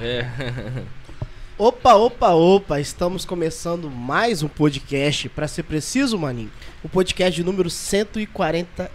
[0.00, 0.26] É.
[1.58, 6.50] Opa, opa, opa, estamos começando mais um podcast, pra ser preciso, maninho.
[6.84, 8.90] O podcast de número 143.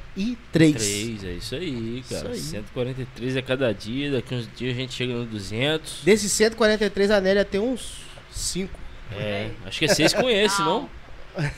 [0.76, 2.26] 3, é isso aí, cara.
[2.35, 2.62] Isso aí.
[2.62, 6.03] 143 a cada dia, daqui uns dias a gente chega no 200.
[6.03, 8.72] Desses 143, a Nélia tem uns 5.
[9.13, 10.88] É, acho que é 6 com esse, não?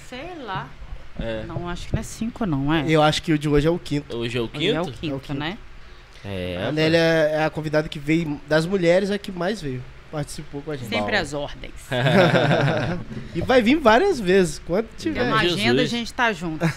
[0.08, 0.70] Sei lá.
[1.20, 1.44] É.
[1.46, 2.86] Não, acho que não é cinco, não, é?
[2.90, 4.16] Eu acho que o de hoje é o quinto.
[4.16, 4.98] Hoje é o Hoje é o quinto?
[5.00, 5.34] quinto, É o quinto.
[5.40, 5.58] né?
[6.26, 9.84] É, a Nélia é a convidada que veio das mulheres, é a que mais veio.
[10.12, 10.90] Participou com a gente.
[10.90, 11.74] Sempre as ordens.
[13.34, 15.24] e vai vir várias vezes, quando tiver.
[15.24, 15.60] uma Jesus.
[15.60, 16.64] agenda, a gente tá junto.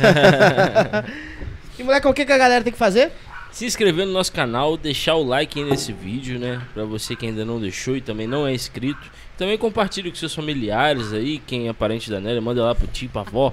[1.78, 3.12] E moleque, o que, que a galera tem que fazer?
[3.52, 6.60] Se inscrever no nosso canal, deixar o like aí nesse vídeo, né?
[6.72, 9.10] Pra você que ainda não deixou e também não é inscrito.
[9.36, 13.10] Também compartilhe com seus familiares aí, quem é parente da Nélia, manda lá pro tio,
[13.10, 13.52] pra avó,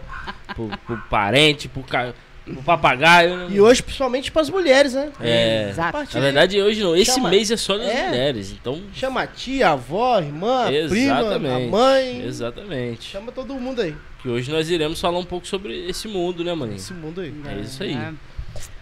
[0.56, 2.14] pro, pro parente, pro, ca...
[2.44, 3.38] pro papagaio.
[3.38, 3.48] né?
[3.52, 5.12] E hoje, principalmente pras mulheres, né?
[5.22, 5.70] É.
[5.70, 5.98] Exato.
[6.16, 6.96] Na verdade, hoje não.
[6.96, 8.08] Esse Chama- mês é só das É.
[8.08, 8.82] mulheres, então.
[8.94, 11.70] Chama a tia, a avó, a irmã, a prima, a Exatamente.
[11.72, 12.26] mãe.
[12.26, 13.04] Exatamente.
[13.10, 13.96] Chama todo mundo aí.
[14.22, 16.78] Que hoje nós iremos falar um pouco sobre esse mundo, né, maninho?
[16.78, 17.34] Esse mundo aí.
[17.48, 17.94] É isso aí.
[17.94, 18.14] É.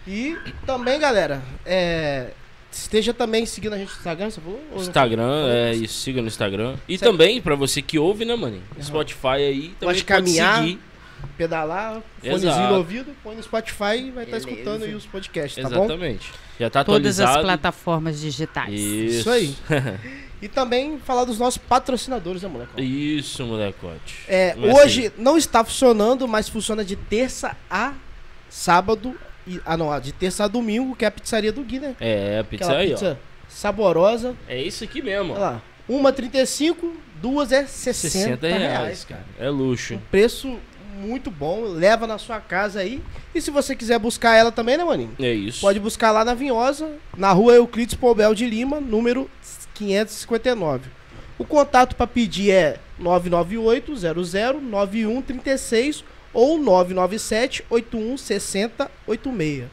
[0.06, 0.36] E
[0.66, 2.28] também, galera, é,
[2.70, 4.60] esteja também seguindo a gente no Instagram, você falou?
[4.76, 6.74] Instagram, é isso, siga no Instagram.
[6.88, 8.62] E também, pra você que ouve, né, maninho?
[8.80, 10.80] Spotify aí, também de pode caminhar, seguir.
[11.36, 14.50] Pedalar, fonezinho no ouvido, põe no Spotify e vai estar Beleza.
[14.50, 15.84] escutando aí os podcasts, tá bom?
[15.84, 16.32] Exatamente.
[16.58, 18.72] Já tá Todas as plataformas digitais.
[18.72, 19.20] Isso.
[19.20, 19.54] Isso aí.
[20.42, 22.82] E também falar dos nossos patrocinadores, né, moleque?
[22.82, 24.24] Isso, molecote.
[24.26, 27.94] É, Mas hoje não está funcionando, mas funciona de terça a
[28.50, 29.16] sábado.
[29.46, 31.94] E, ah, não, de terça a domingo, que é a pizzaria do Gui, né?
[32.00, 34.30] É, a pizza Aquela aí, pizza saborosa.
[34.30, 34.50] ó.
[34.52, 35.62] É isso aqui mesmo, Olha lá.
[35.88, 39.24] Uma 35, duas é 60, 60 reais, reais, cara.
[39.38, 39.94] É luxo.
[39.94, 40.58] Um preço
[40.92, 43.02] muito bom, leva na sua casa aí.
[43.34, 45.14] E se você quiser buscar ela também, né, maninho?
[45.18, 45.60] É isso.
[45.60, 49.30] Pode buscar lá na Vinhosa, na rua Euclides Poubel de Lima, número
[49.74, 50.90] 559.
[51.38, 59.64] O contato para pedir é 998 00 9136 ou 997 81 60 86.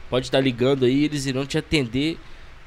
[0.09, 2.17] Pode estar ligando aí, eles irão te atender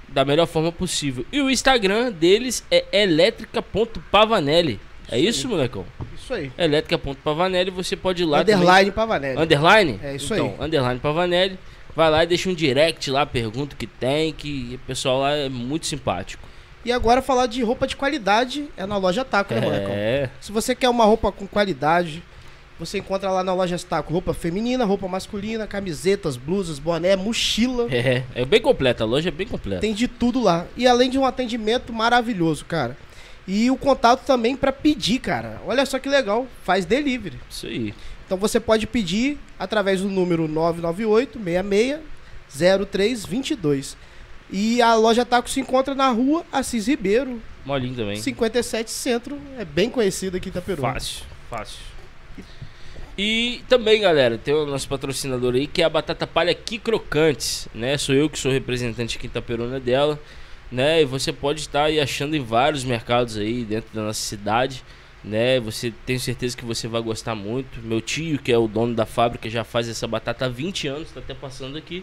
[0.08, 1.24] da melhor forma possível.
[1.32, 4.78] E o Instagram deles é elétrica.pavanelli.
[5.10, 5.84] É isso, molecão?
[6.14, 6.52] Isso aí.
[6.56, 8.54] Elétrica.pavanelli, você pode ir lá também.
[8.54, 9.38] Underline Pavanelli.
[9.38, 10.00] Underline?
[10.02, 10.66] É isso então, aí.
[10.66, 11.58] Underline Pavanelli.
[11.94, 15.32] Vai lá e deixa um direct lá, pergunta o que tem, que o pessoal lá
[15.32, 16.48] é muito simpático.
[16.84, 19.92] E agora falar de roupa de qualidade é na loja Taco, né, molecão?
[19.92, 22.22] É, Se você quer uma roupa com qualidade,
[22.84, 27.86] você encontra lá na loja Taco roupa feminina, roupa masculina, camisetas, blusas, boné, mochila.
[27.90, 29.80] é, é bem completa, a loja é bem completa.
[29.80, 30.66] Tem de tudo lá.
[30.76, 32.96] E além de um atendimento maravilhoso, cara.
[33.46, 35.60] E o contato também pra pedir, cara.
[35.66, 37.38] Olha só que legal, faz delivery.
[37.50, 37.94] Isso aí.
[38.24, 42.00] Então você pode pedir através do número 998 66
[42.90, 43.96] 0322.
[44.50, 48.16] E a loja Taco se encontra na rua Assis Ribeiro, Molinho também.
[48.16, 49.38] 57 Centro.
[49.58, 50.94] É bem conhecido aqui em Itaperuá.
[50.94, 51.78] Fácil, fácil.
[53.16, 57.68] E também, galera, tem o nosso patrocinador aí, que é a Batata Palha Aqui Crocantes,
[57.74, 57.98] né?
[57.98, 60.18] Sou eu que sou representante aqui em Itaperuna dela,
[60.70, 61.02] né?
[61.02, 64.82] E você pode estar aí achando em vários mercados aí dentro da nossa cidade,
[65.22, 65.60] né?
[65.60, 67.80] Você tenho certeza que você vai gostar muito.
[67.82, 71.10] Meu tio, que é o dono da fábrica, já faz essa batata há 20 anos,
[71.10, 72.02] tá até passando aqui,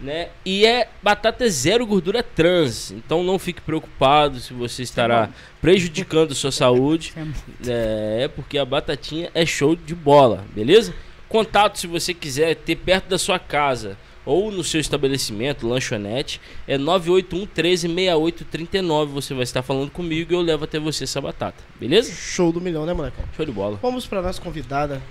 [0.00, 0.28] né?
[0.44, 5.28] E é batata zero gordura trans, então não fique preocupado se você estará
[5.60, 7.08] prejudicando sua saúde.
[7.08, 10.94] Isso é muito- É, porque a batatinha é show de bola, beleza?
[11.28, 16.76] Contato se você quiser ter perto da sua casa ou no seu estabelecimento, lanchonete, é
[16.78, 19.12] 981 13 6839.
[19.12, 22.12] Você vai estar falando comigo e eu levo até você essa batata, beleza?
[22.14, 23.16] Show do milhão, né, moleque?
[23.36, 23.78] Show de bola.
[23.82, 25.02] Vamos pra nossa convidada.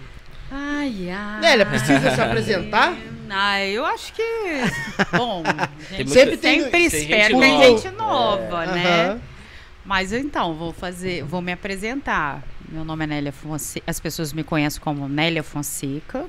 [0.50, 1.42] Ai, ai.
[1.42, 2.96] Nélia, precisa se apresentar?
[3.30, 4.24] Ah, eu acho que.
[5.18, 5.44] Bom,
[5.96, 7.64] gente Sempre tem- sempre tem espera gente tem nova.
[7.66, 9.06] gente nova, né?
[9.10, 9.22] Aham.
[9.86, 12.44] Mas então, vou fazer, vou me apresentar.
[12.70, 13.90] Meu nome é Nélia Fonseca.
[13.90, 16.26] As pessoas me conhecem como Nélia Fonseca.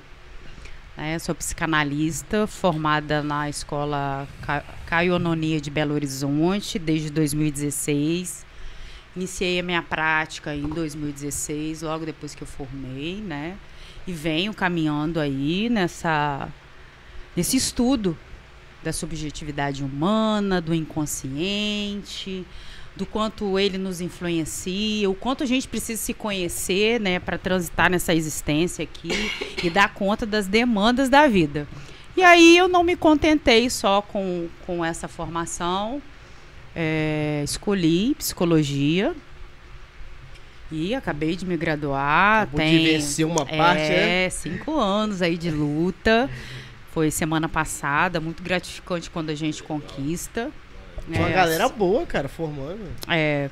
[0.97, 1.19] né?
[1.19, 8.47] Sou psicanalista, formada na escola Ca- Caio Ononia de Belo Horizonte desde 2016.
[9.17, 13.57] Iniciei a minha prática em 2016, logo depois que eu formei, né?
[14.07, 16.49] E venho caminhando aí nessa
[17.39, 18.19] nesse estudo
[18.83, 22.45] da subjetividade humana, do inconsciente,
[22.97, 27.89] do quanto ele nos influencia, o quanto a gente precisa se conhecer, né, para transitar
[27.89, 29.11] nessa existência aqui
[29.63, 31.69] e dar conta das demandas da vida.
[32.17, 36.03] E aí eu não me contentei só com, com essa formação,
[36.75, 39.15] é, escolhi psicologia
[40.73, 42.43] e acabei de me graduar.
[42.43, 44.31] Acabou tem, de vencer uma parte, é, né?
[44.31, 46.29] cinco anos aí de luta.
[46.99, 50.51] Foi semana passada, muito gratificante quando a gente conquista.
[51.07, 52.81] Tinha uma galera boa, cara, formando.
[53.09, 53.49] é,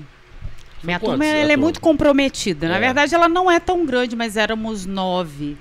[0.82, 2.68] minha turma ela é muito comprometida.
[2.68, 2.80] Na É.
[2.80, 5.56] verdade, ela não é tão grande, mas éramos nove.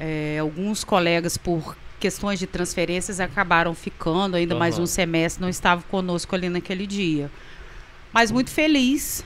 [0.00, 4.82] É, alguns colegas, por questões de transferências, acabaram ficando ainda mais Aham.
[4.82, 7.30] um semestre, não estavam conosco ali naquele dia.
[8.12, 9.24] Mas muito feliz.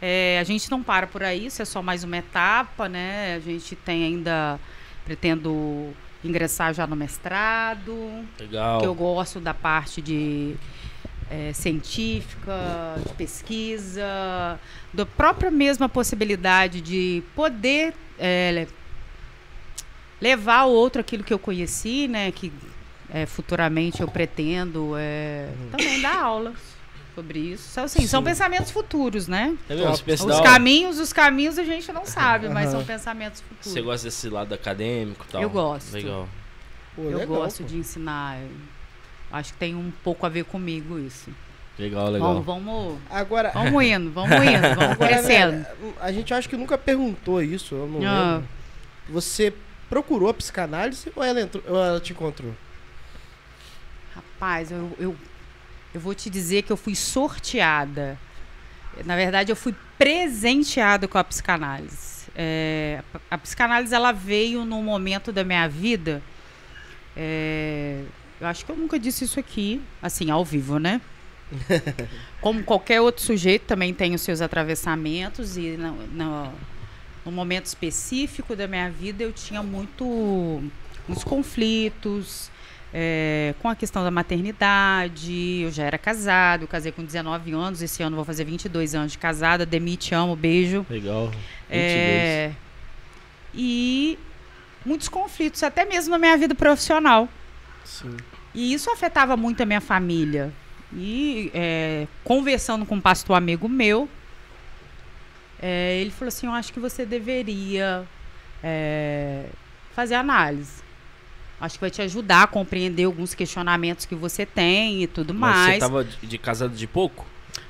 [0.00, 3.36] É, a gente não para por aí, isso é só mais uma etapa, né?
[3.36, 4.58] A gente tem ainda.
[5.04, 5.92] Pretendo
[6.24, 7.94] ingressar já no mestrado
[8.38, 8.80] Legal.
[8.80, 10.54] que eu gosto da parte de
[11.30, 14.58] eh, científica, de pesquisa,
[14.92, 18.66] da própria mesma possibilidade de poder eh,
[20.20, 22.30] levar ao outro aquilo que eu conheci, né?
[22.30, 22.52] Que
[23.12, 26.54] eh, futuramente eu pretendo eh, também dar aula
[27.14, 27.68] sobre isso.
[27.68, 29.56] São, assim, são pensamentos futuros, né?
[29.68, 29.90] É mesmo,
[30.30, 33.72] Os da caminhos, os caminhos a gente não sabe, mas são pensamentos futuros.
[33.72, 35.42] Você gosta desse lado acadêmico e tal?
[35.42, 35.92] Eu gosto.
[35.92, 36.28] Legal.
[36.96, 37.68] Pô, eu legal, gosto pô.
[37.68, 38.38] de ensinar.
[39.30, 41.30] Acho que tem um pouco a ver comigo isso.
[41.78, 42.42] Legal, legal.
[42.42, 45.52] Vamos, vamos, Agora, vamos indo, vamos indo, vamos agora crescendo.
[45.52, 45.66] né,
[46.00, 48.34] a gente acho que nunca perguntou isso, eu não Ah.
[48.34, 48.48] lembro.
[49.08, 49.52] Você
[49.88, 52.52] procurou a psicanálise ou ela, entrou, ou ela te encontrou?
[54.14, 55.16] Rapaz, eu, eu,
[55.94, 58.18] eu vou te dizer que eu fui sorteada.
[59.04, 62.26] Na verdade, eu fui presenteada com a psicanálise.
[62.34, 66.22] É, a, a psicanálise ela veio num momento da minha vida.
[67.16, 68.02] é,
[68.40, 71.00] eu acho que eu nunca disse isso aqui, assim, ao vivo, né?
[72.40, 76.52] Como qualquer outro sujeito, também tem os seus atravessamentos e no, no,
[77.24, 80.04] no momento específico da minha vida eu tinha muito,
[81.06, 82.50] muitos conflitos,
[82.94, 88.02] é, com a questão da maternidade, eu já era casado, casei com 19 anos, esse
[88.02, 90.84] ano vou fazer 22 anos de casada, Demi, te amo, beijo.
[90.90, 91.26] Legal.
[91.26, 91.70] 22.
[91.70, 92.52] É,
[93.54, 94.18] e
[94.84, 97.28] muitos conflitos, até mesmo na minha vida profissional.
[97.84, 98.16] Sim.
[98.54, 100.52] E isso afetava muito a minha família.
[100.94, 104.06] E é, conversando com um pastor amigo meu,
[105.60, 108.04] é, ele falou assim: Eu acho que você deveria
[108.62, 109.46] é,
[109.94, 110.81] fazer análise.
[111.62, 115.56] Acho que vai te ajudar a compreender alguns questionamentos que você tem e tudo Mas
[115.56, 115.74] mais.
[115.74, 117.24] você tava de, de casado de pouco?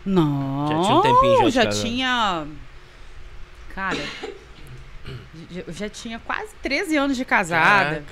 [0.04, 2.46] Não, Já tinha um tempinho já de já tinha.
[3.74, 3.98] Cara,
[5.50, 8.02] já- eu já tinha quase 13 anos de casada.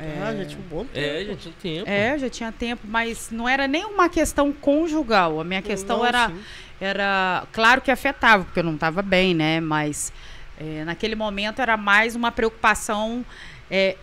[0.00, 0.98] Ah, já tinha um bom tempo.
[0.98, 1.88] É, já tinha tempo.
[1.90, 5.40] É, já tinha tempo, mas não era nem uma questão conjugal.
[5.40, 6.40] A minha questão Não, era, sim.
[6.80, 7.44] era.
[7.52, 9.60] Claro que afetava, porque eu não estava bem, né?
[9.60, 10.12] Mas
[10.58, 13.24] é, naquele momento era mais uma preocupação
[13.70, 13.96] é,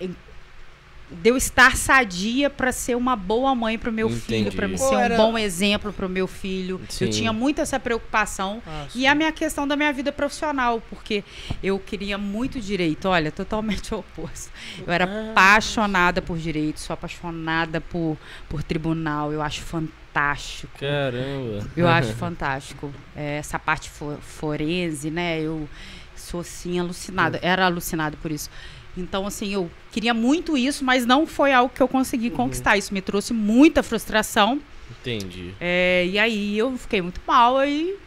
[1.12, 4.56] de eu estar sadia para ser uma boa mãe para o meu filho, Entendi.
[4.56, 6.80] para me ser um era- bom exemplo para o meu filho.
[6.88, 7.06] Sim.
[7.06, 8.62] Eu tinha muito essa preocupação.
[8.68, 11.24] Ah, E a minha questão da minha vida profissional, porque
[11.64, 14.52] eu queria muito direito, olha, totalmente o oposto.
[14.86, 15.31] Eu era Ah.
[15.31, 18.16] apaixonada por direito, sou apaixonada por,
[18.48, 20.78] por tribunal, eu acho fantástico.
[20.80, 21.68] Caramba.
[21.76, 22.94] Eu acho fantástico.
[23.16, 25.40] É, essa parte fo- forense, né?
[25.42, 25.68] Eu
[26.16, 28.50] sou assim alucinada, era alucinada por isso.
[28.98, 32.78] Então, assim, eu queria muito isso, mas não foi algo que eu consegui conquistar.
[32.78, 34.60] Isso me trouxe muita frustração.
[34.90, 35.54] Entendi.
[35.60, 37.98] É, e aí eu fiquei muito mal aí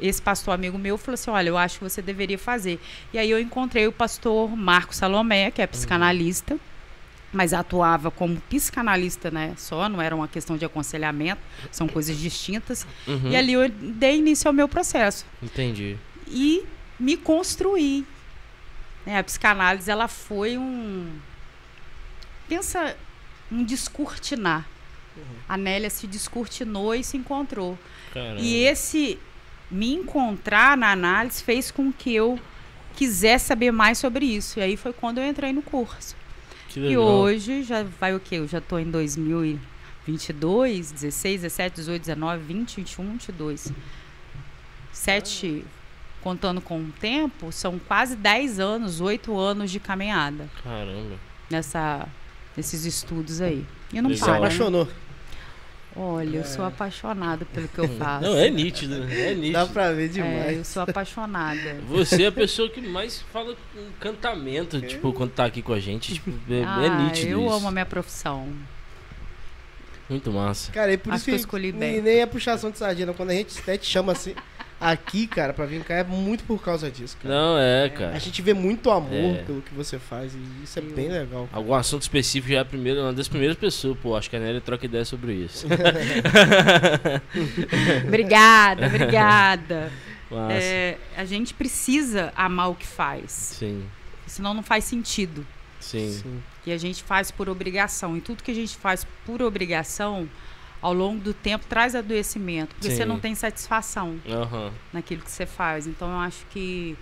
[0.00, 2.80] esse pastor amigo meu falou assim, olha, eu acho que você deveria fazer.
[3.12, 6.58] E aí eu encontrei o pastor Marco Salomé, que é psicanalista,
[7.32, 9.54] mas atuava como psicanalista, né?
[9.56, 12.86] Só, não era uma questão de aconselhamento, são coisas distintas.
[13.06, 13.30] Uhum.
[13.30, 15.96] E ali eu dei início ao meu processo Entendi.
[16.26, 16.64] e
[16.98, 18.04] me construí.
[19.10, 19.18] Né?
[19.18, 21.18] A psicanálise ela foi um
[22.48, 22.96] pensa
[23.50, 24.64] um descortinar.
[25.48, 27.76] A Nélia se descortinou e se encontrou.
[28.14, 28.40] Caramba.
[28.40, 29.18] E esse
[29.68, 32.38] me encontrar na análise fez com que eu
[32.94, 34.60] quisesse saber mais sobre isso.
[34.60, 36.14] E aí foi quando eu entrei no curso.
[36.68, 38.36] Que E hoje já vai o quê?
[38.36, 43.72] Eu já estou em 2022, 16, 17, 18, 19, 20, 21, 22.
[44.92, 45.64] Sete,
[46.22, 51.16] contando com o tempo, são quase 10 anos, 8 anos de caminhada Caramba.
[51.50, 52.06] nessa,
[52.56, 53.64] nesses estudos aí.
[53.92, 54.16] E não Legal.
[54.18, 54.32] Se para.
[54.32, 54.38] né?
[54.46, 54.88] apaixonou.
[55.96, 58.22] Olha, eu sou apaixonada pelo que eu faço.
[58.30, 59.52] Não, é nítido, é nítido.
[59.54, 60.56] Dá pra ver É, demais.
[60.58, 61.80] eu sou apaixonada.
[61.88, 65.80] Você é a pessoa que mais fala com encantamento, tipo, quando tá aqui com a
[65.80, 66.14] gente.
[66.14, 67.54] Tipo, é, é Ah, nítido eu isso.
[67.54, 68.48] amo a minha profissão.
[70.08, 70.70] Muito massa.
[70.72, 72.02] Cara, é por Acho isso que eu escolhi nem- bem.
[72.02, 73.12] nem é puxação de sardinha.
[73.12, 74.34] Quando a gente até te chama assim
[74.80, 77.34] aqui, cara, pra vir cá, é muito por causa disso, cara.
[77.34, 78.18] Não, é, A cara.
[78.18, 79.42] gente vê muito amor É.
[79.42, 81.48] pelo que você faz e isso é bem legal.
[81.52, 84.16] Algum assunto específico já é a primeira, uma das primeiras pessoas, pô.
[84.16, 85.66] Acho que a Nélia troca ideia sobre isso.
[88.06, 89.92] Obrigada, obrigada.
[90.50, 93.84] É, a gente precisa amar o que faz, Sim,
[94.26, 95.44] senão não faz sentido.
[95.80, 96.42] sim, Sim.
[96.66, 98.16] E a gente faz por obrigação.
[98.16, 100.28] E tudo que a gente faz por obrigação,
[100.80, 102.74] ao longo do tempo, traz adoecimento.
[102.74, 102.96] Porque Sim.
[102.96, 104.72] você não tem satisfação Aham.
[104.92, 105.86] naquilo que você faz.
[105.86, 106.96] Então, eu acho que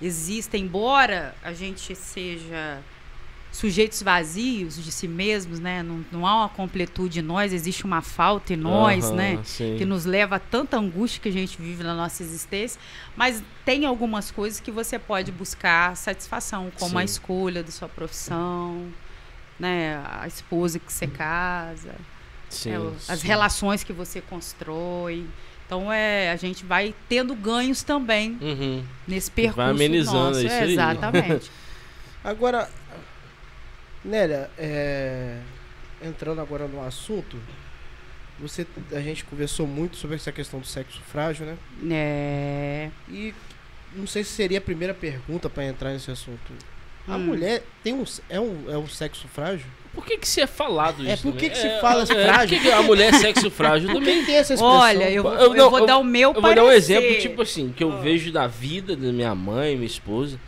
[0.00, 2.80] existe, embora a gente seja
[3.52, 5.82] sujeitos vazios de si mesmos, né?
[5.82, 9.40] Não, não há uma completude em nós, existe uma falta em nós, Aham, né?
[9.44, 9.74] Sim.
[9.76, 12.80] que nos leva a tanta angústia que a gente vive na nossa existência,
[13.16, 17.06] mas tem algumas coisas que você pode buscar satisfação, como a Sim.
[17.06, 18.86] escolha da sua profissão,
[19.58, 21.94] né, a esposa que você casa,
[22.50, 23.26] Sim, é, as sim.
[23.26, 25.24] relações que você constrói.
[25.66, 28.84] Então é, a gente vai tendo ganhos também Uhum.
[29.06, 30.40] nesse percurso amenizando, nosso.
[30.46, 30.66] isso É.
[30.70, 31.50] Exatamente.
[32.24, 32.68] Agora,
[34.04, 35.38] Nélia, é,
[36.02, 37.36] entrando agora no assunto,
[38.38, 41.56] você, a gente conversou muito sobre essa questão do sexo frágil, né?
[41.90, 43.34] é, E
[43.94, 46.52] não sei se seria a primeira pergunta pra entrar nesse assunto.
[47.08, 47.20] A Hum.
[47.20, 49.66] mulher tem um, é um, é um sexo frágil?
[49.92, 51.22] Por que que se é falado É, isso?
[51.24, 51.50] por que também?
[51.50, 52.34] que se fala frágil?
[52.34, 54.14] Por que que a mulher é sexo frágil também?
[54.18, 54.78] Quem tem essa expressão?
[54.78, 56.70] olha, eu, vou- Eu eu não, vou eu- dar o meu Eu vou dar um
[56.70, 57.96] exemplo, tipo assim, que eu Ah.
[58.00, 60.38] vejo da vida da minha mãe, minha esposa.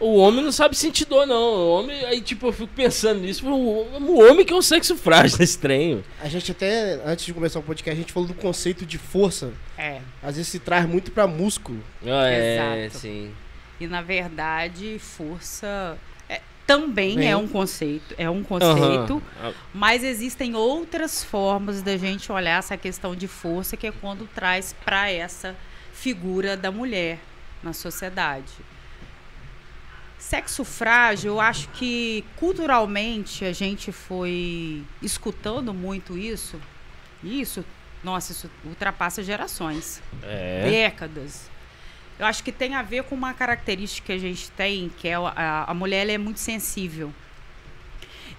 [0.00, 1.36] O homem não sabe sentir dor, não.
[1.36, 3.46] O homem, aí, tipo, eu fico pensando nisso.
[3.48, 6.02] O, o homem que é um sexo frágil trem.
[6.20, 9.50] A gente até, antes de começar o podcast, a gente falou do conceito de força.
[9.78, 10.00] É.
[10.22, 11.78] Às vezes se traz muito pra músculo.
[12.04, 12.98] Ah, é, Exato.
[13.00, 13.30] sim.
[13.80, 17.30] E na verdade, força é- também Bem.
[17.30, 19.54] é um conceito, é um conceito, Aham.
[19.74, 24.74] mas existem outras formas da gente olhar essa questão de força que é quando traz
[24.84, 25.54] para essa
[25.92, 27.18] figura da mulher
[27.62, 28.52] na sociedade.
[30.18, 36.60] Sexo frágil, eu acho que culturalmente a gente foi escutando muito isso.
[37.22, 37.64] Isso,
[38.02, 40.68] nossa, isso ultrapassa gerações É.
[40.68, 41.48] décadas.
[42.18, 45.14] Eu acho que tem a ver com uma característica que a gente tem, que é
[45.14, 47.12] a, a mulher é muito sensível.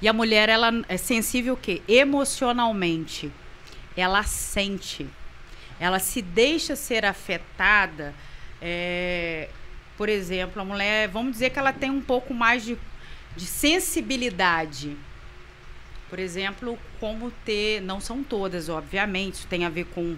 [0.01, 1.81] E a mulher ela é sensível o quê?
[1.87, 3.31] Emocionalmente.
[3.95, 5.07] Ela sente.
[5.79, 8.13] Ela se deixa ser afetada.
[8.61, 9.49] é,
[9.97, 12.77] por exemplo, a mulher, vamos dizer que ela tem um pouco mais de,
[13.35, 14.95] de sensibilidade.
[16.09, 20.15] Por exemplo, como ter, não são todas, obviamente, isso tem a ver com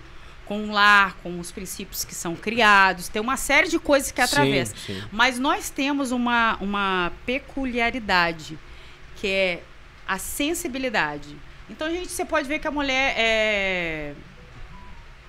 [0.50, 4.20] com o lar, com os princípios que são criados, tem uma série de coisas que
[4.20, 4.76] atravessam.
[4.76, 5.04] Sim, sim.
[5.12, 8.58] Mas nós temos uma, uma peculiaridade,
[9.16, 9.64] que é
[10.08, 11.38] a sensibilidade.
[11.70, 14.16] Então, a gente, você pode ver que a mulher é,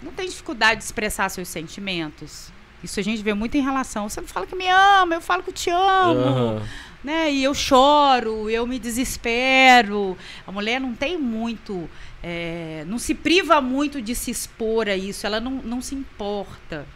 [0.03, 2.51] não tem dificuldade de expressar seus sentimentos.
[2.83, 4.09] Isso a gente vê muito em relação.
[4.09, 6.63] Você não fala que me ama, eu falo que eu te amo Aham.
[7.05, 7.31] né?
[7.31, 10.17] E eu choro, eu me desespero.
[10.47, 11.91] A mulher não tem muito,
[12.23, 15.27] é, não se priva muito de se expor a isso.
[15.27, 16.87] Ela não, não se importa.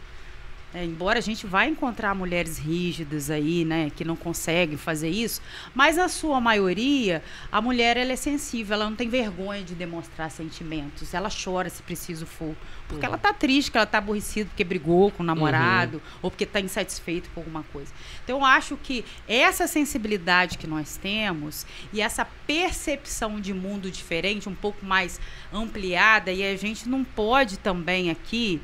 [0.75, 5.41] É, embora a gente vá encontrar mulheres rígidas aí, né, que não conseguem fazer isso,
[5.73, 10.29] mas na sua maioria a mulher ela é sensível, ela não tem vergonha de demonstrar
[10.29, 12.53] sentimentos, ela chora se preciso for,
[12.89, 16.45] porque ela tá triste, que ela tá aborrecida porque brigou com o namorado ou porque
[16.45, 17.93] tá insatisfeito com alguma coisa.
[18.25, 24.49] Então eu acho que essa sensibilidade que nós temos e essa percepção de mundo diferente,
[24.49, 25.21] um pouco mais
[25.53, 28.61] ampliada, e a gente não pode também aqui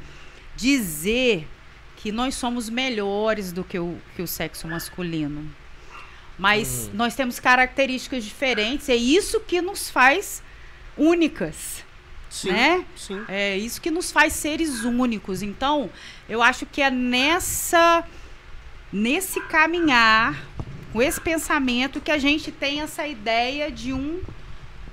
[0.57, 1.47] dizer
[2.01, 5.49] que nós somos melhores do que o, que o sexo masculino.
[6.37, 6.95] Mas Uhum.
[6.95, 10.41] nós temos características diferentes, é isso que nos faz
[10.97, 11.83] únicas,
[12.29, 12.51] Sim.
[12.51, 12.85] né?
[12.95, 13.23] Sim.
[13.27, 15.43] É isso que nos faz seres únicos.
[15.43, 15.89] Então,
[16.27, 18.03] eu acho que é nessa
[18.91, 20.35] nesse caminhar,
[20.91, 24.21] com esse pensamento que a gente tem essa ideia de um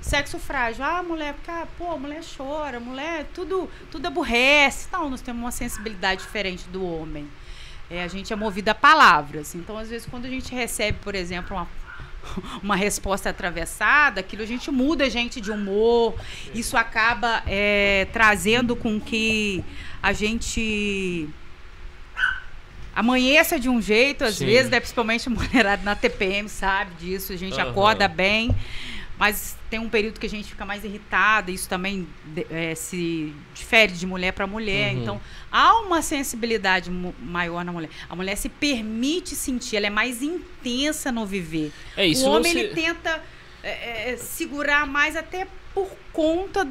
[0.00, 0.85] sexo frágil.
[0.85, 4.88] Ah, mulher, cara, pô, a mulher chora, mulher tudo tudo aborrece.
[4.93, 7.28] Não, nós temos uma sensibilidade diferente do homem.
[7.90, 9.55] É, a gente é movido a palavras.
[9.55, 11.67] Então, às vezes, quando a gente recebe, por exemplo, uma
[12.62, 16.14] uma resposta atravessada, aquilo a gente muda a gente de humor,
[16.55, 19.64] isso acaba é, trazendo com que
[20.02, 21.28] a gente
[22.95, 24.47] amanheça de um jeito, às Sim.
[24.47, 27.71] vezes, né, principalmente mulherada na TPM sabe disso, a gente Aham.
[27.71, 28.55] acorda bem,
[29.19, 32.08] mas tem um período que a gente fica mais irritada, isso também
[32.50, 34.94] é, se difere de mulher para mulher.
[34.94, 35.02] Uhum.
[35.02, 35.20] Então,
[35.52, 37.90] há uma sensibilidade maior na mulher.
[38.08, 41.72] A mulher se permite sentir, ela é mais intensa no viver.
[41.96, 42.26] É isso.
[42.26, 43.22] o homem se- ele tenta
[43.62, 46.66] é, é, segurar mais até por conta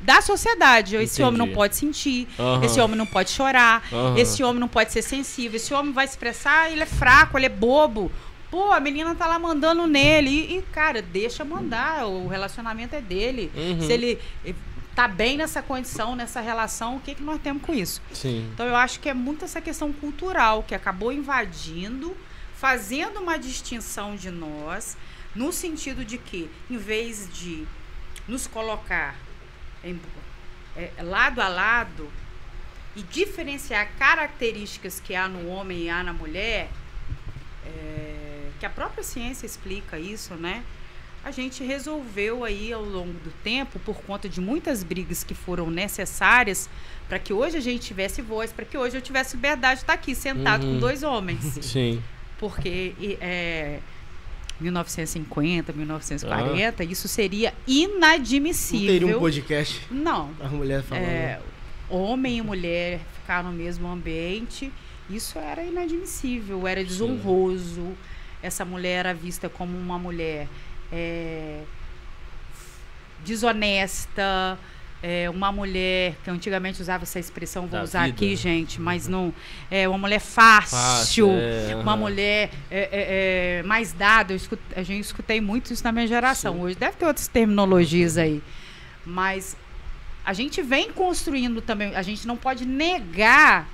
[0.00, 0.96] da sociedade.
[0.96, 1.22] Esse Entendi.
[1.22, 2.64] homem não pode sentir, Aham.
[2.64, 4.18] esse homem não pode chorar, Aham.
[4.18, 7.48] esse homem não pode ser sensível, esse homem vai expressar, ele é fraco, ele é
[7.48, 8.10] bobo.
[8.52, 10.28] Pô, a menina tá lá mandando nele.
[10.30, 12.06] E, e, cara, deixa mandar.
[12.06, 13.50] O relacionamento é dele.
[13.56, 13.80] Uhum.
[13.80, 14.54] Se ele eh,
[14.94, 18.02] tá bem nessa condição, nessa relação, o que, que nós temos com isso?
[18.12, 18.50] Sim.
[18.52, 22.14] Então eu acho que é muito essa questão cultural que acabou invadindo,
[22.54, 24.98] fazendo uma distinção de nós,
[25.34, 27.66] no sentido de que, em vez de
[28.28, 29.16] nos colocar
[29.82, 29.98] em-
[30.76, 32.06] é, lado a lado
[32.94, 36.68] e diferenciar características que há no homem e há na mulher,
[37.64, 38.21] é,
[38.62, 40.62] que a própria ciência explica isso, né?
[41.24, 45.68] A gente resolveu aí ao longo do tempo, por conta de muitas brigas que foram
[45.68, 46.70] necessárias,
[47.08, 49.94] para que hoje a gente tivesse voz, para que hoje eu tivesse liberdade de estar
[49.94, 50.74] aqui sentado Uhum.
[50.74, 51.42] com dois homens.
[51.60, 52.00] Sim.
[52.38, 53.80] Porque é,
[54.60, 55.74] 1950, Ah.
[55.76, 59.18] 1940, isso seria Não teria um inadmissível.
[59.18, 61.02] podcast Não, a mulher falando.
[61.04, 61.40] é,
[61.90, 64.72] homem e mulher ficar no mesmo ambiente,
[65.10, 67.92] isso era inadmissível, era desonroso.
[68.42, 70.48] Essa mulher era vista como uma mulher
[70.92, 71.62] é,
[73.24, 74.58] desonesta,
[75.02, 79.08] é, uma mulher que antigamente usava essa expressão, vou Da usar vida, aqui, gente, mas
[79.08, 79.34] não
[79.70, 82.00] é uma mulher fácil, é, uma aham.
[82.00, 84.32] mulher é, é, é, mais dada.
[84.32, 84.40] Eu
[84.76, 86.60] a gente escutei muito isso na minha geração.
[86.60, 88.40] Hoje deve ter outras terminologias aí.
[89.04, 89.56] Mas
[90.24, 91.94] a gente vem construindo também.
[91.96, 93.68] A gente não pode negar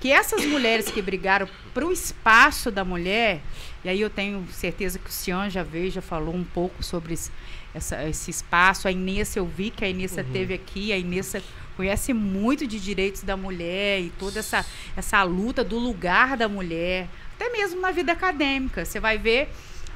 [0.00, 3.40] que essas mulheres que brigaram para o espaço da mulher,
[3.84, 7.14] e aí eu tenho certeza que o Cian já veio, já falou um pouco sobre
[7.14, 7.30] esse,
[7.74, 8.88] essa- esse espaço.
[8.88, 11.34] A Inês, eu vi que a Inês teve aqui, a Inês
[11.76, 14.64] conhece muito de direitos da mulher e toda essa,
[14.96, 18.84] essa luta do lugar da mulher, até mesmo na vida acadêmica.
[18.84, 19.48] Você vai ver,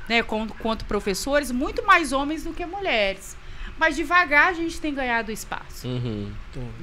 [0.09, 3.37] né, quanto, quanto professores, muito mais homens do que mulheres.
[3.79, 5.87] Mas devagar a gente tem ganhado espaço.
[5.87, 6.33] Uhum.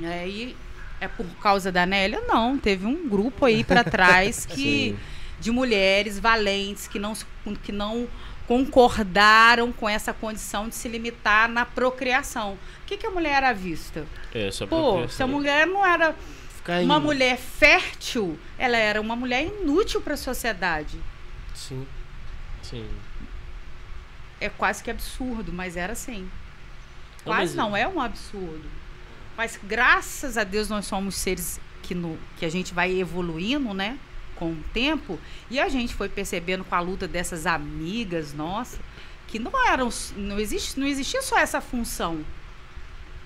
[0.01, 0.55] É, e
[1.01, 2.21] é por causa da Nélia?
[2.25, 4.95] Não, teve um grupo aí para trás que.
[5.39, 7.13] De mulheres valentes que não,
[7.63, 8.07] que não
[8.47, 12.53] concordaram com essa condição de se limitar na procriação.
[12.83, 14.05] O que, que a mulher era vista?
[14.33, 16.15] É, só Pô, se a mulher não era
[16.69, 16.85] em...
[16.85, 20.99] uma mulher fértil, ela era uma mulher inútil para a sociedade.
[21.53, 21.87] Sim.
[22.61, 22.87] Sim.
[24.39, 26.29] É quase que absurdo, mas era assim.
[27.25, 28.69] Não, Quase mas- não, é um absurdo.
[29.37, 33.97] Mas graças a Deus nós somos seres que, no, que a gente vai evoluindo, né?
[34.35, 35.19] Com o tempo.
[35.49, 38.79] E a gente foi percebendo com a luta dessas amigas nossas
[39.27, 39.89] que não eram.
[40.17, 42.23] Não, existe, não existia só essa função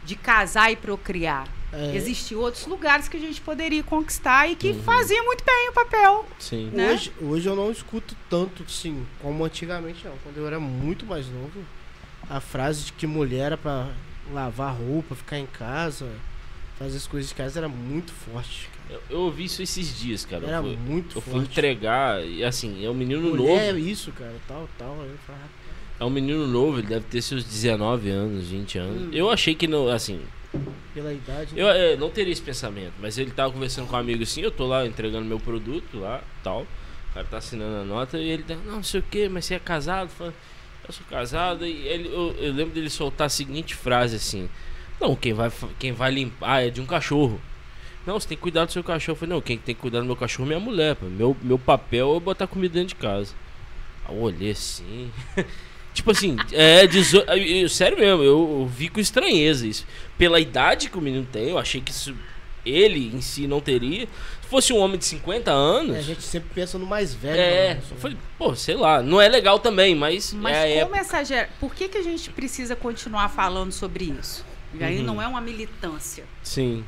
[0.06, 1.48] de casar e procriar.
[1.72, 4.84] É, Existiam outros lugares que a gente poderia conquistar e que Uhum.
[4.84, 6.28] fazia muito bem o papel.
[6.40, 6.72] Sim.
[6.74, 6.94] né?
[6.94, 10.16] hoje, hoje eu não escuto tanto, sim, como antigamente não.
[10.24, 11.64] Quando eu era muito mais novo,
[12.30, 13.88] a frase de que mulher era pra
[14.32, 16.08] lavar roupa, ficar em casa,
[16.80, 18.69] fazer as coisas de casa era muito forte.
[18.90, 20.46] Eu, eu ouvi isso esses dias, cara.
[20.48, 21.52] Era eu fui, muito eu fui forte.
[21.52, 23.86] entregar, e assim, é um menino Mulher, novo.
[23.86, 24.96] isso, cara, tal, tal.
[25.04, 25.46] Eu falava,
[26.00, 29.02] É um menino novo, ele deve ter seus 19 anos, 20 anos.
[29.04, 29.10] Hum.
[29.14, 30.22] Eu achei que não, assim,
[30.94, 31.54] pela idade.
[31.56, 34.52] eu é, não teria esse pensamento, mas ele tava conversando com um amigo assim, eu
[34.52, 36.62] tô lá entregando meu produto lá, tal.
[37.12, 39.46] O cara tá assinando a nota e ele tá, não, não sei o que, mas
[39.46, 40.08] você é casado?
[40.08, 40.34] Eu falei,
[40.88, 44.50] eu sou casado e ele, eu, eu lembro dele soltar a seguinte frase assim,
[45.00, 47.40] não, quem vai, quem vai limpar é de um cachorro.
[48.10, 49.16] Não, você tem que cuidar do seu cachorro.
[49.16, 51.06] Eu falei, não, quem tem que cuidar do meu cachorro é minha mulher, pô.
[51.06, 53.36] Meu, meu papel é botar comida dentro de casa.
[54.04, 55.12] Aí eu olhei assim.
[55.94, 56.86] tipo assim, é.
[56.86, 59.86] eu- sério mesmo, eu, eu vi com estranheza isso.
[60.18, 62.16] Pela idade que o menino tem, eu achei que isso
[62.66, 64.08] ele em si não teria.
[64.42, 65.96] Se fosse um homem de 50 anos.
[65.96, 67.40] É, a gente sempre pensa no mais velho.
[67.40, 67.82] É, né?
[67.92, 71.48] eu falei, pô, sei lá, não é legal também, mas, Mas é como essa gera...
[71.60, 74.44] Por que, que a gente precisa continuar falando sobre isso?
[74.74, 75.04] E aí Uhum.
[75.04, 76.26] não é uma militância.
[76.44, 76.84] Sim,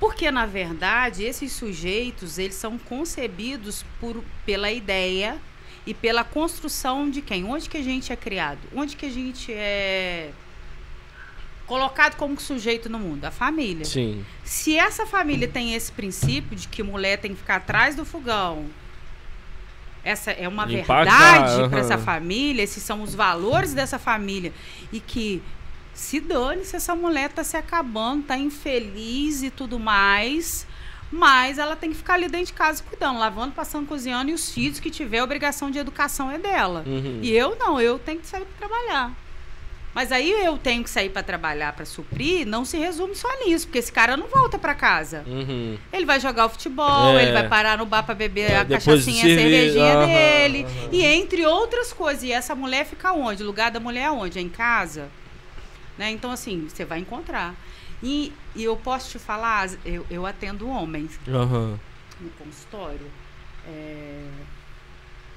[0.00, 5.38] Porque, na verdade, esses sujeitos, eles são concebidos por, pela ideia
[5.84, 7.44] e pela construção de quem?
[7.44, 8.60] Onde que a gente é criado?
[8.74, 10.30] Onde que a gente é
[11.66, 13.24] colocado como sujeito no mundo?
[13.24, 13.84] A família.
[13.84, 14.24] sim.
[14.44, 18.66] Se essa família tem esse princípio de que mulher tem que ficar atrás do fogão,
[20.04, 24.52] essa é uma Limpar verdade para essa família, esses são os valores dessa família
[24.92, 25.42] e que
[25.98, 30.66] se dane se essa mulher tá se acabando, tá infeliz e tudo mais,
[31.10, 34.50] Mas ela tem que ficar ali dentro de casa cuidando, lavando, passando, cozinhando, e os
[34.52, 36.84] filhos que tiver, a obrigação de educação é dela.
[36.86, 37.20] Uhum.
[37.22, 39.12] E eu não, eu tenho que sair para trabalhar.
[39.94, 43.66] Mas aí eu tenho que sair para trabalhar para suprir, não se resume só nisso,
[43.66, 45.24] porque esse cara não volta para casa.
[45.26, 45.78] Uhum.
[45.90, 47.22] Ele vai jogar o futebol, É.
[47.22, 50.64] ele vai parar no bar para beber É, a cachaçinha, a cervejinha aham, dele.
[50.64, 50.88] aham.
[50.92, 52.22] E entre outras coisas.
[52.22, 53.42] E essa mulher fica onde?
[53.42, 54.38] O lugar da mulher é onde?
[54.38, 55.08] É em casa?
[55.98, 56.10] Né?
[56.12, 57.54] Então, assim, você vai encontrar.
[58.02, 61.78] E, e eu posso te falar, eu, eu atendo homens Aham.
[62.20, 63.10] no consultório.
[63.66, 64.22] é,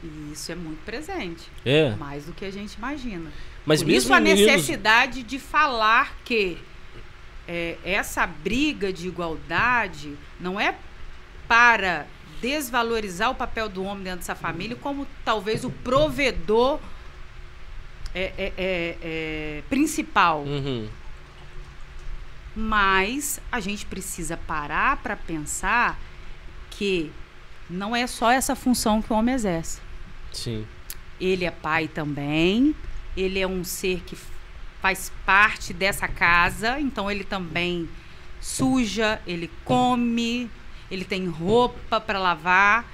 [0.03, 1.49] E isso é muito presente.
[1.65, 1.95] É.
[1.95, 3.31] Mais do que a gente imagina.
[3.65, 6.57] Mas Por mesmo isso a meninos- necessidade de falar que
[7.47, 10.75] é, essa briga de igualdade não é
[11.47, 12.05] para
[12.39, 16.79] desvalorizar o papel do homem dentro dessa família, como talvez o provedor
[18.13, 20.41] é, é- é- é principal.
[20.41, 20.87] Uhum.
[22.55, 25.97] Mas a gente precisa parar para pensar
[26.69, 27.11] que
[27.69, 29.79] não é só essa função que o homem exerce.
[30.33, 30.65] Sim.
[31.19, 32.75] Ele é pai também,
[33.15, 34.17] ele é um ser que
[34.81, 37.87] faz parte dessa casa, então ele também
[38.41, 40.49] suja, ele come,
[40.89, 42.85] ele tem roupa para lavar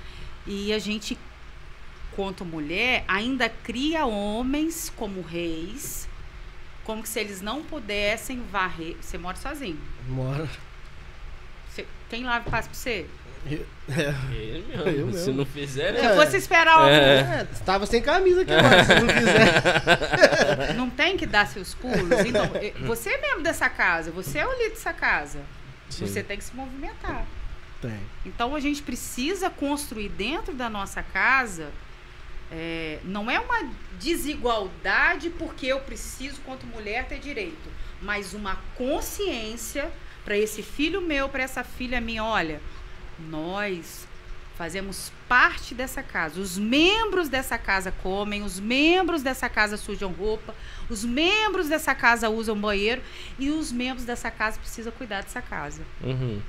[0.46, 1.18] e a gente,
[2.18, 6.10] quanto mulher, ainda cria homens como reis,
[6.84, 8.98] como que se eles não pudessem varrer.
[9.00, 9.80] Você mora sozinho.
[10.10, 10.50] Mora.
[11.70, 13.06] Você- quem lava e passa pra você?
[13.46, 13.60] É.
[14.34, 14.84] Ele mesmo.
[14.90, 15.34] Eu Se mesmo.
[15.36, 16.12] não fizer, Se né?
[16.12, 17.20] eu fosse esperar um, É.
[17.42, 20.74] É, tava sem camisa aqui agora, se não quiser.
[20.76, 22.10] Não tem que dar seus pulos.
[22.26, 22.50] Então,
[22.88, 25.40] você é membro dessa casa, você é o líder dessa casa.
[25.90, 26.06] Sim.
[26.08, 27.26] Você tem que se movimentar.
[27.82, 28.00] Tem.
[28.26, 31.70] Então a gente precisa construir dentro da nossa casa.
[32.52, 37.70] Eh, não é uma desigualdade porque eu preciso, quanto mulher, ter direito,
[38.02, 39.92] mas uma consciência
[40.24, 42.24] para esse filho meu, para essa filha minha.
[42.24, 42.62] Olha,
[43.20, 44.08] nós
[44.58, 46.42] fazemos parte dessa casa.
[46.42, 50.56] Os membros dessa casa comem, os membros dessa casa sujam roupa,
[50.90, 53.02] os membros dessa casa usam banheiro
[53.38, 55.84] e os membros dessa casa precisam cuidar dessa casa.
[56.02, 56.42] Uhum.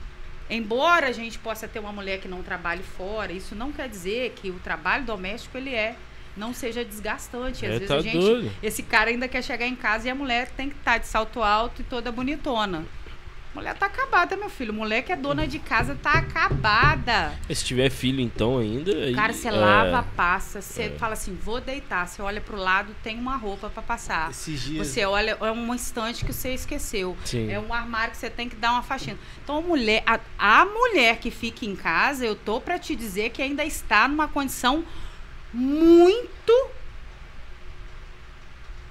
[0.50, 4.32] Embora a gente possa ter uma mulher que não trabalhe fora, isso não quer dizer
[4.36, 5.96] que o trabalho doméstico ele é
[6.36, 7.66] não seja desgastante.
[7.66, 8.52] Às É, vezes tá a gente, doido.
[8.62, 11.42] esse cara ainda quer chegar em casa e a mulher tem que estar de salto
[11.42, 12.84] alto e toda bonitona.
[13.54, 14.72] Mulher tá acabada, meu filho.
[14.74, 17.32] Mulher que é dona de casa tá acabada.
[17.52, 18.92] Se tiver filho, então, ainda.
[18.92, 20.90] aí- Cara, você é, lava, passa, você é.
[20.90, 22.06] fala assim, vou deitar.
[22.06, 24.30] Você olha pro lado, tem uma roupa para passar.
[24.30, 24.86] Esses dias.
[24.86, 27.16] Você olha, é um instante que você esqueceu.
[27.24, 27.50] Sim.
[27.50, 29.18] É um armário que você tem que dar uma faxina.
[29.42, 33.30] Então, a mulher, a, a mulher que fica em casa, eu tô para te dizer
[33.30, 34.84] que ainda está numa condição
[35.52, 36.52] muito.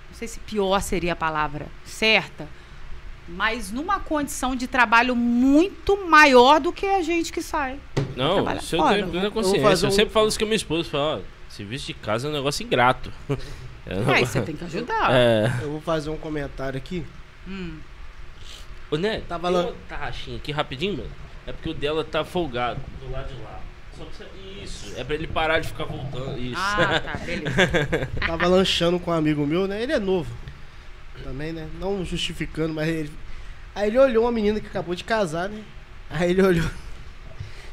[0.10, 2.48] Não sei se pior seria a palavra certa,
[3.28, 7.80] mas numa condição de trabalho muito maior do que a gente que sai.
[8.16, 9.86] Não, isso eu tenho plena Eu consciência.
[9.86, 10.90] Eu um- sempre falo isso com a minha esposa.
[10.90, 13.12] Falo, ó, serviço de casa é um negócio ingrato.
[13.90, 15.14] É um Aí você tem que ajudar.
[15.14, 15.50] É.
[15.62, 17.06] Eu vou fazer um comentário aqui.
[17.48, 17.78] Hum.
[18.92, 19.22] Ô, né?
[19.30, 21.10] Tava tem lá- uma tarraxinha aqui rapidinho, mano.
[21.46, 23.62] É porque o dela tá folgado do lado de lá.
[23.98, 24.26] Só que você-
[24.62, 24.94] Isso.
[24.98, 26.38] É pra ele parar de ficar voltando.
[26.38, 26.60] Isso.
[26.62, 28.10] Ah, tá, beleza.
[28.28, 29.82] Tava lanchando com um amigo meu, né?
[29.82, 30.30] Ele é novo.
[31.24, 31.68] Também, né?
[31.80, 33.12] Não justificando, mas ele.
[33.76, 35.62] Aí ele olhou uma menina que acabou de casar, né?
[36.10, 36.70] Aí ele olhou.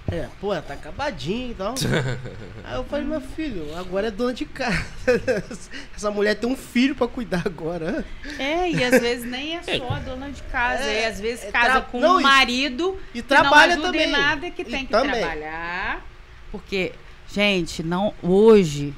[0.06, 1.74] É, pô, ela tá acabadinha e tal.
[2.62, 4.84] Aí eu falei, meu filho, agora é dona de casa.
[5.96, 8.04] Essa mulher tem um filho pra cuidar agora.
[8.38, 11.44] É, e às vezes nem é só a dona de casa, é, É, às vezes
[11.46, 14.10] é casa com não, um e- marido E que trabalha não também.
[14.10, 15.20] nada que E tem que também.
[15.22, 16.04] trabalhar.
[16.52, 16.92] Porque,
[17.32, 18.92] gente, não hoje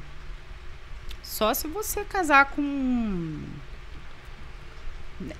[1.22, 3.38] só se você casar com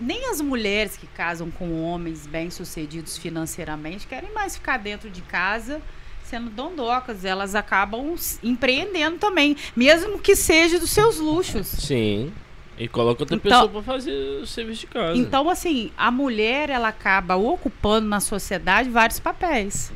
[0.01, 5.81] nem as mulheres que casam com homens bem-sucedidos financeiramente querem mais ficar dentro de casa
[6.25, 11.69] sendo dondocas, elas acabam empreendendo também, mesmo que seja dos seus luxos.
[11.69, 12.33] Sim.
[12.79, 15.17] E coloca outra Então- pessoa pra fazer o serviço de casa.
[15.17, 19.93] Então, assim, a mulher ela acaba ocupando na sociedade vários papéis.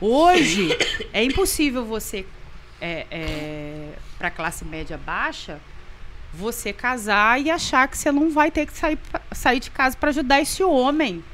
[0.00, 0.68] Hoje
[1.12, 2.26] é impossível você,
[2.80, 5.60] é, para classe média baixa,
[6.36, 9.96] você casar e achar que você não vai ter que sair, pra- sair de casa
[9.96, 11.24] para ajudar esse homem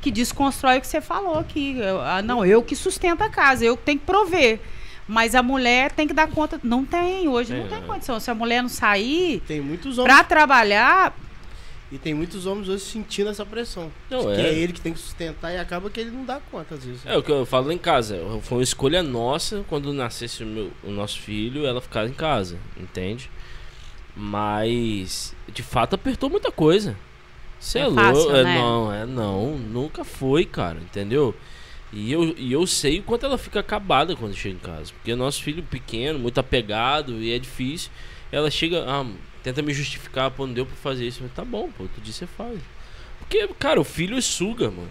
[0.00, 1.76] que desconstrói o que você falou aqui.
[1.78, 4.60] Eu- ah, não, eu que sustento a casa, eu que tenho que prover.
[5.06, 6.60] Mas a mulher tem que dar conta.
[6.62, 7.68] Não tem, hoje não É.
[7.68, 8.20] tem condição.
[8.20, 10.14] Se a mulher não sair Tem muitos homens.
[10.14, 11.16] para trabalhar,
[11.90, 13.90] E tem muitos homens hoje sentindo essa pressão.
[14.10, 14.48] Não, que é.
[14.50, 17.00] é ele que tem que sustentar e acaba que ele não dá conta às vezes.
[17.06, 18.20] É o que eu falo em casa.
[18.42, 22.58] Foi uma escolha nossa quando nascesse o, meu, o nosso filho, ela ficar em casa,
[22.76, 23.30] entende?
[24.18, 26.96] Mas de fato apertou muita coisa.
[27.60, 28.34] Você é, É louco?
[28.34, 28.54] é, né?
[28.58, 31.34] Não, é não, nunca foi, cara, entendeu?
[31.92, 34.92] E eu, e eu sei o quanto ela fica acabada quando chega em casa.
[34.92, 37.90] Porque nosso filho pequeno, muito apegado, e é difícil.
[38.30, 39.06] Ela chega, ah,
[39.42, 41.20] tenta me justificar, pô, não deu pra fazer isso.
[41.22, 42.58] Mas tá bom, pô, outro dia você faz.
[43.18, 44.90] Porque, cara, o filho suga, mano.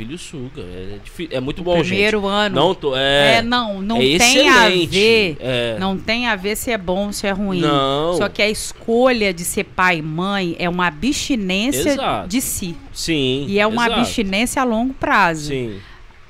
[0.00, 0.62] O filho suga.
[0.62, 2.30] É, é muito bom, Primeiro gente.
[2.30, 2.54] ano.
[2.56, 4.86] Não, tô, é, É, não, não é tem a excelente.
[4.86, 5.36] ver.
[5.40, 5.76] É.
[5.78, 7.60] Não tem a ver se é bom ou se é ruim.
[7.60, 8.14] Não.
[8.16, 12.28] Só que a escolha de ser pai e mãe é uma abstinência Exato.
[12.28, 12.74] de si.
[12.94, 13.44] Sim.
[13.46, 14.00] E é uma exato.
[14.00, 15.48] abstinência a longo prazo.
[15.48, 15.78] Sim.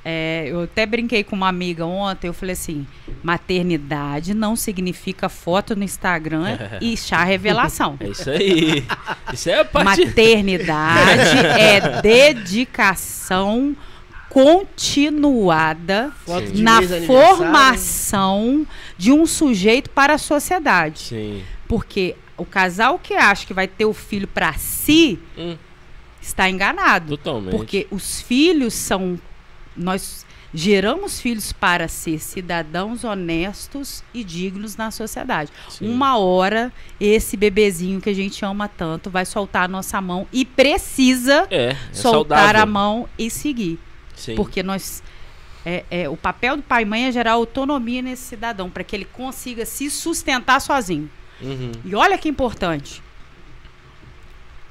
[0.02, 2.86] É, eu até brinquei com uma amiga ontem, eu falei assim,
[3.22, 7.96] maternidade não significa foto no Instagram e chá revelação.
[8.00, 8.84] É isso aí.
[9.32, 10.06] Isso é a parte.
[10.06, 13.76] Maternidade é dedicação
[14.30, 16.62] continuada Sim.
[16.62, 21.00] na de formação de um sujeito para a sociedade.
[21.00, 21.42] Sim.
[21.68, 25.56] Porque o casal que acha que vai ter o filho para si Hum,
[26.22, 27.16] está enganado.
[27.16, 27.50] totalmente.
[27.50, 29.18] Porque os filhos são.
[29.76, 35.50] Nós geramos filhos para ser cidadãos honestos e dignos na sociedade.
[35.68, 35.88] Sim.
[35.88, 40.44] Uma hora, esse bebezinho que a gente ama tanto vai soltar a nossa mão e
[40.44, 42.62] precisa É, é soltar saudável.
[42.62, 43.78] a mão e seguir.
[44.16, 44.34] Sim.
[44.34, 45.02] Porque nós.
[45.64, 48.96] É, é, o papel do pai e mãe é gerar autonomia nesse cidadão, para que
[48.96, 51.08] ele consiga se sustentar sozinho.
[51.40, 51.72] Uhum.
[51.84, 53.02] E olha que importante.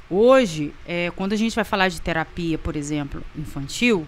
[0.10, 4.08] Hoje, é, quando a gente vai falar de terapia, por exemplo, infantil,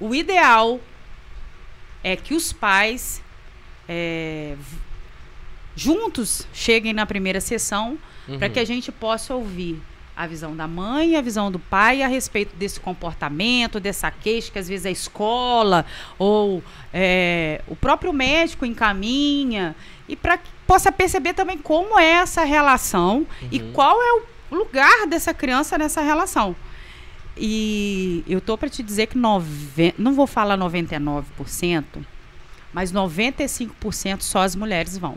[0.00, 0.80] o ideal
[2.04, 3.22] é que os pais
[3.88, 4.54] é,
[5.76, 7.98] juntos cheguem na primeira sessão
[8.38, 8.52] para Uhum.
[8.52, 9.80] que a gente possa ouvir
[10.14, 14.50] a visão da mãe e a visão do pai a respeito desse comportamento, dessa queixa
[14.50, 15.86] que às vezes a escola
[16.18, 19.74] ou é, o próprio médico encaminha
[20.08, 23.72] e para que possa perceber também como é essa relação e Uhum.
[23.72, 24.12] qual é
[24.50, 26.54] o lugar dessa criança nessa relação.
[27.38, 29.94] E eu tô para te dizer que nove...
[29.96, 31.84] não vou falar 99%,
[32.72, 35.16] mas 95% só as mulheres vão.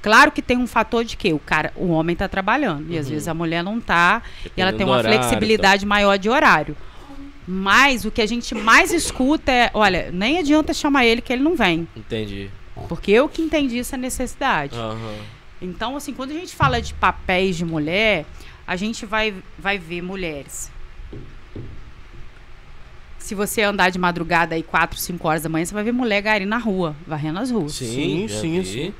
[0.00, 3.06] Claro que tem um fator de que o cara, o homem está trabalhando e às
[3.06, 3.12] Uhum.
[3.12, 4.22] vezes a mulher não tá,
[4.56, 6.76] e ela tem uma horário, flexibilidade maior de horário.
[7.46, 11.42] Mas o que a gente mais escuta é, olha, nem adianta chamar ele que ele
[11.42, 11.88] não vem.
[11.96, 12.50] Entendi.
[12.88, 14.76] porque eu que entendi essa necessidade.
[14.78, 15.14] Aham.
[15.60, 18.24] Então, assim, quando a gente fala de papéis de mulher,
[18.64, 20.70] a gente vai, vai ver mulheres.
[23.28, 26.22] Se você andar de madrugada aí 4, 5 horas da manhã, você vai ver mulher
[26.22, 27.74] gari na rua, varrendo as ruas.
[27.74, 28.94] Sim, Sim, sim, sim.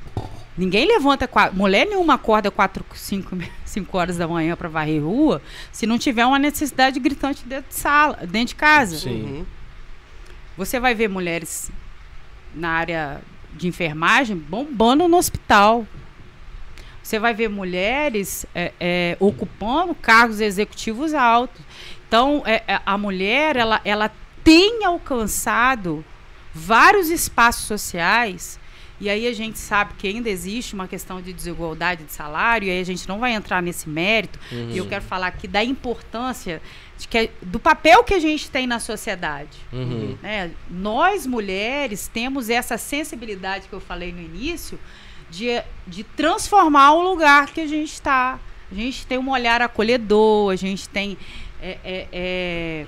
[0.55, 5.87] Ninguém levanta, mulher nenhuma acorda 4, 5, 5 horas da manhã para varrer rua, se
[5.87, 8.99] não tiver uma necessidade gritante dentro de sala, dentro de casa.
[8.99, 9.23] Sim.
[9.23, 9.45] Uhum.
[10.55, 11.71] Você vai ver mulheres
[12.53, 13.21] na área
[13.55, 15.87] de enfermagem bombando no hospital.
[17.01, 21.59] Você vai ver mulheres é, é, ocupando cargos executivos altos.
[22.09, 24.11] Então, é, é, a mulher ela, ela
[24.43, 26.03] tem alcançado
[26.53, 28.59] vários espaços sociais.
[28.99, 32.71] E aí a gente sabe que ainda existe uma questão de desigualdade de salário, e
[32.71, 34.39] aí a gente não vai entrar nesse mérito.
[34.51, 34.71] Uhum.
[34.71, 36.59] E eu quero falar aqui da importância
[37.07, 39.55] que, do papel que a gente tem na sociedade.
[39.71, 40.17] Uhum.
[40.21, 40.51] né?
[40.67, 44.79] Nós, mulheres, temos essa sensibilidade que eu falei no início
[45.29, 48.39] de, de transformar o lugar que a gente está.
[48.71, 51.17] A gente tem um olhar acolhedor, a gente tem
[51.61, 52.87] é, é, é,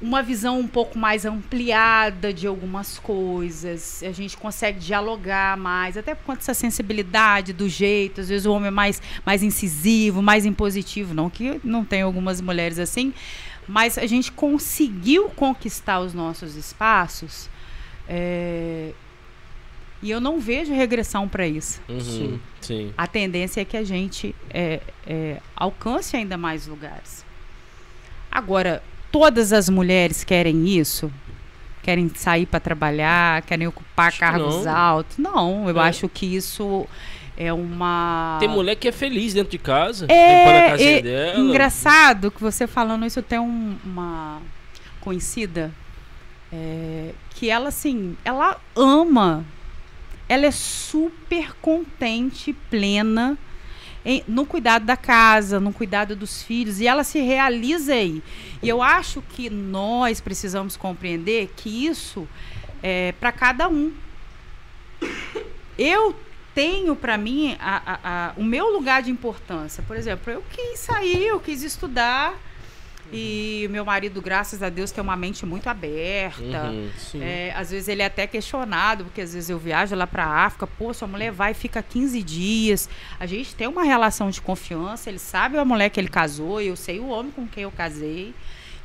[0.00, 4.02] uma visão um pouco mais ampliada de algumas coisas.
[4.02, 8.20] A gente consegue dialogar mais, até por conta dessa sensibilidade do jeito.
[8.20, 11.14] Às vezes o homem é mais, mais incisivo, mais impositivo.
[11.14, 13.14] Não que não tem algumas mulheres assim,
[13.66, 17.48] mas a gente conseguiu conquistar os nossos espaços.
[18.08, 18.92] é,
[20.02, 21.80] e eu não vejo regressão para isso.
[21.88, 22.00] Uhum.
[22.00, 22.40] Sim.
[22.60, 22.94] Sim.
[22.98, 27.24] A tendência é que a gente é, é, alcance ainda mais lugares.
[28.30, 31.10] Agora, todas as mulheres querem isso?
[31.82, 34.76] Querem sair para trabalhar, querem ocupar Acho cargos não.
[34.76, 35.18] altos?
[35.18, 35.88] Não, eu É.
[35.88, 36.86] acho que isso
[37.36, 38.36] é uma.
[38.40, 41.38] Tem mulher que é feliz dentro de casa, É, limpando a casinha é dela.
[41.40, 44.40] Engraçado que você falando isso, eu tenho um- uma
[45.00, 45.72] conhecida
[46.52, 49.44] é, que ela, assim, ela ama,
[50.32, 53.36] ela é super contente, plena
[54.04, 58.22] em- no cuidado da casa, no cuidado dos filhos, e ela se realiza aí.
[58.62, 62.26] E eu acho que nós precisamos compreender que isso
[62.82, 63.92] é para cada um.
[65.78, 66.14] Eu
[66.54, 69.82] tenho para mim a- a- a- o meu lugar de importância.
[69.86, 72.34] Por exemplo, eu quis sair, eu quis estudar.
[73.12, 76.70] E meu marido, graças a Deus, tem uma mente muito aberta.
[76.70, 76.90] Uhum.
[76.96, 77.22] Sim.
[77.22, 80.66] É, às vezes ele é até questionado, porque às vezes eu viajo lá para África,
[80.66, 82.88] pô, sua mulher vai e fica 15 dias.
[83.20, 86.74] A gente tem uma relação de confiança, ele sabe a mulher que ele casou, eu
[86.74, 88.34] sei o homem com quem eu casei.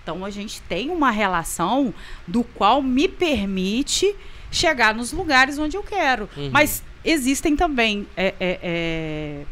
[0.04, 1.94] Então a gente tem uma relação
[2.26, 4.16] do qual me permite
[4.52, 6.30] chegar nos lugares onde eu quero.
[6.36, 6.50] Uhum.
[6.52, 9.46] Mas existem também é, é, é,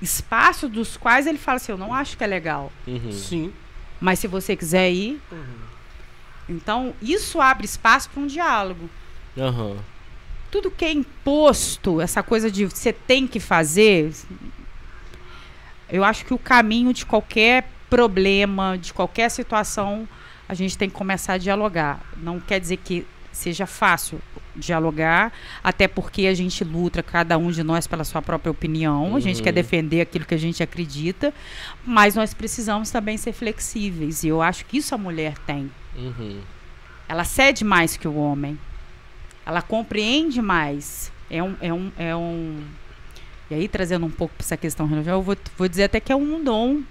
[0.00, 2.72] espaços dos quais ele fala assim, eu não acho que é legal.
[2.86, 3.12] Uhum.
[3.12, 3.52] Sim.
[4.02, 5.22] Mas se você quiser ir,
[6.48, 8.90] então isso abre espaço para um diálogo.
[9.38, 9.76] Aham.
[10.50, 14.12] Tudo que é imposto, essa coisa de você tem que fazer,
[15.88, 20.08] eu acho que o caminho de qualquer problema, de qualquer situação,
[20.48, 22.00] a gente tem que começar a dialogar.
[22.16, 24.20] Não quer dizer que seja fácil
[24.54, 25.32] dialogar,
[25.64, 29.38] até porque a gente luta, cada um de nós, pela sua própria opinião, a gente
[29.38, 29.44] Uhum.
[29.44, 31.32] quer defender aquilo que a gente acredita,
[31.84, 35.70] mas nós precisamos também ser flexíveis, e eu acho que isso a mulher tem.
[35.96, 36.40] Uhum.
[37.08, 38.58] Ela cede mais que o homem.
[39.44, 41.10] Ela compreende mais.
[41.30, 41.56] É um.
[41.60, 42.62] É um, é um
[43.50, 46.10] e aí, trazendo um pouco para essa questão religiosa, eu vou, vou dizer até que
[46.12, 46.82] é um dom.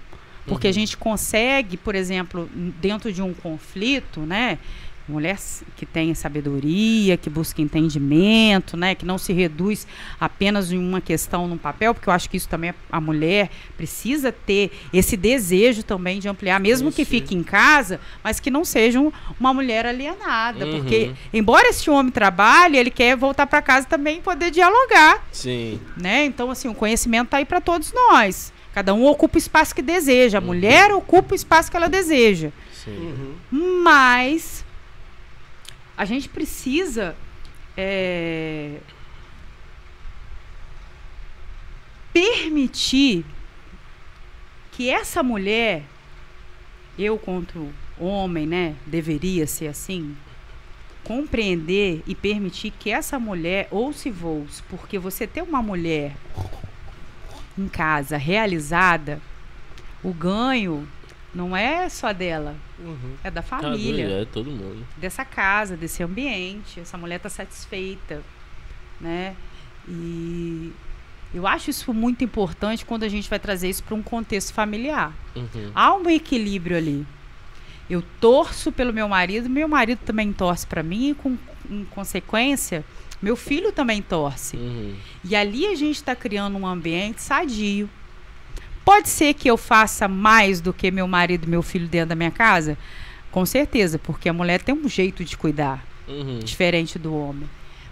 [0.46, 0.74] Porque a Uhum.
[0.74, 2.50] gente consegue, por exemplo,
[2.82, 4.58] dentro de um conflito, né?
[5.08, 5.38] Mulher
[5.76, 8.96] que tem sabedoria, que busca entendimento, né?
[8.96, 9.86] Que não se reduz
[10.20, 13.50] apenas em uma questão num papel, porque eu acho que isso também é- a mulher
[13.76, 17.12] precisa ter esse desejo também de ampliar, mesmo que Sim.
[17.12, 20.80] fique em casa, mas que não seja um- uma mulher alienada, Uhum.
[20.80, 25.80] porque embora esse homem trabalhe, ele quer voltar para casa também e poder dialogar, Sim.
[25.98, 26.26] né?
[26.26, 28.54] Então assim, o conhecimento está aí para todos nós.
[28.74, 30.38] Cada um ocupa o espaço que deseja.
[30.38, 30.48] A Uhum.
[30.48, 32.52] mulher ocupa o espaço que ela deseja.
[32.72, 32.92] Sim.
[33.52, 33.82] Uhum.
[33.84, 34.61] Mas
[36.02, 37.16] a gente precisa
[37.78, 38.80] é,
[42.12, 43.24] permitir
[44.72, 45.84] que essa mulher,
[46.98, 50.18] eu contra o homem, né, deveria ser assim,
[51.04, 56.16] compreender e permitir que essa mulher ouça voos, porque você ter uma mulher
[57.56, 59.22] em casa realizada,
[60.04, 60.88] o ganho
[61.34, 63.16] não é só dela, Uhum.
[63.24, 64.86] é da Tá família doido, é todo mundo.
[64.98, 66.80] dessa casa, desse ambiente.
[66.80, 68.22] Essa mulher está satisfeita,
[69.00, 69.36] né?
[69.88, 70.72] E
[71.34, 75.14] eu acho isso muito importante quando a gente vai trazer isso para um contexto familiar.
[75.36, 75.72] Uhum.
[75.74, 77.06] Há um equilíbrio ali.
[77.90, 81.38] Eu torço pelo meu marido, meu marido também torce para mim e, com,
[81.70, 82.86] em consequência,
[83.22, 84.56] meu filho também torce.
[84.56, 84.96] Uhum.
[85.24, 87.90] E ali a gente está criando um ambiente sadio.
[88.84, 92.16] Pode ser que eu faça mais do que meu marido e meu filho dentro da
[92.16, 92.78] minha casa?
[93.32, 96.40] Com certeza, porque a mulher tem um jeito de cuidar Uhum.
[96.40, 97.50] diferente do homem.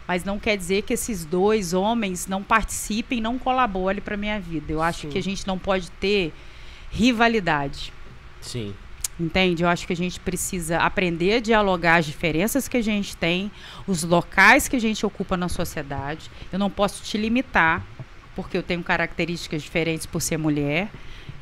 [0.07, 4.73] Mas não quer dizer que esses dois homens não participem, não colaborem para minha vida.
[4.73, 5.09] Eu acho Sim.
[5.09, 6.33] que a gente não pode ter
[6.91, 7.93] rivalidade.
[8.41, 8.73] Sim.
[9.19, 9.63] Entende?
[9.63, 13.51] Eu acho que a gente precisa aprender a dialogar as diferenças que a gente tem,
[13.85, 16.31] os locais que a gente ocupa na sociedade.
[16.51, 17.85] Eu não posso te limitar,
[18.35, 20.89] porque eu tenho características diferentes por ser mulher.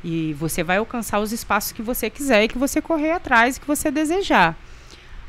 [0.03, 3.59] E você vai alcançar os espaços que você quiser e que você correr atrás e
[3.59, 4.57] que você desejar.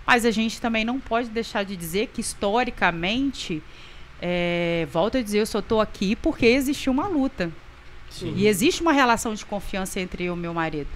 [0.07, 3.63] Mas a gente também não pode deixar de dizer que, historicamente,
[4.23, 7.51] é, volto a dizer, eu só estou aqui porque existiu uma luta.
[8.11, 8.33] Sim.
[8.37, 10.89] E existe uma relação de confiança entre eu e meu marido.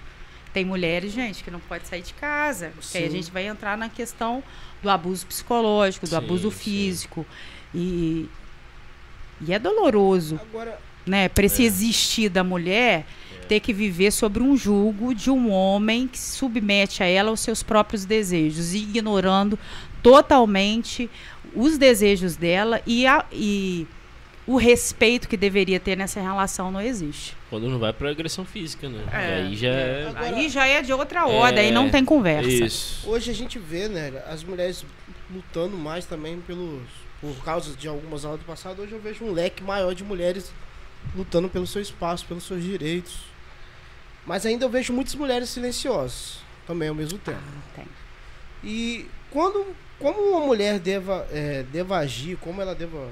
[0.51, 2.71] Tem mulheres, gente, que não pode sair de casa.
[2.75, 4.43] Porque aí a gente vai entrar na questão
[4.81, 7.25] do abuso psicológico, do Sim, abuso físico.
[7.73, 8.29] E,
[9.47, 11.29] e é doloroso, Agora, né?
[11.29, 11.65] Para esse É.
[11.65, 13.05] existir da mulher
[13.47, 17.41] ter que viver sobre um julgo de um homem que se submete a ela aos
[17.41, 19.59] seus próprios desejos, ignorando
[20.01, 21.09] totalmente
[21.55, 23.85] os desejos dela e, a, e
[24.47, 27.35] o respeito que deveria ter nessa relação não existe.
[27.49, 29.03] Quando não vai pra agressão física, né?
[29.11, 29.35] É.
[29.43, 30.07] Aí já é.
[30.07, 32.49] Agora- aí já é de outra ordem, aí É, não tem conversa.
[32.49, 33.07] Isso.
[33.09, 34.85] hoje a gente vê, né, as mulheres
[35.33, 36.81] lutando mais também pelos
[37.23, 40.51] por causa de algumas aulas do passado, hoje eu vejo um leque maior de mulheres
[41.15, 43.19] lutando pelo seu espaço, pelos seus direitos.
[44.25, 47.39] Mas ainda eu vejo muitas mulheres silenciosas também ao mesmo tempo.
[47.39, 47.87] Ah, tem.
[48.61, 53.09] E quando como uma mulher deva, é, deva agir, como ela deva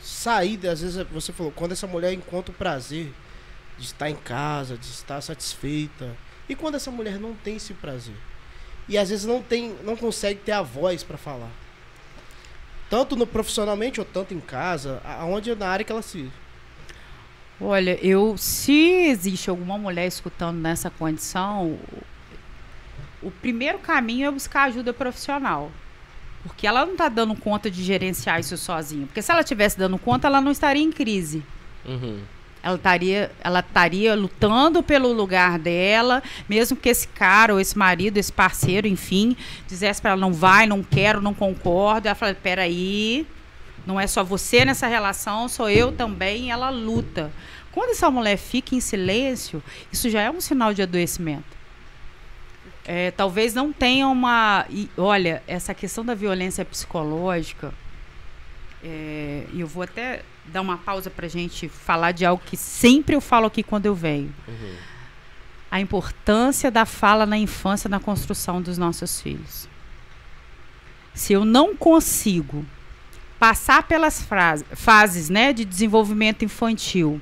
[0.00, 3.12] sair, às vezes você falou, quando essa mulher encontra o prazer
[3.78, 6.16] de estar em casa, de estar satisfeita.
[6.48, 8.16] E quando essa mulher não tem esse prazer?
[8.88, 11.65] E às vezes não tem, não consegue ter a voz para falar.
[12.88, 16.30] Tanto no profissionalmente ou tanto em casa, aonde na área que ela se
[17.60, 18.72] Olha, eu se
[19.08, 22.02] existe alguma mulher escutando nessa condição, o-
[23.22, 25.72] o primeiro caminho é buscar ajuda profissional.
[26.42, 29.06] Porque ela não está dando conta de gerenciar isso sozinha.
[29.06, 31.42] Porque se ela estivesse dando conta, ela não estaria em crise.
[31.84, 32.20] Uhum.
[32.66, 38.18] Ela estaria, ela estaria lutando pelo lugar dela, mesmo que esse cara ou esse marido,
[38.18, 39.36] esse parceiro, enfim,
[39.68, 42.08] dissesse para ela não vai, não quero, não concordo.
[42.08, 43.24] Ela fala: peraí,
[43.86, 46.46] não é só você nessa relação, sou eu também.
[46.46, 47.30] E ela luta.
[47.70, 49.62] Quando essa mulher fica em silêncio,
[49.92, 51.56] isso já é um sinal de adoecimento.
[52.84, 54.66] é, talvez não tenha uma.
[54.70, 57.72] E, olha, essa questão da violência psicológica,
[58.82, 62.56] é, e eu vou até dar uma pausa para a gente falar de algo que
[62.56, 64.34] sempre eu falo aqui quando eu venho.
[64.46, 64.74] Uhum.
[65.70, 69.68] A importância da fala na infância na construção dos nossos filhos.
[71.14, 72.64] Se eu não consigo
[73.38, 74.26] passar pelas
[74.74, 77.20] fases né, de desenvolvimento infantil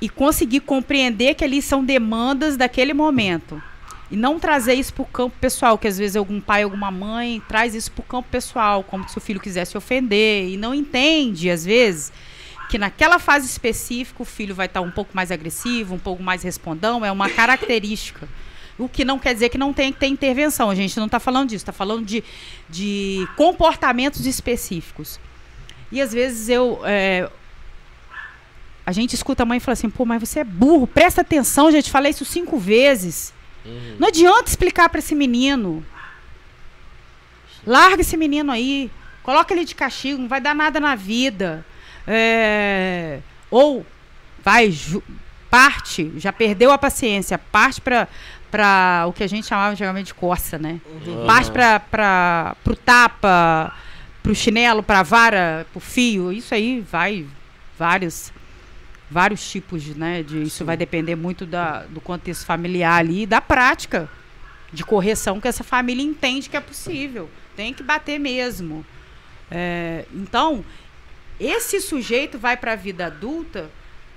[0.00, 3.62] e conseguir compreender que ali são demandas daquele momento
[4.10, 7.40] e não trazer isso para o campo pessoal, que às vezes algum pai, alguma mãe
[7.46, 11.48] traz isso para o campo pessoal, como se o filho quisesse ofender e não entende,
[11.48, 12.12] às vezes,
[12.68, 16.42] que naquela fase específica o filho vai estar um pouco mais agressivo, um pouco mais
[16.42, 18.28] respondão, é uma característica.
[18.76, 20.70] O que não quer dizer que não tem que ter intervenção.
[20.70, 22.24] A gente não está falando disso, está falando de,
[22.68, 25.20] de comportamentos específicos.
[25.92, 26.80] E às vezes eu.
[26.84, 27.28] É,
[28.86, 31.70] a gente escuta a mãe e fala assim: pô, mas você é burro, presta atenção,
[31.70, 33.34] gente, falei isso cinco vezes.
[33.64, 33.96] Uhum.
[33.98, 35.84] Não adianta explicar para esse menino.
[37.66, 38.90] Larga esse menino aí.
[39.22, 41.64] Coloca ele de castigo, não vai dar nada na vida.
[42.06, 43.84] É, ou
[44.42, 44.74] vai,
[45.50, 48.08] parte, já perdeu a paciência, parte para
[48.50, 50.80] para o que a gente chamava antigamente de corça, né?
[51.06, 51.24] Uhum.
[51.24, 53.72] Parte para o tapa,
[54.20, 56.32] para o chinelo, para a vara, para o fio.
[56.32, 57.26] Isso aí vai
[57.78, 58.32] vários
[59.10, 60.64] vários tipos né, de isso Sim.
[60.64, 64.08] vai depender muito da, do contexto familiar ali e da prática
[64.72, 67.28] de correção que essa família entende que é possível.
[67.56, 68.86] Tem que bater mesmo.
[69.50, 70.64] É, então
[71.40, 73.68] esse sujeito vai para a vida adulta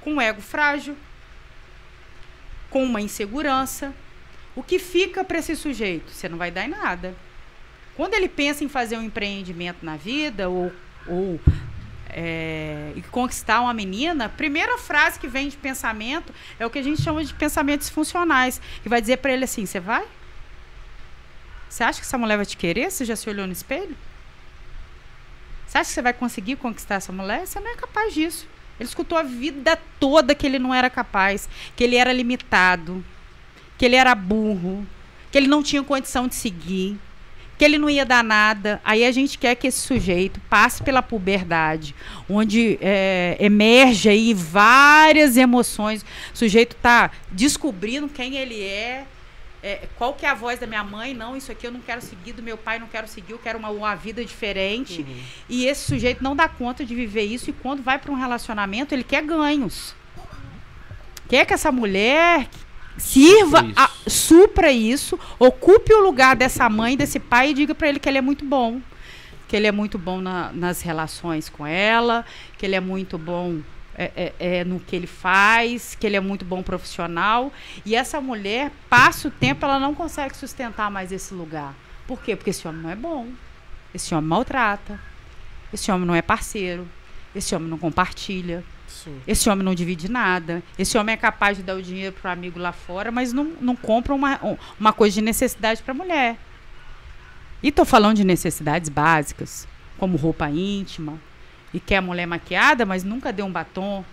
[0.02, 0.96] com um ego frágil
[2.70, 3.94] com uma insegurança.
[4.56, 6.12] O que fica para esse sujeito?
[6.12, 7.16] Você não vai dar em nada.
[7.96, 10.72] Quando ele pensa em fazer um empreendimento na vida ou
[11.06, 11.40] ou
[12.16, 16.80] é, e conquistar uma menina, a primeira frase que vem de pensamento é o que
[16.80, 20.06] a gente chama de pensamentos funcionais, que vai dizer para ele assim: você vai?
[21.70, 22.92] Você acha que essa mulher vai te querer?
[22.92, 23.98] Você já se olhou no espelho?
[25.66, 27.48] Você acha que você vai conseguir conquistar essa mulher?
[27.48, 28.48] Você não é capaz disso.
[28.80, 33.04] Ele escutou a vida toda que ele não era capaz, que ele era limitado,
[33.78, 34.86] que ele era burro,
[35.32, 37.00] que ele não tinha condição de seguir
[37.58, 38.82] que ele não ia dar nada.
[38.84, 41.96] Aí a gente quer que esse sujeito passe pela puberdade,
[42.30, 46.04] onde é, emerge aí várias emoções.
[46.34, 49.06] O sujeito está descobrindo quem ele é,
[49.64, 52.02] é, qual que é a voz da minha mãe, não, isso aqui eu não quero
[52.02, 55.02] seguir, do meu pai não quero seguir, eu quero uma, uma vida diferente.
[55.02, 55.18] Uhum.
[55.48, 58.94] E esse sujeito não dá conta de viver isso e quando vai para um relacionamento,
[58.94, 59.96] ele quer ganhos.
[61.30, 62.50] Quer que essa mulher
[62.98, 63.74] Sirva, isso.
[63.76, 68.08] A, supra isso, ocupe o lugar dessa mãe, desse pai e diga para ele que
[68.08, 68.82] ele é muito bom.
[69.48, 72.26] Que ele é muito bom na, nas relações com ela,
[72.58, 73.62] que ele é muito bom
[73.96, 77.52] é, é, é, no que ele faz, que ele é muito bom profissional.
[77.86, 81.76] E essa mulher, passa o tempo, ela não consegue sustentar mais esse lugar.
[82.08, 82.36] Por quê?
[82.36, 83.28] Porque esse homem não é bom.
[83.94, 85.00] Esse homem maltrata.
[85.72, 86.88] Esse homem não é parceiro.
[87.36, 88.64] Esse homem não compartilha.
[88.94, 89.20] Sim.
[89.28, 90.62] Esse homem não divide nada.
[90.78, 93.54] Esse homem é capaz de dar o dinheiro para o amigo lá fora, mas não,
[93.60, 94.40] não compra uma,
[94.80, 96.38] uma coisa de necessidade para a mulher.
[97.62, 99.68] E estou falando de necessidades básicas,
[99.98, 101.20] como roupa íntima,
[101.74, 104.06] e quer a mulher maquiada, mas nunca deu um batom.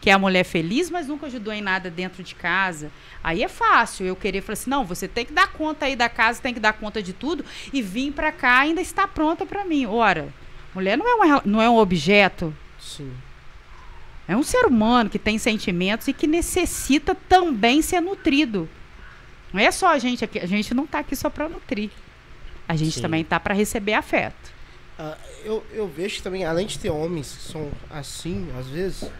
[0.00, 2.90] Quer a mulher feliz, mas nunca ajudou em nada dentro de casa.
[3.22, 6.08] Aí é fácil eu querer falar assim: não, você tem que dar conta aí da
[6.08, 9.64] casa, tem que dar conta de tudo, e vir para cá ainda está pronta para
[9.64, 9.86] mim.
[9.86, 10.32] Ora,
[10.74, 12.52] mulher não é, uma, não é um objeto.
[12.80, 13.12] Sim.
[14.32, 18.66] É um ser humano que tem sentimentos e que necessita também ser nutrido.
[19.52, 21.90] Não é só a gente aqui, a gente não está aqui só para nutrir.
[22.66, 23.02] A gente Sim.
[23.02, 24.50] também está para receber afeto.
[24.98, 29.10] Uh, eu, eu vejo também, além de ter homens que são assim, às vezes,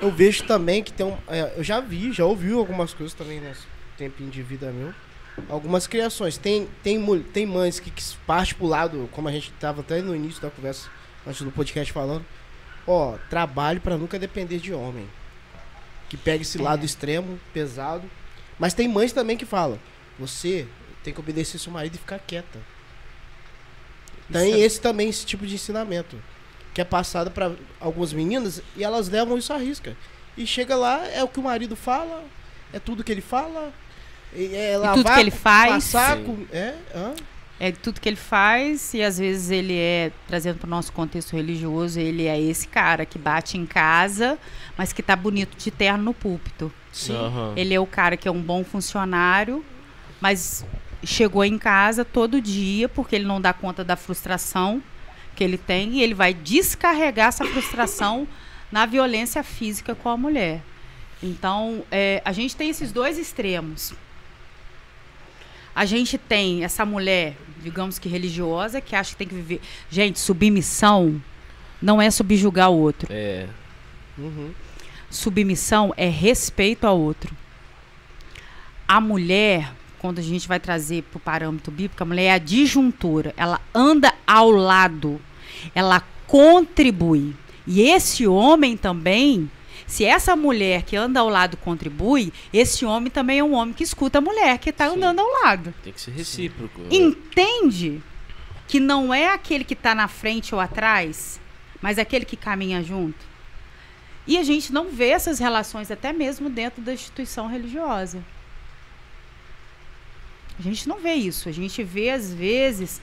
[0.00, 1.16] eu vejo também que tem um.
[1.26, 3.62] É, eu já vi, já ouvi algumas coisas também nesse
[3.96, 4.94] tempinho de vida meu.
[5.48, 6.38] Algumas criações.
[6.38, 10.14] Tem, tem, tem mães que, que parte pro lado, como a gente estava até no
[10.14, 10.88] início da conversa,
[11.26, 12.24] antes do podcast falando,
[12.90, 15.06] Ó, trabalho para nunca depender de homem.
[16.08, 16.62] Que pega esse é.
[16.62, 18.10] lado extremo, pesado.
[18.58, 19.78] Mas tem mães também que falam:
[20.18, 20.66] você
[21.04, 22.58] tem que obedecer seu marido e ficar quieta.
[24.32, 24.58] Tem é...
[24.60, 26.18] esse também, esse tipo de ensinamento.
[26.72, 29.94] Que é passado para algumas meninas e elas levam isso à risca.
[30.34, 32.24] E chega lá, é o que o marido fala,
[32.72, 33.70] é tudo que ele fala.
[34.32, 35.92] É, é tudo que ele faz.
[35.92, 36.18] Passar,
[36.50, 37.14] é, hã?
[37.60, 41.34] É tudo que ele faz e às vezes ele é trazendo para o nosso contexto
[41.34, 44.38] religioso ele é esse cara que bate em casa
[44.76, 47.14] mas que tá bonito de terno no púlpito Sim.
[47.14, 47.52] Uhum.
[47.56, 49.64] ele é o cara que é um bom funcionário
[50.20, 50.64] mas
[51.04, 54.82] chegou em casa todo dia porque ele não dá conta da frustração
[55.34, 58.26] que ele tem e ele vai descarregar essa frustração
[58.70, 60.62] na violência física com a mulher
[61.20, 63.94] então é, a gente tem esses dois extremos
[65.78, 69.60] A gente tem essa mulher, digamos que religiosa, que acha que tem que viver.
[69.88, 71.22] Gente, submissão
[71.80, 73.06] não é subjugar o outro.
[73.08, 73.46] É.
[74.18, 74.50] Uhum.
[75.08, 77.32] Submissão é respeito ao outro.
[78.88, 82.38] A mulher, quando a gente vai trazer para o parâmetro bíblico, a mulher é a
[82.38, 83.32] disjuntura.
[83.36, 85.20] Ela anda ao lado.
[85.76, 87.36] Ela contribui.
[87.64, 89.48] E esse homem também,
[89.88, 93.82] se essa mulher que anda ao lado contribui, esse homem também é um homem que
[93.82, 95.74] escuta a mulher que está andando ao lado.
[95.82, 96.82] Tem que ser recíproco.
[96.90, 98.02] Entende
[98.66, 101.40] que não é aquele que está na frente ou atrás,
[101.80, 103.26] mas aquele que caminha junto.
[104.26, 108.22] E a gente não vê essas relações até mesmo dentro da instituição religiosa.
[110.58, 111.48] A gente não vê isso.
[111.48, 113.00] A gente vê, às vezes,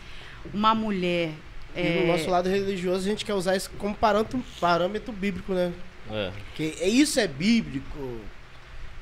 [0.54, 1.32] uma mulher.
[1.76, 5.52] E é, no nosso lado religioso a gente quer usar isso como parâmetro, parâmetro bíblico,
[5.52, 5.74] né?
[6.12, 6.32] É.
[6.56, 8.20] Que é- isso é bíblico.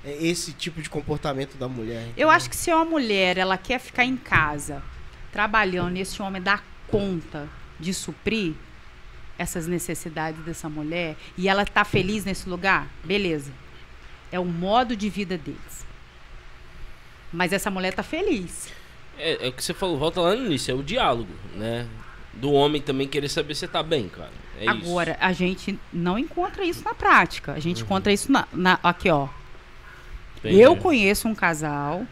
[0.05, 2.09] É esse tipo de comportamento da mulher.
[2.17, 4.83] Eu acho que se uma mulher ela quer ficar em casa
[5.31, 7.47] trabalhando e esse homem dá conta
[7.79, 8.53] de suprir
[9.37, 13.51] essas necessidades dessa mulher e ela tá feliz nesse lugar, beleza.
[14.31, 15.85] É o modo de vida deles.
[17.31, 18.69] Mas essa mulher tá feliz.
[19.17, 21.87] É, é o que você falou, volta lá no início, é o diálogo, né?
[22.33, 24.31] Do homem também querer saber se você tá bem, cara.
[24.59, 27.53] É Agora, a gente não encontra isso na prática.
[27.53, 29.25] A gente encontra isso na, na- aqui, ó.
[29.25, 29.33] isso.
[30.39, 30.59] Entendi.
[30.59, 32.05] Eu conheço um casal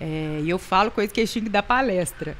[0.00, 2.36] é, e eu falo coisa que eles tinham que dar palestra.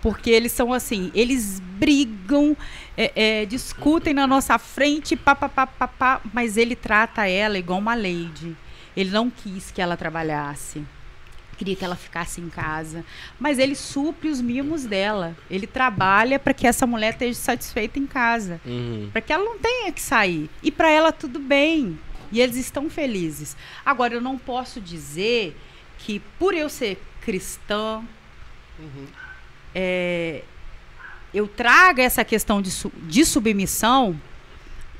[0.00, 2.56] Porque eles são assim, eles brigam,
[2.96, 7.56] é, é, discutem na nossa frente, pá, pá, pá, pá, pá, mas ele trata ela
[7.56, 8.56] igual uma lady.
[8.96, 10.82] Ele não quis que ela trabalhasse.
[11.62, 13.04] Queria que ela ficasse em casa.
[13.38, 15.36] Mas ele supre os mimos dela.
[15.48, 19.08] Ele trabalha para que essa mulher esteja satisfeita em casa Uhum.
[19.12, 20.50] para que ela não tenha que sair.
[20.60, 21.96] E para ela tudo bem.
[22.32, 23.56] E eles estão felizes.
[23.86, 25.56] Agora, eu não posso dizer
[25.98, 28.02] que por eu ser cristã,
[28.80, 29.06] Uhum.
[29.72, 30.42] é,
[31.32, 32.72] eu traga essa questão de,
[33.04, 34.20] de submissão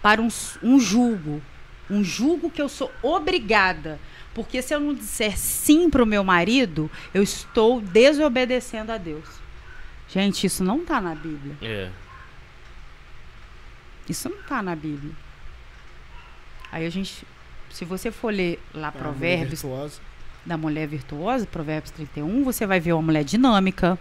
[0.00, 0.28] para um,
[0.62, 1.42] um julgo.
[1.90, 3.98] Um julgo que eu sou obrigada.
[4.34, 9.24] Porque se eu não disser sim para o meu marido, eu estou desobedecendo a Deus.
[10.08, 11.56] Gente, isso não está na Bíblia.
[11.60, 11.90] É.
[14.08, 15.12] Isso não está na Bíblia.
[16.70, 17.26] Aí a gente,
[17.70, 20.00] se você for ler lá A mulher Provérbios virtuosa.
[20.44, 23.98] da mulher virtuosa, Provérbios 31, você vai ver uma mulher dinâmica,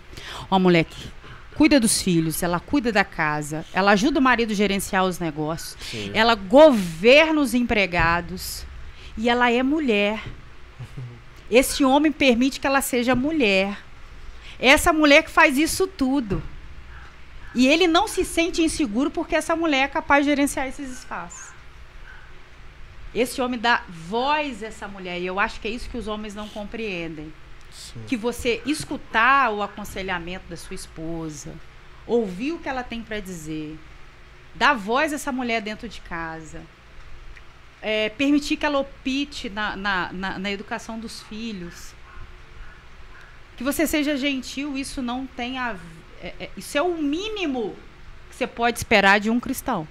[0.50, 1.10] uma mulher que
[1.56, 5.76] cuida dos filhos, ela cuida da casa, ela ajuda o marido a gerenciar os negócios,
[5.82, 6.12] Sim.
[6.14, 8.66] ela governa os empregados
[9.18, 10.24] e ela é mulher.
[11.50, 13.78] Esse homem permite que ela seja mulher.
[14.60, 16.42] Essa mulher que faz isso tudo.
[17.54, 21.52] E ele não se sente inseguro porque essa mulher é capaz de gerenciar esses espaços.
[23.14, 25.20] Esse homem dá voz a essa mulher.
[25.20, 27.34] E eu acho que é isso que os homens não compreendem.
[27.70, 28.02] Sim.
[28.08, 31.54] Que você escutar o aconselhamento da sua esposa,
[32.08, 33.78] ouvir o que ela tem para dizer,
[34.56, 36.62] dar voz a essa mulher dentro de casa,
[37.82, 41.94] é, permitir que ela opte na, na, na, na educação dos filhos.
[43.58, 45.76] Que você seja gentil, isso não tem a.
[46.22, 47.76] é- é- isso é o mínimo
[48.30, 49.88] que você pode esperar de um cristão.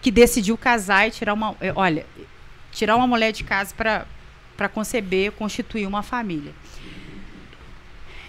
[0.00, 1.56] Que decidiu casar e tirar uma.
[1.60, 2.06] é, Olha,
[2.72, 4.06] tirar uma mulher de casa para
[4.56, 6.54] para conceber, constituir uma família.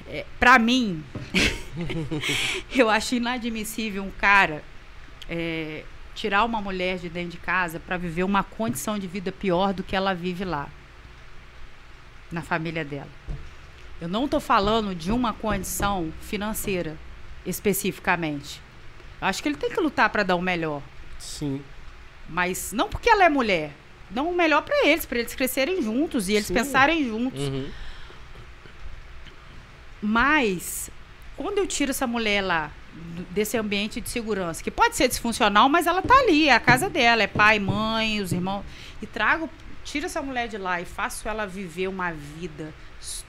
[0.07, 1.03] É, para mim,
[2.75, 4.63] eu acho inadmissível um cara
[5.29, 5.83] é,
[6.15, 9.83] tirar uma mulher de dentro de casa para viver uma condição de vida pior do
[9.83, 10.67] que ela vive lá,
[12.31, 13.09] na família dela.
[14.01, 16.97] Eu não estou falando de uma condição financeira
[17.45, 18.61] especificamente.
[19.21, 20.81] Eu acho que ele tem que lutar para dar o melhor.
[21.19, 21.61] Sim.
[22.27, 23.71] Mas não porque ela é mulher.
[24.09, 26.53] Não o melhor para eles, para eles crescerem juntos e eles Sim.
[26.53, 27.41] pensarem juntos.
[27.41, 27.69] Uhum.
[30.01, 30.89] Mas
[31.35, 32.71] quando eu tiro essa mulher lá
[33.31, 36.89] desse ambiente de segurança, que pode ser disfuncional, mas ela tá ali, é a casa
[36.89, 38.63] dela, é pai, mãe, os irmãos,
[39.01, 39.49] e trago,
[39.83, 42.73] tiro essa mulher de lá e faço ela viver uma vida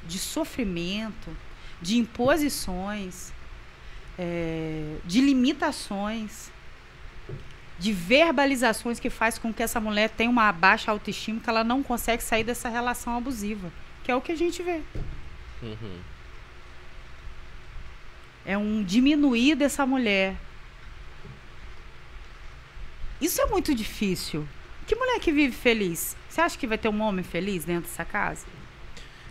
[0.05, 1.37] de sofrimento,
[1.81, 3.33] de imposições,
[4.19, 6.51] é, de limitações,
[7.79, 11.83] de verbalizações que faz com que essa mulher tenha uma baixa autoestima, que ela não
[11.83, 13.71] consegue sair dessa relação abusiva,
[14.03, 14.81] que é o que a gente vê.
[15.63, 16.16] Uhum.
[18.47, 20.37] É um diminuir dessa mulher.
[23.21, 24.47] Isso é muito difícil.
[24.87, 26.17] Que mulher que vive feliz?
[26.29, 28.47] Você acha que vai ter um homem feliz dentro dessa casa?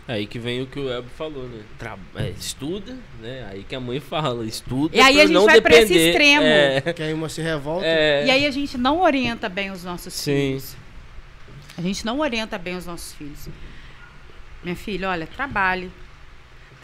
[0.08, 1.62] Aí que vem o que o Ebo falou, né?
[1.78, 3.48] Tra- é, estuda, né?
[3.50, 4.96] Aí que a mãe fala, estuda.
[4.96, 6.44] E aí pra a gente vai pra esse extremo.
[6.46, 7.86] É, Que aí uma se revolta.
[7.86, 10.32] é, E aí a gente não orienta bem os nossos Sim.
[10.32, 10.76] filhos.
[11.78, 13.48] A gente não orienta bem os nossos filhos.
[14.62, 15.90] Minha filha, olha, trabalhe.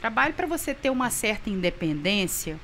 [0.03, 2.59] Trabalhe para você ter uma certa independência.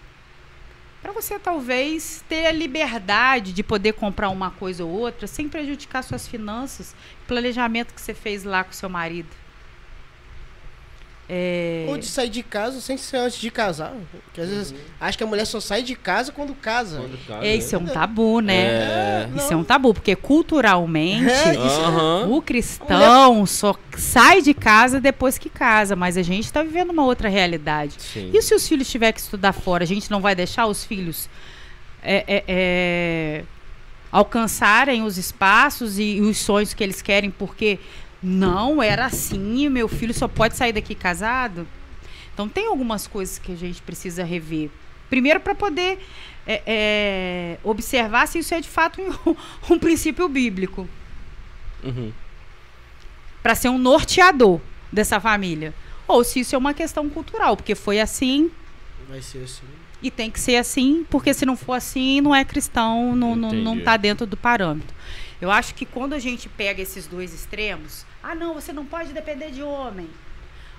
[1.01, 6.03] Para você talvez ter a liberdade de poder comprar uma coisa ou outra sem prejudicar
[6.03, 6.97] suas finanças,
[7.29, 9.29] planejamento que você fez lá com seu marido.
[11.31, 11.85] É...
[11.89, 13.93] Ou de sair de casa sem ser antes de casar.
[14.25, 16.99] Porque às vezes acho que a mulher só sai de casa quando casa.
[17.01, 18.57] Quando casa, É, isso é um tabu, né?
[18.57, 19.29] É.
[19.37, 22.29] Isso é um tabu, porque culturalmente É, isso- Aham.
[22.31, 27.05] o cristão só sai de casa depois que casa, mas a gente está vivendo uma
[27.05, 27.97] outra realidade.
[27.99, 28.31] Sim.
[28.33, 31.29] E se os filhos tiverem que estudar fora, a gente não vai deixar os filhos
[32.03, 33.45] é, é, é,
[34.11, 37.79] alcançarem os espaços e, os sonhos que eles querem, porque
[38.23, 41.67] não era assim, meu filho só pode sair daqui casado?
[42.35, 44.71] Então tem algumas coisas que a gente precisa rever.
[45.11, 45.99] Primeiro para poder
[46.47, 49.35] é, é, observar se isso é de fato um,
[49.75, 50.89] um princípio bíblico
[51.83, 52.13] Uhum.
[53.43, 54.61] para ser um norteador
[54.93, 55.73] dessa família.
[56.09, 58.51] Ou se isso é uma questão cultural, porque foi assim
[59.09, 59.63] Vai ser assim.
[60.03, 63.53] e tem que ser assim, porque se não for assim, não é cristão, não, não,
[63.53, 63.85] não Entendi.
[63.85, 64.95] tá dentro do parâmetro.
[65.41, 69.13] Eu acho que quando a gente pega esses dois extremos, ah, não, você não pode
[69.13, 70.09] depender de homem.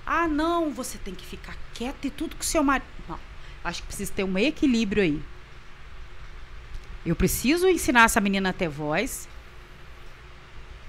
[0.06, 2.86] Ah, não, você tem que ficar quieto e tudo com seu marido.
[3.08, 3.18] Não,
[3.64, 5.22] acho que precisa ter um equilíbrio aí.
[7.04, 9.28] Eu preciso ensinar essa menina a ter voz,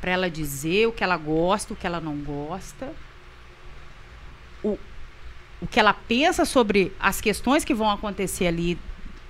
[0.01, 2.93] para ela dizer o que ela gosta, o que ela não gosta,
[4.63, 4.77] o,
[5.61, 8.77] o que ela pensa sobre as questões que vão acontecer ali,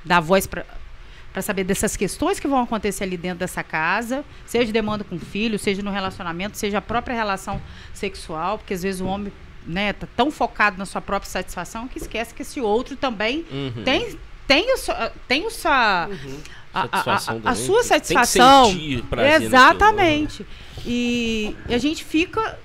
[0.03, 0.65] dar voz para
[1.34, 5.57] para saber dessas questões que vão acontecer ali dentro dessa casa, seja demanda com filho,
[5.57, 7.61] seja no relacionamento, seja a própria relação
[7.93, 9.32] sexual, porque às vezes o homem,
[9.65, 13.84] né, tá tão focado na sua própria satisfação que esquece que esse outro também Uhum.
[13.84, 14.17] tem
[14.47, 14.77] tem o
[15.27, 16.09] tem o sua
[16.73, 18.67] a, a- a- Satisfação a- a sua satisfação.
[18.73, 20.45] naquilo, Exatamente.
[20.86, 22.59] E, e a gente fica.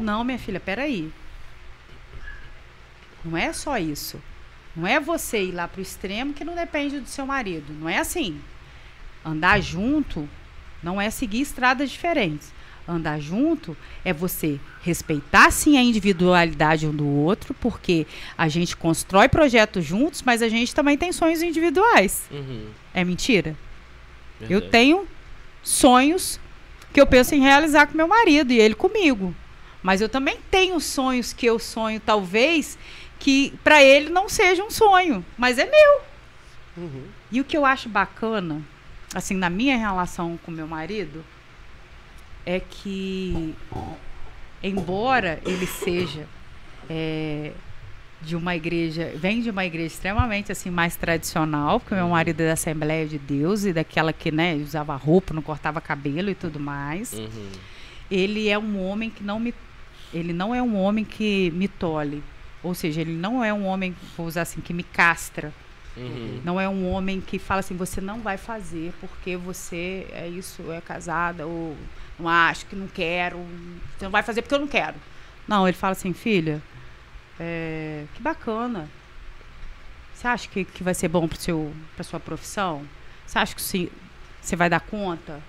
[0.00, 1.10] Não, minha filha, peraí.
[3.24, 4.20] Não é só isso.
[4.76, 7.72] Não é você ir lá pro extremo que não depende do seu marido.
[7.72, 8.40] Não é assim.
[9.24, 10.28] Andar junto
[10.82, 12.52] não é seguir estradas diferentes.
[12.86, 18.06] Andar junto é você respeitar sim a individualidade um do outro, porque
[18.36, 22.24] a gente constrói projetos juntos, mas a gente também tem sonhos individuais.
[22.30, 22.66] Uhum.
[22.92, 23.56] É mentira?
[24.42, 24.70] Eu Verdade.
[24.70, 25.08] tenho
[25.62, 26.38] sonhos
[26.92, 29.34] que eu penso em realizar com meu marido e ele comigo.
[29.82, 32.78] Mas eu também tenho sonhos que eu sonho, talvez,
[33.24, 36.00] que para ele não seja um sonho, mas é meu.
[36.76, 37.04] Uhum.
[37.32, 38.60] E o que eu acho bacana,
[39.14, 41.24] assim, na minha relação com meu marido,
[42.44, 43.54] é que,
[44.62, 46.28] embora ele seja
[46.90, 47.52] é,
[48.20, 52.48] de uma igreja, vem de uma igreja extremamente assim mais tradicional, porque meu marido é
[52.48, 56.60] da Assembleia de Deus e daquela que, né, usava roupa, não cortava cabelo e tudo
[56.60, 57.14] mais.
[57.14, 57.52] Uhum.
[58.10, 59.54] Ele é um homem que não me
[60.12, 62.22] ele não é um homem que me tole.
[62.64, 65.52] Ou seja, ele não é um homem, vou usar assim, que me castra.
[65.96, 66.40] Uhum.
[66.42, 70.72] Não é um homem que fala assim, você não vai fazer porque você é isso,
[70.72, 71.76] é casada, ou
[72.18, 73.38] não acho que não quero,
[73.96, 74.96] você não vai fazer porque eu não quero.
[75.46, 76.60] Não, ele fala assim, filha,
[77.38, 78.88] é, que bacana.
[80.14, 81.38] Você acha que, que vai ser bom para
[81.98, 82.82] a sua profissão?
[83.26, 85.40] Você acha que você vai dar conta?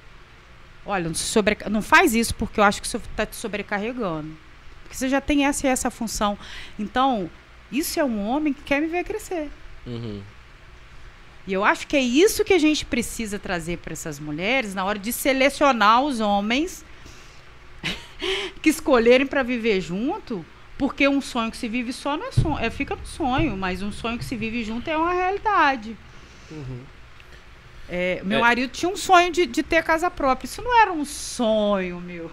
[0.85, 4.35] Olha, não, sobre, não faz isso porque eu acho que isso está te sobrecarregando.
[4.85, 6.37] Porque você já tem essa e essa função.
[6.79, 7.29] Então,
[7.71, 9.49] isso é um homem que quer me ver crescer.
[9.85, 10.21] Uhum.
[11.47, 14.83] E eu acho que é isso que a gente precisa trazer para essas mulheres na
[14.85, 16.83] hora de selecionar os homens
[18.61, 20.43] que escolherem para viver junto,
[20.77, 23.81] porque um sonho que se vive só não é sonho, é, fica no sonho, mas
[23.83, 25.95] um sonho que se vive junto é uma realidade.
[26.49, 26.79] Uhum.
[27.87, 28.41] É, meu É.
[28.41, 30.47] marido tinha um sonho de, de ter casa própria.
[30.47, 32.31] Isso não era um sonho, meu.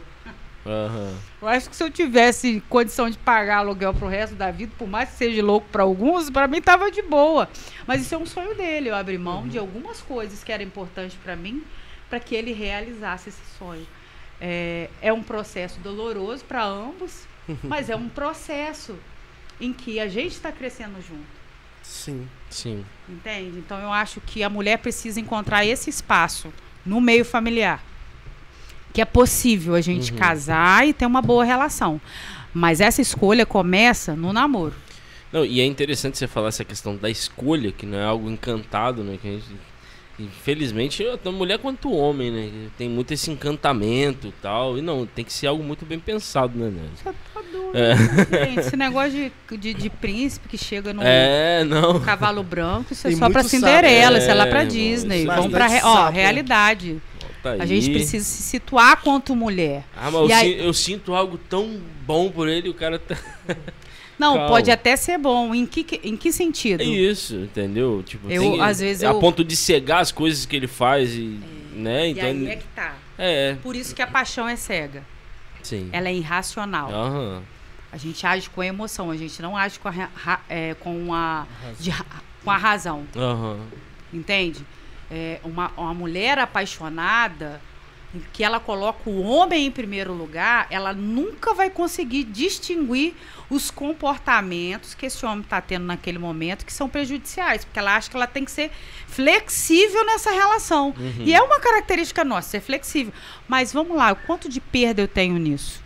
[0.64, 1.14] Aham.
[1.40, 4.88] Eu acho que se eu tivesse condição de pagar aluguel pro resto da vida, por
[4.88, 7.48] mais que seja louco para alguns, para mim tava de boa.
[7.86, 11.16] Mas isso é um sonho dele, eu abri mão de algumas coisas que eram importantes
[11.22, 11.64] para mim,
[12.08, 13.86] para que ele realizasse esse sonho.
[14.40, 17.26] É, é um processo doloroso para ambos,
[17.62, 18.96] mas é um processo
[19.60, 21.42] em que a gente está crescendo junto.
[21.82, 22.28] Sim.
[22.48, 22.84] Sim.
[23.08, 23.58] Entende?
[23.58, 26.52] Então eu acho que a mulher precisa encontrar esse espaço
[26.86, 27.82] no meio familiar.
[28.92, 30.18] Que é possível a gente Uhum.
[30.18, 32.00] casar e ter uma boa relação.
[32.52, 34.74] Mas essa escolha começa no namoro.
[35.32, 39.02] Não, e é interessante você falar essa questão da escolha, que não é algo encantado,
[39.02, 39.16] né?
[39.20, 39.46] Que a gente,
[40.18, 42.50] infelizmente, tanto mulher quanto homem, né?
[42.76, 44.76] Tem muito esse encantamento e tal.
[44.76, 46.68] E não, tem que ser algo muito bem pensado, né?
[46.70, 46.82] né?
[46.94, 48.44] Você tá doido, É.
[48.46, 48.60] gente.
[48.60, 51.98] Esse negócio de, de, de príncipe que chega no É, não.
[52.00, 54.18] cavalo branco, isso é Tem só pra Cinderela, sapo.
[54.18, 55.20] isso é lá pra É, Disney.
[55.20, 57.02] irmão, Vamos isso- pra ó, sapo, né?
[57.42, 59.84] Tá A gente precisa se situar quanto mulher.
[59.96, 62.98] Ah, mas eu, E aí- si- eu sinto algo tão bom por ele, o cara
[62.98, 63.16] tá.
[64.18, 64.48] Não, Calma.
[64.48, 65.52] pode até ser bom.
[65.52, 66.80] Em que, em que sentido?
[66.80, 68.04] É isso, entendeu?
[68.06, 71.40] Tipo, Eu, às vezes, a eu- ponto de cegar as coisas que ele faz e.
[71.74, 72.08] Né?
[72.08, 72.24] E Então.
[72.24, 72.94] aí é que tá.
[73.18, 75.02] É, Por isso que a paixão é cega.
[75.62, 75.88] sim.
[75.92, 76.92] Ela é irracional.
[76.92, 77.42] Aham.
[77.90, 81.12] A gente age com a emoção, a gente não age com a, ra- é, com
[81.12, 81.46] a,
[81.80, 81.92] de
[82.44, 83.04] com a razão.
[83.16, 83.58] Aham.
[84.12, 84.64] Entende?
[85.14, 87.60] É, uma, uma mulher apaixonada,
[88.14, 93.14] em que ela coloca o homem em primeiro lugar, ela nunca vai conseguir distinguir
[93.48, 98.10] os comportamentos que esse homem está tendo naquele momento que são prejudiciais, porque ela acha
[98.10, 98.70] que ela tem que ser
[99.06, 100.94] flexível nessa relação.
[100.96, 101.24] Uhum.
[101.24, 103.12] E é uma característica nossa, ser flexível.
[103.48, 105.82] Mas vamos lá, o quanto de perda eu tenho nisso?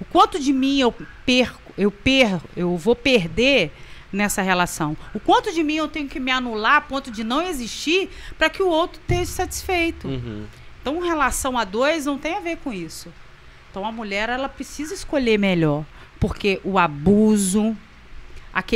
[0.00, 0.92] O quanto de mim eu
[1.24, 3.72] perco, eu perco, eu vou perder
[4.12, 4.96] nessa relação?
[5.14, 8.50] O quanto de mim eu tenho que me anular a ponto de não existir para
[8.50, 10.06] que o outro esteja satisfeito?
[10.08, 10.44] Uhum.
[10.80, 13.08] Então, relação a dois não tem a ver com isso.
[13.70, 15.84] Então, a mulher ela precisa escolher melhor,
[16.20, 17.76] porque o abuso,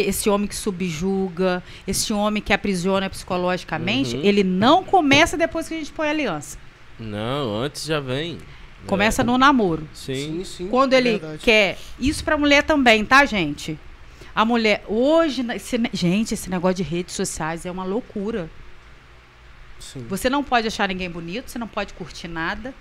[0.01, 4.23] esse homem que subjuga, esse homem que aprisiona psicologicamente, Uhum.
[4.25, 6.57] ele não começa depois que a gente põe a aliança.
[6.99, 8.39] Não, antes já vem.
[8.87, 9.25] Começa É.
[9.25, 9.87] no namoro.
[9.93, 10.43] Sim.
[10.45, 10.69] sim.
[10.69, 11.39] Quando é ele verdade.
[11.43, 11.77] quer.
[11.99, 13.77] Isso pra mulher também, tá, gente?
[14.37, 14.85] A mulher.
[14.87, 18.51] Hoje, esse gente, esse negócio de redes sociais é uma loucura.
[19.81, 20.07] Sim.
[20.09, 22.75] Você não pode achar ninguém bonito, você não pode curtir nada.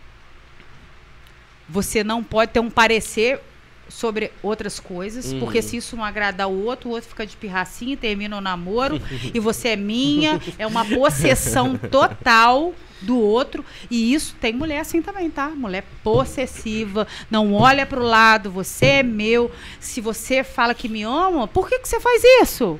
[1.70, 3.42] Você não pode ter um parecer
[3.90, 5.40] sobre outras coisas, Uhum.
[5.40, 8.42] porque se isso não agradar o outro, o outro fica de pirracinha e termina o
[8.42, 9.02] namoro,
[9.34, 15.02] e você é minha, é uma possessão total do outro, e isso tem mulher assim
[15.02, 15.50] também, tá?
[15.50, 21.48] Mulher possessiva, não olha pro lado, você é meu, se você fala que me ama,
[21.48, 22.80] por que, que você faz isso?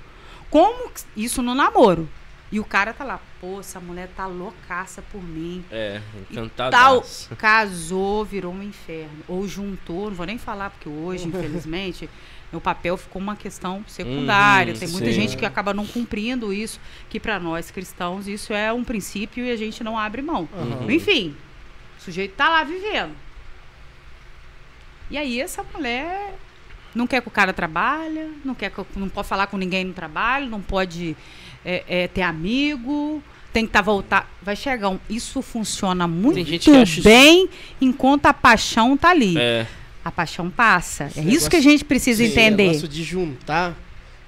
[0.50, 2.10] Como isso no namoro?
[2.52, 5.66] E o cara tá lá, pô, essa mulher tá loucaça por mim.
[5.72, 7.36] É, Tal, encantadaço.
[7.36, 9.24] casou, virou um inferno.
[9.28, 12.08] Ou juntou, não vou nem falar, porque hoje, infelizmente,
[12.52, 14.74] meu papel ficou uma questão secundária.
[14.74, 15.14] Uhum, Tem muita sim.
[15.14, 16.80] gente que acaba não cumprindo isso,
[17.10, 20.48] que para nós cristãos isso é um princípio e a gente não abre mão.
[20.54, 20.92] Aham.
[20.92, 21.36] Enfim,
[21.98, 23.16] o sujeito tá lá vivendo.
[25.10, 26.36] E aí essa mulher
[26.94, 29.94] não quer que o cara trabalhe, não quer que, não pode falar com ninguém no
[29.94, 31.16] trabalho, não pode
[31.66, 34.32] é, é, ter amigo, tem que estar voltar.
[34.42, 35.00] Vai chegar um.
[35.10, 37.50] Isso funciona muito gente que acha isso- bem
[37.82, 39.36] enquanto a paixão tá ali.
[39.38, 39.66] É,
[40.04, 41.06] A paixão passa.
[41.08, 42.68] Esse é isso que a negócio- gente precisa Esse entender.
[42.68, 43.74] negócio de juntar.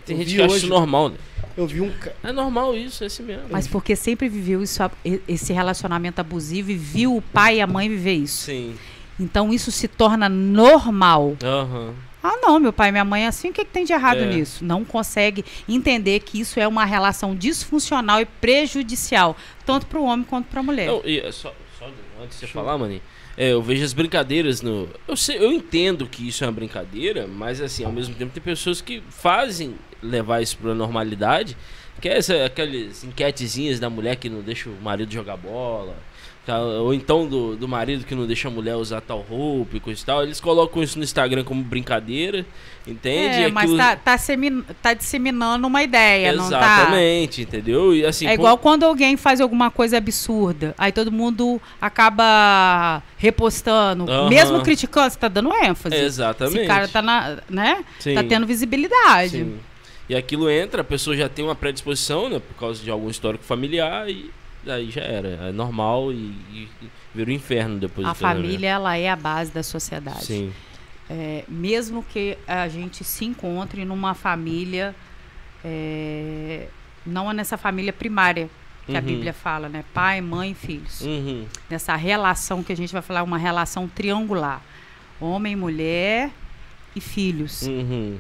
[0.06, 1.18] tem eu gente vi que acha hoje, isso normal, né?
[1.56, 1.92] Eu vi um.
[2.24, 3.44] É normal isso, é assim mesmo.
[3.52, 4.82] Mas porque sempre viveu isso,
[5.28, 8.46] esse relacionamento abusivo e viu o pai e a mãe viver isso.
[8.46, 8.76] Sim.
[9.20, 11.36] Então isso se torna normal.
[11.44, 11.94] Aham.
[12.30, 14.20] Ah, não, meu pai e minha mãe é assim, o que, que tem de errado
[14.20, 14.26] É.
[14.26, 14.64] nisso?
[14.66, 20.26] Não consegue entender que isso é uma relação disfuncional e prejudicial, tanto para o homem
[20.26, 20.88] quanto para a mulher.
[20.88, 21.90] Não, e, é só, só
[22.22, 23.02] antes de você falar, Mani,
[23.38, 24.90] é, eu vejo as brincadeiras no.
[25.08, 28.42] Eu, sei, eu entendo que isso é uma brincadeira, mas assim, ao mesmo tempo tem
[28.44, 31.56] pessoas que fazem levar isso pra normalidade.
[32.02, 35.96] Que é essa, aquelas enquetezinhas da mulher que não deixa o marido jogar bola.
[36.48, 36.62] Tá?
[36.62, 40.02] Ou então do, do marido que não deixa a mulher usar tal roupa e coisa
[40.02, 40.24] e tal.
[40.24, 42.46] Eles colocam isso no Instagram como brincadeira,
[42.88, 43.44] entende?
[43.44, 44.18] é, mas Aquilo- tá, tá,
[44.82, 46.58] tá disseminando uma ideia, não tá?
[46.58, 47.94] Exatamente, entendeu?
[47.94, 54.06] E assim, É igual quando alguém faz alguma coisa absurda, aí todo mundo acaba repostando,
[54.30, 55.96] mesmo criticando, você tá dando ênfase.
[55.96, 56.60] Exatamente.
[56.60, 57.84] Esse cara tá na, né?
[58.00, 58.16] Sim.
[58.16, 59.32] Tá tendo visibilidade.
[59.40, 59.60] Sim.
[60.10, 62.40] E aquilo entra, a pessoa já tem uma predisposição, né?
[62.40, 64.32] Por causa de algum histórico familiar e
[64.76, 65.28] aí já era.
[65.50, 66.16] É normal e,
[66.52, 66.70] e,
[67.14, 70.26] vira o inferno depois A família, ela é a base da sociedade.
[70.26, 70.54] Sim.
[71.10, 74.94] É, mesmo que a gente se encontre numa família,
[75.64, 76.68] é,
[77.06, 78.50] não é nessa família primária
[78.86, 79.06] que a Uhum.
[79.06, 79.84] Bíblia fala, né?
[79.94, 81.02] Pai, mãe e filhos.
[81.02, 81.46] Uhum.
[81.70, 84.62] Nessa relação que a gente vai falar, uma relação triangular.
[85.20, 86.32] Homem, mulher
[86.96, 87.64] e filhos.
[87.64, 88.18] Uhum.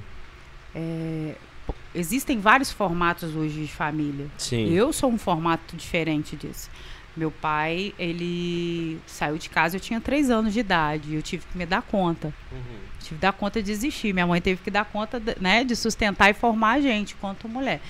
[1.95, 4.27] Existem vários formatos hoje de família.
[4.37, 4.71] Sim.
[4.71, 6.69] Eu sou um formato diferente disso.
[7.15, 11.15] Meu pai, ele saiu de casa, eu tinha três anos de idade.
[11.15, 12.31] Eu tive que me dar conta.
[12.51, 12.79] Uhum.
[12.99, 14.13] Tive que dar conta de existir.
[14.13, 17.49] Minha mãe teve que dar conta de, né, de sustentar e formar a gente quanto
[17.49, 17.81] mulher.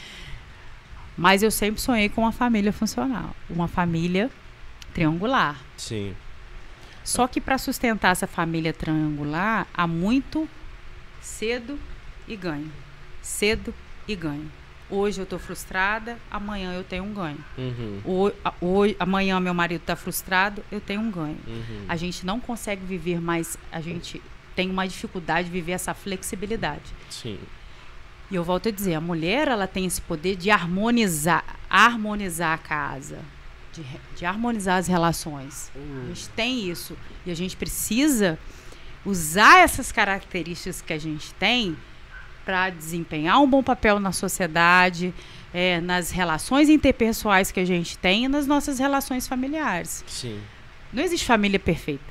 [1.17, 3.35] Mas eu sempre sonhei com uma família funcional.
[3.49, 4.31] Uma família
[4.93, 5.59] triangular.
[5.75, 6.15] Sim.
[7.03, 10.47] Só que para sustentar essa família triangular, há muito
[11.21, 11.77] cedo
[12.27, 12.71] e ganho.
[13.21, 13.73] Cedo
[14.07, 14.49] e ganho.
[14.89, 17.43] Hoje eu estou frustrada, amanhã eu tenho um ganho.
[17.57, 18.01] Uhum.
[18.05, 21.37] Ho- a- hoje, amanhã meu marido está frustrado, eu tenho um ganho.
[21.45, 21.85] Uhum.
[21.89, 24.21] A gente não consegue viver mais, a gente
[24.55, 26.83] tem uma dificuldade de viver essa flexibilidade.
[27.09, 27.37] Sim.
[28.31, 32.57] E eu volto a dizer, a mulher ela tem esse poder de harmonizar, harmonizar a
[32.57, 33.19] casa,
[33.73, 33.83] de,
[34.15, 35.69] de harmonizar as relações.
[35.75, 36.97] A gente tem isso.
[37.25, 38.39] E a gente precisa
[39.05, 41.77] usar essas características que a gente tem
[42.47, 45.13] para desempenhar um bom papel na sociedade,
[45.53, 50.01] é, nas relações interpessoais que a gente tem e nas nossas relações familiares.
[50.07, 50.39] Sim.
[50.93, 52.05] Não existe família perfeita.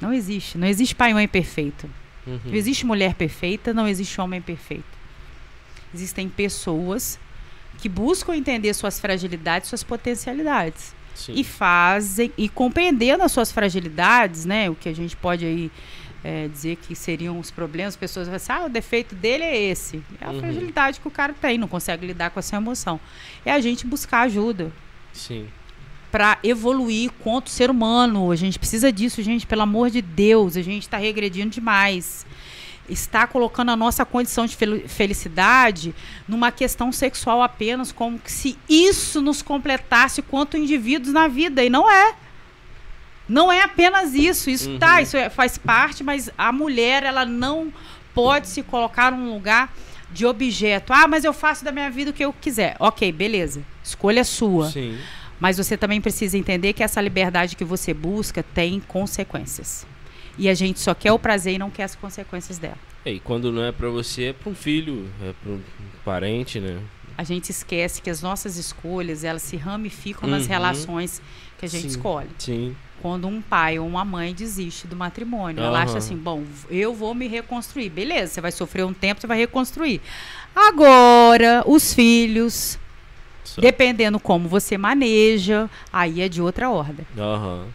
[0.00, 0.56] Não existe.
[0.56, 1.90] Não existe pai e mãe perfeito.
[2.24, 2.38] Uhum.
[2.44, 4.84] Não existe mulher perfeita, não existe homem perfeito.
[5.92, 7.18] Existem pessoas
[7.78, 10.94] que buscam entender suas fragilidades, suas potencialidades.
[11.12, 11.32] Sim.
[11.34, 14.70] E fazem, e compreendendo as suas fragilidades, né?
[14.70, 15.72] O que a gente pode aí
[16.22, 19.56] é, dizer que seriam os problemas, as pessoas vão assim, ah, o defeito dele é
[19.70, 20.02] esse.
[20.20, 20.40] É a Uhum.
[20.40, 23.00] fragilidade que o cara tem, não consegue lidar com essa emoção.
[23.44, 24.70] É a gente buscar ajuda
[25.12, 25.46] Sim.
[26.12, 28.30] para evoluir quanto ser humano.
[28.30, 30.56] A gente precisa disso, gente, pelo amor de Deus.
[30.56, 32.26] A gente está regredindo demais.
[32.88, 35.94] Está colocando a nossa condição de fel- felicidade
[36.26, 41.62] numa questão sexual apenas, como que se isso nos completasse quanto indivíduos na vida.
[41.64, 42.14] E não é.
[43.30, 44.50] Não é apenas isso.
[44.50, 45.00] Isso tá, Uhum.
[45.02, 47.72] isso é- faz parte, mas a mulher, ela não
[48.12, 49.72] pode se colocar num lugar
[50.10, 50.92] de objeto.
[50.92, 52.74] Ah, mas eu faço da minha vida o que eu quiser.
[52.80, 53.62] Ok, beleza.
[53.84, 54.68] Escolha sua.
[54.70, 54.98] Sim.
[55.38, 59.86] Mas você também precisa entender que essa liberdade que você busca tem consequências.
[60.36, 62.76] E a gente só quer o prazer e não quer as consequências dela.
[63.04, 65.60] É, E quando não é pra você, é pra um filho, é pra um
[66.04, 66.78] parente, né?
[67.16, 70.48] A gente esquece que as nossas escolhas, elas se ramificam nas Uhum.
[70.48, 71.22] relações
[71.58, 71.88] que a gente Sim.
[71.88, 72.28] escolhe.
[72.38, 72.76] Sim.
[73.02, 77.14] Quando um pai ou uma mãe desiste do matrimônio, ela acha assim, bom, eu vou
[77.14, 77.88] me reconstruir.
[77.88, 80.00] Beleza, você vai sofrer um tempo, você vai reconstruir.
[80.54, 82.78] Agora, os filhos,
[83.58, 87.06] dependendo como você maneja, aí é de outra ordem.
[87.16, 87.66] Aham.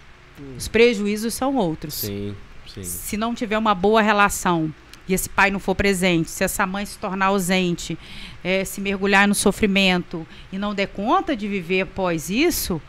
[0.58, 1.94] Os prejuízos são outros.
[1.96, 2.36] Sim.
[2.68, 2.84] Sim.
[2.84, 4.74] se não tiver uma boa relação
[5.08, 7.98] e esse pai não for presente, se essa mãe se tornar ausente,
[8.44, 12.82] eh, se mergulhar no sofrimento e não der conta de viver após isso,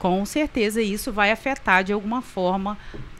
[0.00, 2.76] com certeza isso vai afetar de alguma forma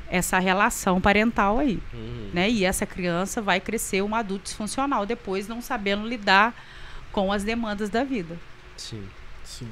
[0.08, 2.30] essa relação parental aí, Uhum.
[2.34, 2.50] né?
[2.50, 6.52] E essa criança vai crescer um adulto disfuncional depois, não sabendo lidar
[7.12, 8.36] com as demandas da vida.
[8.76, 9.04] Sim.
[9.44, 9.68] Sim.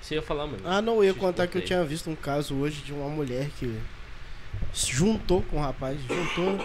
[0.00, 0.60] Você ia falar, mano?
[0.64, 3.48] Ah, não, eu ia contar que eu tinha visto um caso hoje de uma mulher
[3.58, 3.76] que
[4.72, 6.64] se juntou com um rapaz, juntou.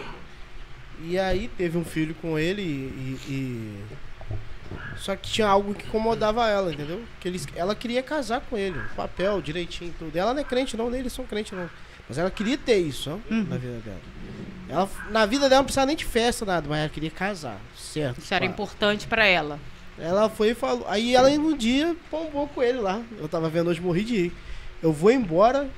[1.03, 3.17] E aí teve um filho com ele e.
[3.27, 3.83] e-
[4.97, 7.03] Só que tinha algo que incomodava ela, entendeu?
[7.19, 10.15] Que eles, ela queria casar com ele, papel, direitinho, tudo.
[10.15, 11.69] Ela não é crente, não, nem eles são crentes, não.
[12.07, 13.43] Mas ela queria ter isso, ó, Uhum.
[13.49, 14.01] na vida dela.
[14.69, 18.19] Ela, na vida dela não precisava nem de festa, nada, mas ela queria casar, certo?
[18.19, 18.51] Isso era pá.
[18.51, 19.59] importante para ela.
[19.99, 20.85] Ela foi e falou.
[20.87, 23.01] Aí ela um dia pombou com ele lá.
[23.19, 24.33] Eu tava vendo hoje, morri de rir.
[24.81, 25.69] Eu vou embora,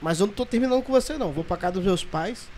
[0.00, 1.32] mas eu não tô terminando com você não.
[1.32, 2.48] Vou pra casa dos meus pais.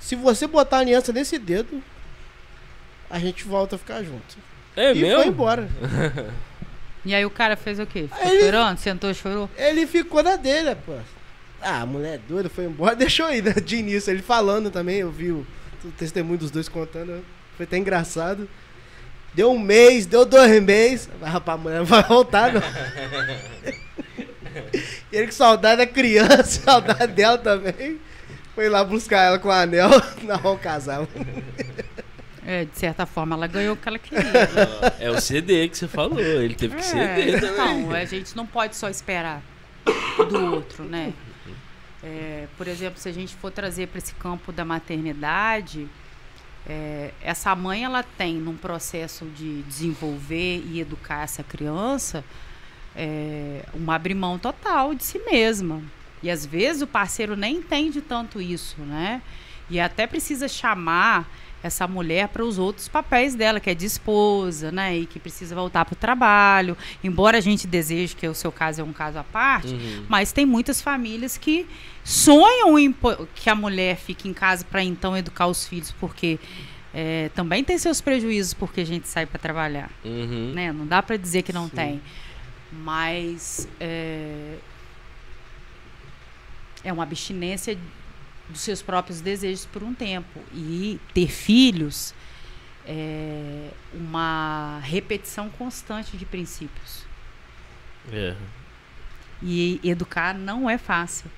[0.00, 1.82] Se você botar a aliança nesse dedo,
[3.08, 4.36] a gente volta a ficar junto.
[4.76, 5.16] É e mesmo?
[5.22, 5.68] foi embora.
[7.06, 8.08] E aí o cara fez o quê?
[8.10, 8.78] Ficou ele- chorando?
[8.78, 9.50] Sentou e chorou?
[9.58, 10.94] Ele ficou na dele, pô.
[11.60, 13.52] Ah, a mulher é doida, foi embora, deixou aí, né?
[13.52, 15.46] De início, ele falando também, eu vi o,
[15.84, 17.22] o testemunho dos dois contando,
[17.58, 18.48] foi até engraçado.
[19.34, 21.10] Deu um mês, deu dois meses.
[21.20, 22.62] Mas, rapaz, a mulher não vai voltar, não.
[25.12, 28.00] e ele com saudade da criança, saudade dela também.
[28.54, 29.90] Foi lá buscar ela com o anel,
[30.22, 31.06] não, casar.
[32.46, 34.22] É, de certa forma, ela ganhou o que ela queria.
[35.00, 37.80] É o CD que você falou, ele teve que É, ceder também.
[37.82, 39.42] então, a gente não pode só esperar
[40.28, 41.12] do outro, né?
[42.02, 45.88] É, por exemplo, se a gente for trazer para esse campo da maternidade,
[46.66, 52.22] é, essa mãe ela tem num processo de desenvolver e educar essa criança
[52.94, 55.82] é, uma abrir mão total de si mesma.
[56.22, 59.20] E às vezes o parceiro nem entende tanto isso, né?
[59.68, 61.28] E até precisa chamar
[61.64, 64.98] essa mulher para os outros papéis dela, que é de esposa, né?
[64.98, 66.76] E que precisa voltar para o trabalho.
[67.02, 70.04] Embora a gente deseje que o seu caso é um caso à parte, Uhum.
[70.06, 71.66] mas tem muitas famílias que
[72.04, 72.94] sonham em
[73.34, 76.38] que a mulher fique em casa para então educar os filhos, porque
[76.92, 80.52] é, também tem seus prejuízos porque a gente sai para trabalhar, Uhum.
[80.54, 80.70] né?
[80.70, 81.76] Não dá para dizer que não Sim.
[81.76, 82.02] tem,
[82.70, 84.56] mas é,
[86.84, 87.78] é uma abstinência
[88.48, 92.14] dos seus próprios desejos por um tempo e ter filhos
[92.86, 97.04] é uma repetição constante de princípios.
[98.12, 98.34] É.
[99.42, 101.30] E educar não é fácil.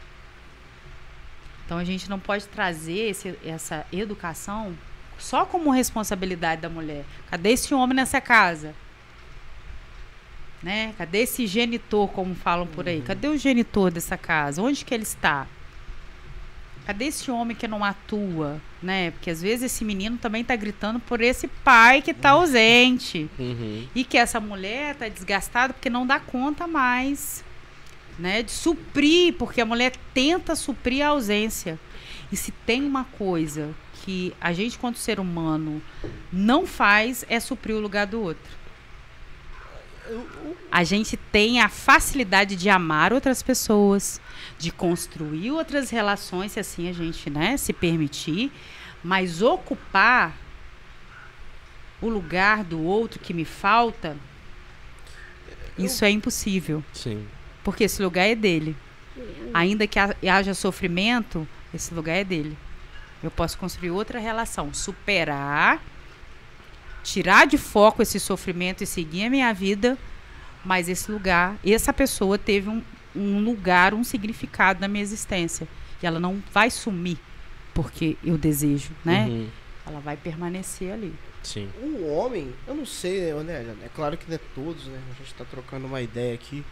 [1.64, 4.76] Então a gente não pode trazer esse- essa educação
[5.18, 7.04] só como responsabilidade da mulher.
[7.30, 8.74] Cadê esse homem nessa casa?
[10.62, 10.94] Né?
[10.98, 13.00] Cadê esse genitor, como falam por aí?
[13.02, 14.61] Cadê o genitor dessa casa?
[14.62, 15.46] Onde que ele está?
[16.87, 19.11] Cadê esse homem que não atua, né?
[19.11, 23.28] Porque às vezes esse menino também tá gritando por esse pai que tá ausente.
[23.37, 23.89] Uhum.
[23.93, 27.45] E que essa mulher tá desgastada porque não dá conta mais,
[28.16, 28.41] né?
[28.41, 31.76] De suprir, porque a mulher tenta suprir a ausência.
[32.30, 33.74] E se tem uma coisa
[34.05, 35.82] que a gente, quanto ser humano,
[36.32, 38.66] não faz, é suprir o lugar do outro.
[40.70, 44.20] A gente tem a facilidade de amar outras pessoas,
[44.59, 48.50] de construir outras relações, se assim a gente né, se permitir,
[49.04, 50.34] mas ocupar
[52.00, 54.16] o lugar do outro que me falta,
[55.78, 56.82] isso é impossível.
[56.92, 57.26] Sim.
[57.62, 58.76] Porque esse lugar é dele.
[59.52, 62.57] Ainda que ha- haja sofrimento, esse lugar é dele.
[63.22, 65.82] Eu posso construir outra relação, superar,
[67.02, 69.96] tirar de foco esse sofrimento e seguir a minha vida,
[70.64, 72.82] mas esse lugar, essa pessoa teve um,
[73.16, 75.66] um lugar, um significado na minha existência.
[76.02, 77.18] E ela não vai sumir
[77.74, 79.26] porque eu desejo, né?
[79.26, 79.48] Uhum.
[79.86, 81.14] Ela vai permanecer ali.
[81.42, 81.68] Sim.
[81.82, 83.74] Um homem, eu não sei, né?
[83.84, 84.98] É claro que não é todos, né?
[85.14, 86.64] A gente tá trocando uma ideia aqui.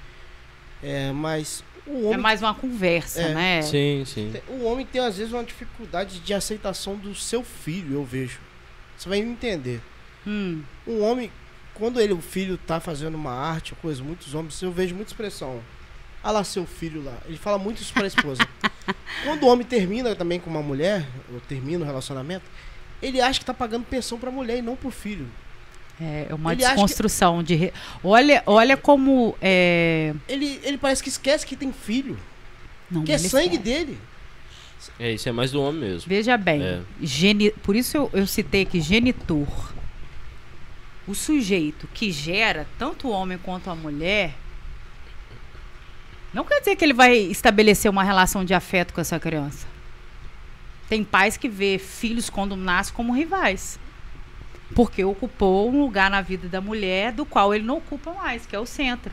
[0.83, 3.63] É, mas o É homem, mais uma conversa, É, né?
[3.63, 4.33] Sim, sim.
[4.49, 8.41] o homem tem às vezes uma dificuldade de aceitação do seu filho, eu vejo.
[8.97, 9.81] Você vai entender.
[10.27, 11.31] Hum, Um homem,
[11.75, 15.61] quando ele, o filho tá fazendo uma arte, coisa, muitos homens, eu vejo muita expressão.
[16.25, 17.19] Ah lá seu filho lá.
[17.27, 18.41] Ele fala muito isso pra esposa.
[19.25, 22.45] quando o homem termina também com uma mulher, ou termina o relacionamento,
[23.03, 25.29] ele acha que tá pagando pensão pra mulher e não pro filho.
[26.01, 27.55] é uma Ele acha que- desconstrução de.
[27.55, 27.73] re-
[28.03, 29.37] Olha, olha como.
[29.43, 30.15] É...
[30.27, 32.19] Ele, ele parece que esquece que tem filho.
[32.91, 33.99] Não, Que é sangue dele.
[34.99, 36.09] É, isso é mais do homem mesmo.
[36.09, 36.81] Veja bem, É.
[37.03, 39.73] geni- por isso eu, eu citei aqui genitor.
[41.07, 44.35] O sujeito que gera tanto o homem quanto a mulher.
[46.35, 49.67] Não quer dizer que ele vai estabelecer uma relação de afeto com essa criança.
[50.89, 53.79] Tem pais que vê filhos quando nascem como rivais.
[54.75, 58.57] Porque ocupou um lugar na vida da mulher do qual ele não ocupa mais, que
[58.57, 59.13] é o centro.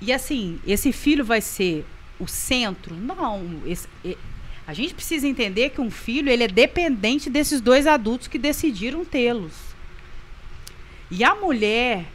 [0.00, 1.84] E assim, esse filho vai ser
[2.18, 2.94] o centro?
[2.94, 3.60] Não.
[3.66, 3.88] esse-
[4.66, 9.04] a gente precisa entender que um filho ele é dependente desses dois adultos que decidiram
[9.04, 9.52] tê-los.
[11.10, 12.06] E a mulher,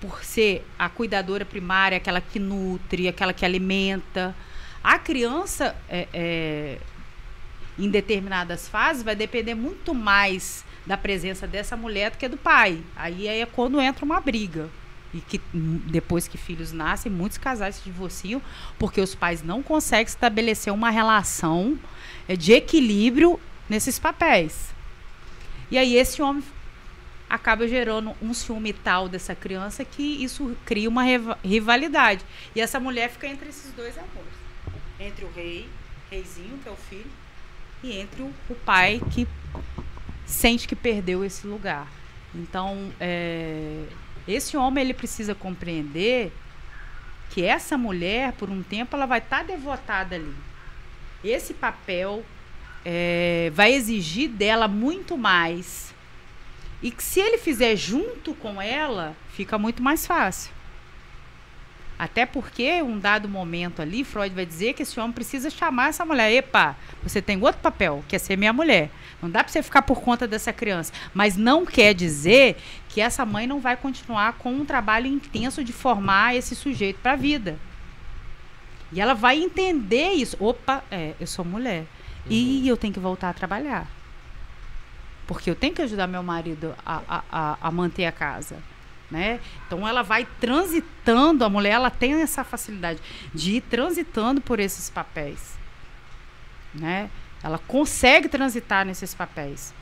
[0.00, 4.34] por ser a cuidadora primária, aquela que nutre, aquela que alimenta,
[4.82, 6.78] a criança, é, é,
[7.78, 12.80] em determinadas fases, vai depender muito mais da presença dessa mulher do que do pai.
[12.96, 14.68] Aí é quando entra uma briga.
[15.12, 18.42] E que depois que filhos nascem, muitos casais se divorciam
[18.78, 21.78] porque os pais não conseguem estabelecer uma relação
[22.28, 24.70] eh, de equilíbrio nesses papéis.
[25.70, 26.42] E aí esse homem
[27.28, 32.24] acaba gerando um ciúme tal dessa criança que isso cria uma riva- rivalidade.
[32.54, 34.32] E essa mulher fica entre esses dois amores.
[34.98, 35.68] Entre o rei,
[36.10, 37.10] reizinho, que é o filho,
[37.82, 39.28] e entre o, o pai que
[40.26, 41.86] sente que perdeu esse lugar.
[42.34, 43.84] Então, é,
[44.26, 46.32] esse homem ele precisa compreender
[47.30, 50.34] que essa mulher, por um tempo, ela vai estar devotada ali.
[51.22, 52.24] Esse papel
[52.84, 55.87] é, vai exigir dela muito mais.
[56.82, 60.52] E que se ele fizer junto com ela, fica muito mais fácil.
[61.98, 66.04] Até porque, um dado momento ali, Freud vai dizer que esse homem precisa chamar essa
[66.04, 66.32] mulher.
[66.32, 68.88] Epa, você tem outro papel, que é ser minha mulher.
[69.20, 70.92] Não dá para você ficar por conta dessa criança.
[71.12, 72.56] Mas não quer dizer
[72.88, 77.14] que essa mãe não vai continuar com um trabalho intenso de formar esse sujeito para
[77.14, 77.58] a vida.
[78.92, 80.36] E ela vai entender isso.
[80.38, 81.84] Opa, é, eu sou mulher.
[82.30, 83.97] E eu tenho que voltar a trabalhar.
[85.28, 88.62] Porque eu tenho que ajudar meu marido a, a, a, manter a casa.
[89.10, 89.40] Né?
[89.66, 92.98] Então ela vai transitando, a mulher ela tem essa facilidade
[93.34, 95.58] de ir transitando por esses papéis.
[96.74, 97.10] Né?
[97.42, 99.74] Ela consegue transitar nesses papéis.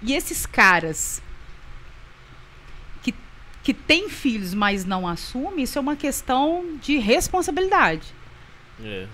[0.00, 1.20] E esses caras
[3.02, 3.12] que,
[3.64, 8.14] que têm filhos, mas não assumem, isso é uma questão de responsabilidade.
[8.80, 9.08] É.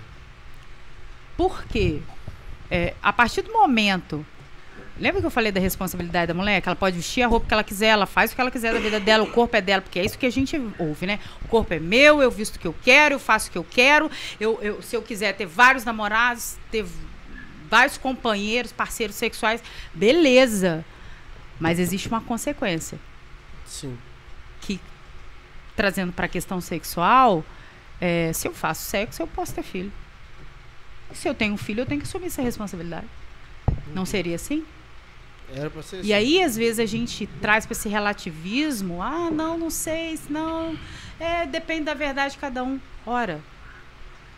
[1.35, 2.01] Por quê?
[2.69, 4.25] É, a partir do momento.
[4.99, 6.61] Lembra que eu falei da responsabilidade da mulher?
[6.61, 8.73] Que ela pode vestir a roupa que ela quiser, ela faz o que ela quiser
[8.73, 11.19] da vida dela, o corpo é dela, porque é isso que a gente ouve, né?
[11.41, 13.63] O corpo é meu, eu visto o que eu quero, eu faço o que eu
[13.63, 14.11] quero.
[14.41, 16.85] Eu, eu- se eu quiser ter vários namorados, ter
[17.69, 19.63] vários companheiros, parceiros sexuais,
[19.93, 20.83] beleza.
[21.57, 22.99] Mas existe uma consequência
[23.65, 23.97] Sim.
[24.59, 24.81] que,
[25.77, 27.43] trazendo para a questão sexual,
[28.01, 29.91] é, se eu faço sexo, eu posso ter filho.
[31.13, 33.07] Se eu tenho um filho, eu tenho que assumir essa responsabilidade.
[33.93, 34.63] Não seria assim?
[35.53, 36.13] Era pra ser E assim.
[36.13, 40.75] aí, às vezes, a gente traz para esse relativismo: ah, não, não sei, não.
[41.19, 42.79] É, depende da verdade de cada um.
[43.05, 43.39] Ora,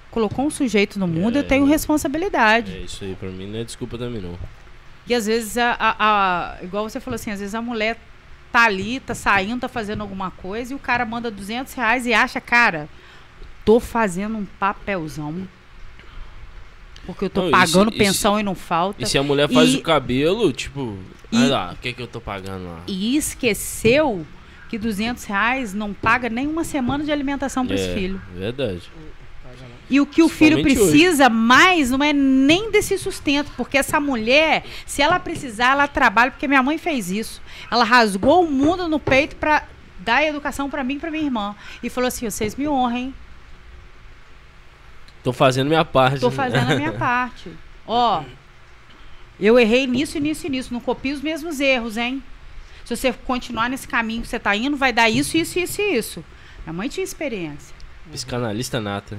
[0.09, 1.39] colocou um sujeito no mundo, É.
[1.39, 2.75] eu tenho responsabilidade.
[2.75, 4.37] É, isso aí pra mim não é desculpa também, não.
[5.07, 5.95] E às vezes, a, a-
[6.59, 7.97] a- igual você falou assim, às vezes a mulher
[8.51, 12.13] tá ali, tá saindo, tá fazendo alguma coisa e o cara manda 200 reais e
[12.13, 12.87] acha, cara,
[13.65, 15.47] tô fazendo um papelzão.
[17.05, 19.01] Porque eu tô Não, e pagando se- e pensão e, não falta.
[19.01, 20.97] E se a mulher faz E- o cabelo, tipo,
[21.31, 22.81] E- olha lá, o que, que eu tô pagando lá?
[22.87, 24.25] E esqueceu
[24.69, 28.21] que 200 reais não paga nem uma semana de alimentação para é, filhos.
[28.35, 28.81] Verdade.
[29.89, 34.63] E o que o filho precisa mais não é nem desse sustento, porque essa mulher,
[34.85, 37.41] se ela precisar, ela trabalha, porque minha mãe fez isso.
[37.69, 39.63] Ela rasgou o mundo no peito para
[39.99, 41.53] dar educação para mim e para minha irmã.
[41.83, 43.13] E falou assim: vocês me honrem,
[45.23, 46.19] Tô fazendo minha parte.
[46.19, 46.35] tô né?
[46.35, 47.51] fazendo a minha parte.
[47.85, 48.23] Ó,
[49.39, 50.73] eu errei nisso, nisso e nisso.
[50.73, 52.23] Não copie os mesmos erros, hein?
[52.85, 55.95] Se você continuar nesse caminho que você tá indo, vai dar isso, isso, isso e
[55.97, 56.25] isso.
[56.63, 57.75] Minha mãe tinha experiência.
[58.11, 59.17] Psicanalista nata.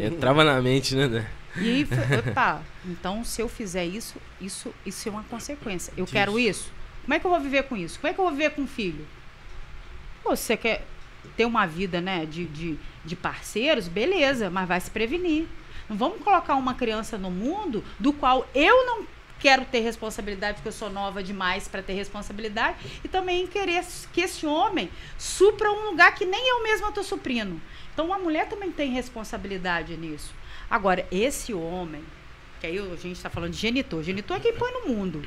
[0.00, 1.06] Entrava na mente, né?
[1.06, 1.26] né?
[1.56, 1.86] E
[2.18, 5.92] opa, então se eu fizer isso, isso, isso é uma consequência.
[5.96, 6.72] Eu quero isso.
[7.02, 7.98] Como é que eu vou viver com isso?
[7.98, 9.06] Como é que eu vou viver com um filho?
[10.22, 10.84] Pô, você quer
[11.36, 15.46] ter uma vida, né, de, de, de parceiros, beleza, mas vai se prevenir.
[15.88, 19.06] Não vamos colocar uma criança no mundo do qual eu não
[19.38, 24.20] quero ter responsabilidade porque eu sou nova demais para ter responsabilidade e também querer que
[24.20, 27.60] esse homem supra um lugar que nem eu mesma estou suprindo.
[27.94, 30.34] Então a mulher também tem responsabilidade nisso.
[30.70, 32.04] Agora, esse homem,
[32.60, 35.22] que aí a gente está falando de genitor, genitor é quem põe no mundo.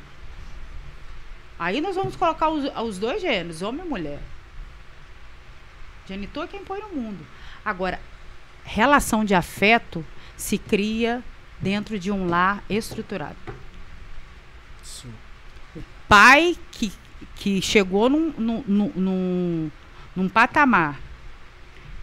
[1.58, 4.20] Aí nós vamos colocar os, os dois gêneros, homem e mulher.
[6.06, 7.26] Genitor é quem põe no mundo.
[7.64, 8.00] Agora,
[8.64, 10.04] relação de afeto
[10.36, 11.22] se cria
[11.60, 13.36] dentro de um lar estruturado.
[14.82, 15.12] Sim.
[16.08, 16.92] Pai que,
[17.36, 19.70] que chegou num, num, num, num,
[20.16, 20.98] num patamar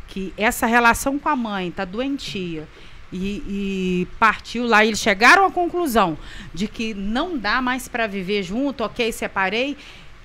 [0.07, 2.67] que essa relação com a mãe tá doentia
[3.11, 6.17] e, e partiu lá, e eles chegaram à conclusão
[6.53, 9.77] de que não dá mais para viver junto, ok, separei.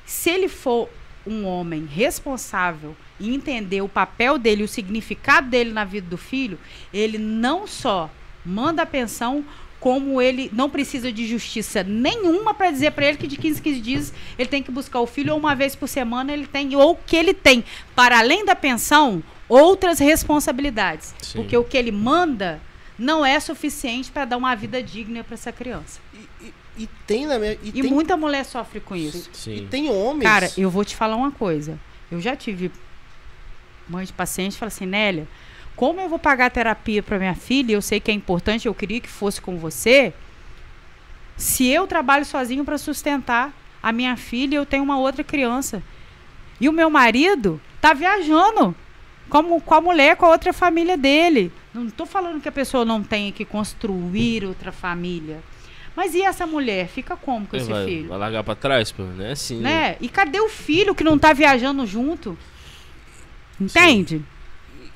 [0.04, 0.88] Se ele for
[1.26, 6.58] um homem responsável e entender o papel dele, o significado dele na vida do filho,
[6.92, 8.10] ele não só
[8.44, 9.44] manda a pensão,
[9.80, 13.62] como ele não precisa de justiça nenhuma para dizer para ele que de 15 em
[13.62, 16.74] 15 dias ele tem que buscar o filho ou uma vez por semana ele tem
[16.74, 17.62] ou que ele tem
[17.94, 21.38] para além da pensão outras responsabilidades, Sim.
[21.38, 22.60] porque o que ele manda
[22.98, 26.00] não é suficiente para dar uma vida digna para essa criança.
[26.14, 26.54] E, e-
[26.84, 27.52] e tem na minha.
[27.62, 29.30] E, E tem, muita mulher sofre com isso.
[29.32, 29.68] E Sim.
[29.70, 30.22] tem homens.
[30.24, 31.78] Cara, eu vou te falar uma coisa.
[32.10, 32.70] Eu já tive
[33.88, 35.26] mãe de paciente fala assim, Nélia,
[35.76, 37.72] como eu vou pagar terapia para minha filha?
[37.72, 40.12] Eu sei que é importante, eu queria que fosse com você.
[41.36, 45.82] Se eu trabalho sozinho para sustentar a minha filha, eu tenho uma outra criança.
[46.60, 48.74] E o meu marido tá viajando
[49.28, 51.52] como, com a mulher, com a outra família dele.
[51.72, 55.42] Não estou falando que a pessoa não tenha que construir outra família.
[55.96, 56.88] Mas e essa mulher?
[56.88, 58.08] Fica como com esse vai, filho?
[58.08, 59.02] vai largar pra trás, pô?
[59.02, 59.70] Não é assim, né?
[59.70, 59.96] né?
[60.00, 62.36] E cadê o filho que não tá viajando junto?
[63.60, 64.22] Entende?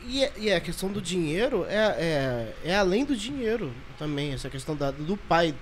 [0.07, 1.75] E, é- e a questão do dinheiro é,
[2.65, 4.33] é, é além do dinheiro também.
[4.33, 5.55] Essa questão da- do pai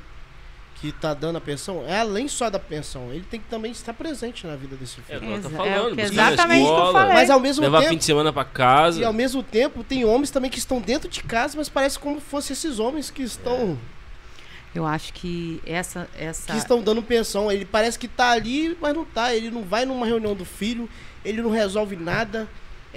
[0.77, 3.11] que tá dando a pensão é além só da pensão.
[3.11, 5.21] Ele tem que também estar presente na vida desse É o filho.
[5.21, 5.99] que ela tá Exa- falando.
[5.99, 7.15] é exatamente que eu escola, falei.
[7.15, 7.91] Mas ao mesmo Levar tempo.
[7.93, 9.01] fim de semana pra casa.
[9.01, 12.21] E ao mesmo tempo tem homens também que estão dentro de casa, mas parece como
[12.21, 13.77] fosse esses homens que estão
[14.75, 17.51] Eu acho que essa essa que estão dando pensão.
[17.51, 19.35] Ele parece que tá ali, mas não tá.
[19.35, 20.89] Ele não vai numa reunião do filho,
[21.25, 22.47] ele não resolve nada.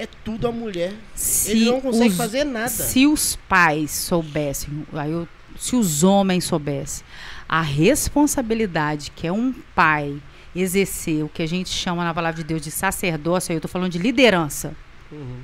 [0.02, 0.94] É tudo a mulher.
[1.14, 2.70] se ele não consegue os- fazer nada.
[2.70, 5.28] Se os pais soubessem, aí eu-
[5.58, 7.06] se os homens soubessem
[7.48, 10.22] a responsabilidade que é um pai
[10.56, 13.92] exercer o que a gente chama na palavra de Deus de sacerdócio, eu tô falando
[13.92, 14.74] de liderança.
[15.12, 15.40] Uhum.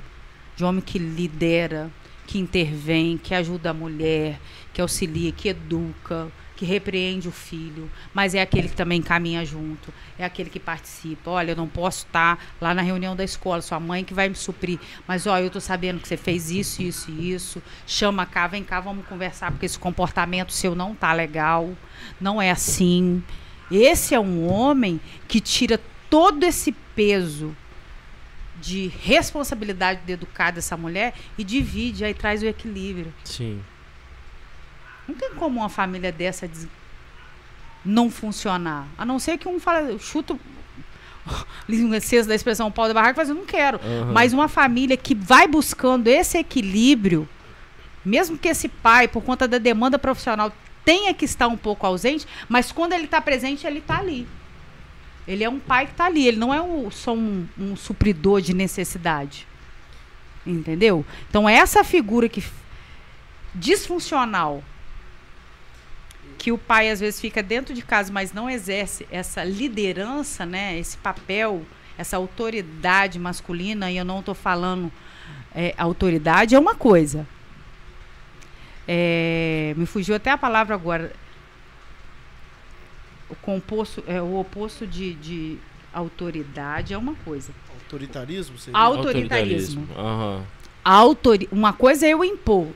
[0.56, 1.90] de homem que lidera,
[2.26, 4.40] que intervém, que ajuda a mulher,
[4.72, 9.92] que auxilia, que educa, que repreende o filho, mas é aquele que também caminha junto,
[10.18, 11.30] é aquele que participa.
[11.30, 14.34] Olha, eu não posso estar lá na reunião da escola, sua mãe que vai me
[14.34, 17.62] suprir, mas olha, eu tô sabendo que você fez isso, isso e isso.
[17.86, 21.70] Chama cá, vem cá, vamos conversar, porque esse comportamento seu não tá legal,
[22.18, 23.22] não é assim.
[23.70, 25.78] Esse é um homem que tira
[26.08, 27.54] todo esse peso
[28.60, 33.12] de responsabilidade de educar dessa mulher e divide, aí traz o equilíbrio.
[33.22, 33.60] Sim.
[35.06, 36.66] Não tem como uma família dessa des-
[37.84, 38.86] não funcionar.
[38.98, 40.38] A não ser que um fala, eu chuto
[41.68, 43.78] licença da expressão pau da barraca, mas eu não quero.
[43.78, 44.12] Aham.
[44.12, 47.28] Mas uma família que vai buscando esse equilíbrio,
[48.04, 50.52] mesmo que esse pai, por conta da demanda profissional,
[50.84, 54.26] tenha que estar um pouco ausente, mas quando ele está presente, ele está ali.
[55.26, 58.40] Ele é um pai que está ali, ele não é um- só um, um supridor
[58.40, 59.46] de necessidade.
[60.46, 61.04] Entendeu?
[61.28, 62.42] Então, essa figura que.
[63.54, 64.62] disfuncional
[66.46, 70.78] que o pai às vezes fica dentro de casa, mas não exerce essa liderança, né?
[70.78, 71.66] Esse papel,
[71.98, 73.90] essa autoridade masculina.
[73.90, 74.92] E eu não estou falando
[75.52, 77.26] é, autoridade é uma coisa.
[78.86, 81.12] É, me fugiu até a palavra agora.
[83.28, 85.58] O composto é o oposto de, de
[85.92, 87.52] autoridade é uma coisa.
[87.74, 88.56] Autoritarismo?
[88.56, 88.78] Seria?
[88.78, 89.88] Autoritarismo.
[89.96, 90.46] Aham.
[90.84, 92.68] Autori uma coisa é eu impor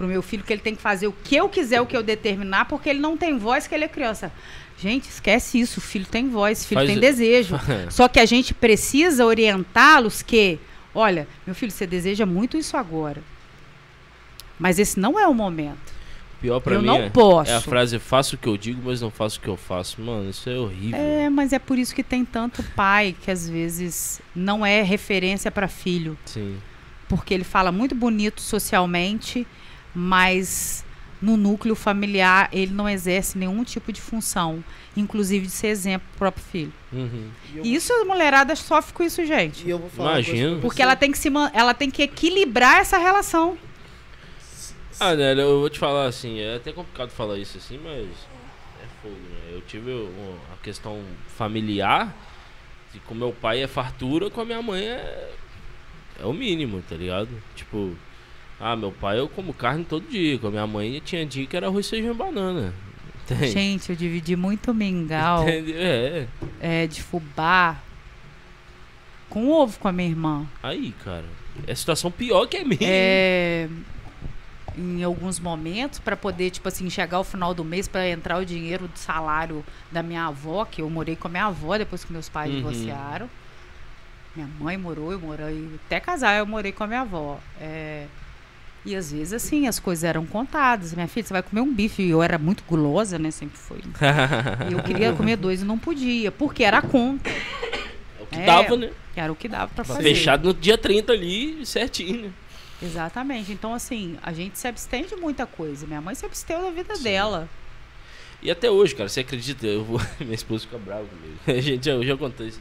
[0.00, 2.02] pro meu filho que ele tem que fazer o que eu quiser, o que eu
[2.02, 4.32] determinar, porque ele não tem voz, que ele é criança.
[4.78, 5.78] Gente, esquece isso.
[5.78, 7.60] O filho tem voz, o filho Faz- tem desejo.
[7.90, 10.58] Só que a gente precisa orientá-los que,
[10.94, 13.22] olha, meu filho, você deseja muito isso agora.
[14.58, 15.90] Mas esse não é o momento.
[16.40, 17.50] Pior pra Eu mim não é, posso.
[17.50, 20.00] é a frase faço o que eu digo, mas não faço o que eu faço.
[20.00, 20.98] Mano, isso é horrível.
[20.98, 25.50] É, mas é por isso que tem tanto pai que às vezes não é referência
[25.50, 26.56] para filho, Sim.
[27.06, 29.46] porque ele fala muito bonito socialmente,
[29.94, 30.84] mas
[31.20, 34.64] no núcleo familiar ele não exerce nenhum tipo de função,
[34.96, 36.72] inclusive de ser exemplo pro próprio filho.
[36.92, 37.30] Uhum.
[37.62, 39.66] E isso a mulherada sofre com isso, gente.
[39.66, 40.60] e eu vou falar uma coisa Imagino.
[40.60, 43.58] Porque ela tem que se ela tem que equilibrar essa relação.
[44.98, 48.06] Ah, né, eu vou te falar assim, é até complicado falar isso assim, mas
[48.82, 49.54] é fogo, né?
[49.54, 52.14] Eu tive um- a questão familiar,
[52.92, 55.30] de com meu pai é fartura, com a minha mãe é,
[56.20, 57.30] é o mínimo, tá ligado?
[57.54, 57.96] Tipo,
[58.60, 61.56] ah, meu pai eu como carne todo dia, com a minha mãe tinha dia que
[61.56, 62.72] era arroz, feijão e banana.
[63.24, 63.48] Entende?
[63.50, 65.46] Gente, eu dividi muito mingau?
[65.48, 66.26] É,
[66.60, 67.76] é, de fubá
[69.28, 70.46] com ovo com a minha irmã.
[70.62, 71.24] aí, cara,
[71.66, 72.78] é a situação pior que é minha.
[72.82, 73.68] É,
[74.76, 78.44] em alguns momentos para poder tipo assim chegar ao final do mês para entrar o
[78.46, 82.12] dinheiro do salário da minha avó que eu morei com a minha avó depois que
[82.12, 82.56] meus pais Uhum.
[82.58, 83.28] divorciaram
[84.34, 88.06] minha mãe morou eu morei até casar eu morei com a minha avó É,
[88.84, 92.02] e às vezes assim as coisas eram contadas minha filha você vai comer um bife
[92.02, 93.78] e eu era muito gulosa né sempre foi
[94.68, 98.38] e eu queria comer dois e não podia porque era a conta É o que
[98.38, 98.44] É.
[98.46, 98.90] dava, né?
[99.16, 102.22] era o que dava para fazer Fechado no dia 30 ali, certinho.
[102.22, 102.30] né?
[102.82, 103.52] Exatamente.
[103.52, 105.86] Então, assim, a gente se abstém de muita coisa.
[105.86, 107.02] Minha mãe se absteu da vida Sim.
[107.02, 107.46] dela.
[108.40, 109.66] E até hoje, cara, você acredita?
[109.66, 110.00] Eu vou.
[110.18, 111.36] Minha esposa fica brava comigo.
[111.46, 112.60] A gente eu já contei isso.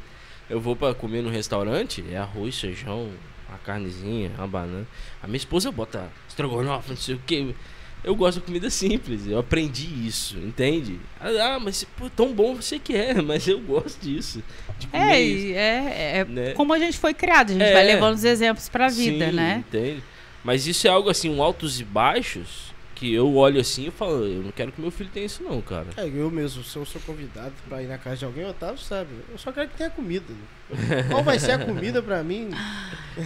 [0.49, 3.09] Eu vou pra comer no restaurante, é arroz, feijão,
[3.49, 4.87] uma carnezinha, uma banana.
[5.21, 7.55] A minha esposa bota estrogonofe, não sei o que.
[8.01, 10.97] Eu gosto de comida simples, eu aprendi isso, entende?
[11.19, 14.41] Ah, mas pô, tão bom você quer, mas eu gosto disso.
[14.93, 16.53] É, isso, é, é né?
[16.53, 17.49] como a gente foi criado.
[17.49, 17.73] A gente É.
[17.73, 19.63] vai levando os exemplos pra vida, Sim, né?
[19.67, 20.01] Entende?
[20.43, 24.25] Mas isso é algo assim, um altos e baixos, que eu olho assim e falo,
[24.25, 25.87] eu não quero que meu filho tenha isso não, cara.
[25.95, 28.77] É, eu mesmo, se eu sou convidado pra ir na casa de alguém, o Otávio
[28.79, 29.09] sabe.
[29.31, 30.25] Eu só quero que tenha comida.
[30.69, 31.03] né?
[31.09, 32.49] Qual vai ser a comida pra mim?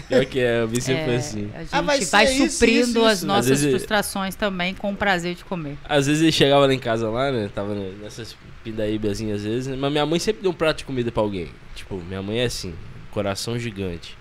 [0.07, 1.49] Pior que é, eu me sempre foi É, assim.
[1.55, 3.25] A gente Ah, vai vai, ser isso, suprindo isso, as isso.
[3.27, 5.77] nossas vezes- frustrações também com o prazer de comer.
[5.85, 7.49] Às vezes ele chegava lá em casa lá, né?
[7.53, 11.11] Tava nessas pindaíbazinhas às vezes, né, mas minha mãe sempre deu um prato de comida
[11.11, 11.49] pra alguém.
[11.75, 12.73] Tipo, minha mãe é assim,
[13.11, 14.17] coração gigante.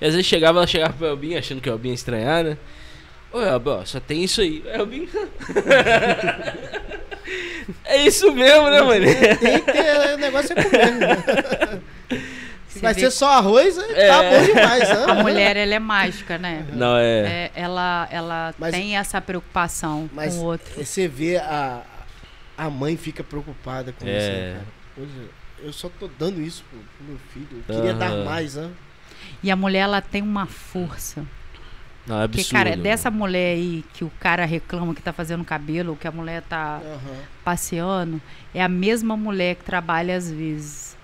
[0.00, 2.58] E às vezes chegava, ela chegava pro Elbinho achando que o Elbinho ia estranhar, né?
[3.38, 4.62] Ó, só tem isso aí.
[4.66, 5.08] Elbinho.
[7.84, 9.04] é isso mesmo, né, mano?
[9.40, 10.92] Tem que ter, o negócio é comer.
[10.92, 11.16] né?
[12.68, 14.08] Se Você vai vê ser só arroz, É.
[14.08, 14.90] tá bom demais.
[14.90, 15.22] A Né?
[15.22, 16.66] mulher, ela é mágica, né?
[16.74, 17.46] Não, é.
[17.46, 20.74] É, ela ela Mas- tem essa preocupação Mas com o outro.
[20.84, 21.80] você vê a,
[22.56, 24.18] a mãe fica preocupada com É.
[24.18, 24.66] isso, né, cara?
[24.98, 25.30] Hoje,
[25.64, 27.64] eu só tô dando isso pro, pro meu filho.
[27.66, 28.24] Eu queria dar Aham.
[28.24, 28.68] mais, né?
[29.42, 31.24] E a mulher, ela tem uma força.
[32.06, 32.52] Não, é Porque, absurdo.
[32.52, 36.12] cara, é dessa mulher aí que o cara reclama que tá fazendo cabelo, que a
[36.12, 37.18] mulher tá Aham.
[37.44, 38.20] passeando,
[38.54, 40.96] é a mesma mulher que trabalha às vezes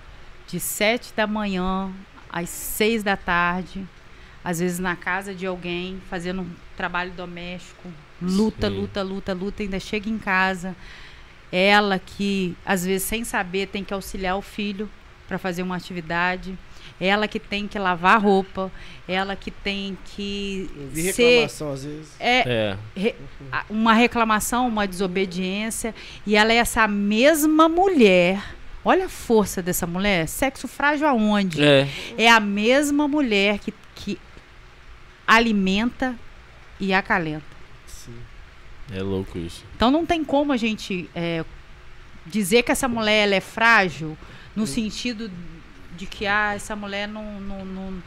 [0.47, 1.91] de sete da manhã
[2.29, 3.85] às seis da tarde,
[4.43, 7.87] às vezes na casa de alguém, fazendo um trabalho doméstico,
[8.21, 8.75] luta, Sim.
[8.75, 10.75] luta, luta, luta, ainda chega em casa.
[11.51, 14.89] Ela que, às vezes, sem saber, tem que auxiliar o filho
[15.27, 16.57] para fazer uma atividade.
[17.05, 18.71] Ela que tem que lavar roupa,
[19.07, 22.07] ela que tem que Eu vi ser reclamação às vezes.
[22.19, 22.77] é, É.
[22.95, 23.15] re-
[23.69, 25.93] uma reclamação, uma desobediência,
[26.25, 28.41] e ela é essa mesma mulher.
[28.85, 30.27] Olha a força dessa mulher.
[30.27, 31.61] Sexo frágil aonde?
[31.63, 31.87] É.
[32.17, 34.17] É a mesma mulher que, que
[35.25, 36.15] alimenta
[36.79, 37.45] e acalenta.
[37.87, 38.15] Sim.
[38.93, 39.63] É louco isso.
[39.75, 41.43] Então não tem como a gente é,
[42.25, 44.17] dizer que essa mulher ela é frágil
[44.55, 45.31] no sentido
[45.95, 48.03] de que ah, essa mulher não, não, não,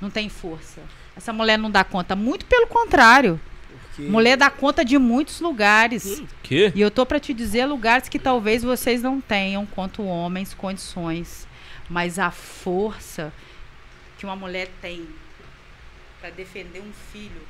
[0.00, 0.80] não tem força.
[1.16, 2.14] Essa mulher não dá conta.
[2.16, 3.40] Muito pelo contrário.
[3.88, 6.22] Porque Mulher dá conta de muitos lugares.
[6.42, 6.70] Que?
[6.74, 11.46] E eu tô para te dizer lugares que talvez vocês não tenham, quanto homens, condições.
[11.88, 13.32] Mas a força
[14.18, 15.06] que uma mulher tem
[16.20, 17.40] para defender um filho.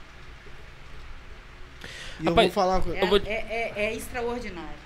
[2.20, 2.82] E eu Rapaz, vou falar.
[2.94, 4.78] É, Eu vou- é- é- é extraordinário.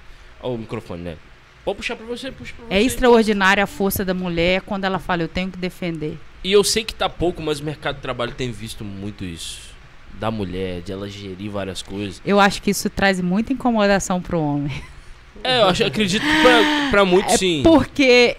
[0.42, 1.16] Ó, o microfone, né?
[1.64, 2.74] Pode puxar pra você, puxa pra você.
[2.74, 6.18] É extraordinária a força da mulher quando ela fala, eu tenho que defender.
[6.42, 9.70] E eu sei que tá pouco, mas o mercado de trabalho tem visto muito isso.
[10.14, 12.20] Da mulher, de ela gerir várias coisas.
[12.24, 14.72] Eu acho que isso traz muita incomodação pro homem.
[15.42, 17.62] É, eu acho, acredito que pra, pra muitos É sim.
[17.64, 18.36] porque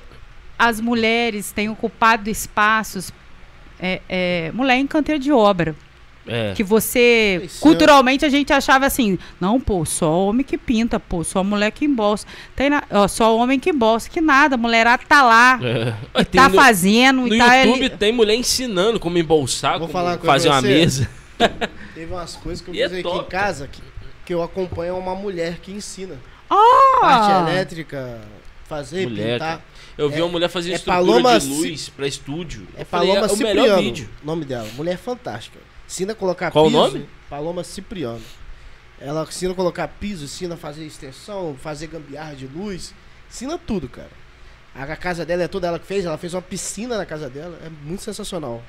[0.59, 3.11] as mulheres têm ocupado espaços.
[3.79, 5.75] É, é, mulher em canteiro de obra.
[6.27, 6.53] É.
[6.53, 7.41] Que você.
[7.45, 11.43] Isso é- culturalmente a gente achava assim: não, pô, só homem que pinta, pô, só
[11.43, 12.25] mulher que embolsa.
[12.55, 14.09] Tem na- ó, só homem que embolsa.
[14.09, 15.59] Que nada, a mulherada tá lá.
[15.63, 16.21] É.
[16.21, 17.21] E Tem tá no, fazendo.
[17.21, 20.67] no e tá YouTube ali- tem mulher ensinando como embolsar, Vou como fazer uma você.
[20.67, 21.09] mesa.
[21.95, 23.81] Teve umas coisas que eu E é fiz aqui top, em casa que,
[24.25, 26.15] que eu acompanho uma mulher que ensina.
[26.49, 26.97] Ah!
[27.01, 28.21] Parte elétrica,
[28.69, 29.47] fazer, Mulher, pintar.
[29.57, 29.61] cara.
[29.97, 32.67] Eu vi É- uma mulher fazer é estrutura Paloma de luz pra estúdio.
[32.77, 34.09] É Eu falei, Paloma é o melhor vídeo.
[34.23, 34.67] O nome dela.
[34.75, 35.59] Mulher fantástica.
[35.91, 36.79] Ensina a colocar Qual o piso.
[36.81, 37.09] nome?
[37.29, 38.21] Paloma Cipriano.
[38.97, 42.93] Ela ensina a colocar piso, ensina a fazer extensão, fazer gambiarra de luz.
[43.29, 44.09] Ensina tudo, cara.
[44.73, 46.05] A casa dela é toda ela que fez.
[46.05, 47.59] Ela fez uma piscina na casa dela.
[47.65, 48.63] É muito sensacional.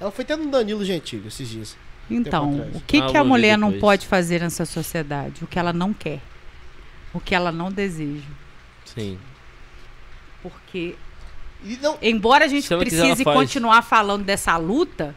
[0.00, 1.76] Ela foi até no Danilo Gentili esses dias.
[2.10, 5.44] Então, o que, Ah, que a mulher não pode fazer nessa sociedade?
[5.44, 6.20] O que ela não quer.
[7.14, 8.26] O que ela não deseja.
[8.84, 9.18] Sim.
[10.42, 10.96] Porque
[11.64, 13.36] E não, embora a gente precise faz.
[13.36, 15.14] continuar falando dessa luta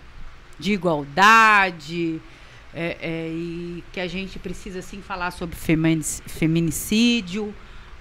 [0.59, 2.21] de igualdade
[2.73, 7.53] é, é, e que a gente precisa sim falar sobre feminic- feminicídio,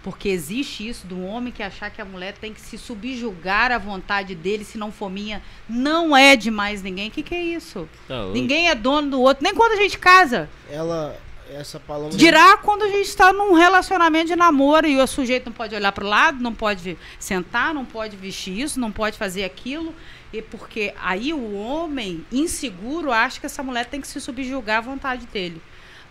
[0.02, 3.78] porque existe isso do homem que achar que a mulher tem que se subjugar à
[3.78, 7.08] vontade dele, se não for minha, não é de mais ninguém.
[7.08, 7.88] O que, que é isso?
[8.06, 8.26] Tá.
[8.26, 10.48] Ninguém é dono do outro, nem quando a gente casa.
[10.70, 11.18] ela,
[11.50, 12.10] essa Paloma.
[12.10, 15.92] Dirá quando a gente está num relacionamento de namoro e o sujeito não pode olhar
[15.92, 19.94] para o lado, não pode sentar, não pode vestir isso, não pode fazer aquilo.
[20.32, 24.80] E porque aí o homem inseguro acha que essa mulher tem que se subjugar à
[24.82, 25.60] vontade dele.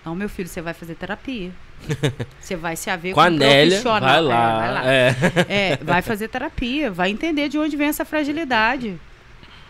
[0.03, 1.51] Não, meu filho, você vai fazer terapia.
[2.41, 4.57] Você vai se haver Com a um Nélia, vai É, lá.
[4.57, 4.91] vai lá.
[4.91, 5.15] É.
[5.47, 8.99] É, vai fazer terapia, vai entender de onde vem essa fragilidade.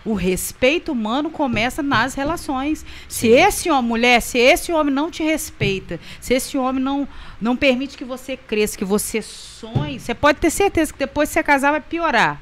[0.06, 2.86] O respeito humano começa nas relações.
[3.10, 7.06] Se esse homem, mulher, se esse homem não te respeita, se esse homem não,
[7.42, 11.34] não permite que você cresça, que você sonhe, você pode ter certeza que depois que
[11.34, 12.42] você casar vai piorar.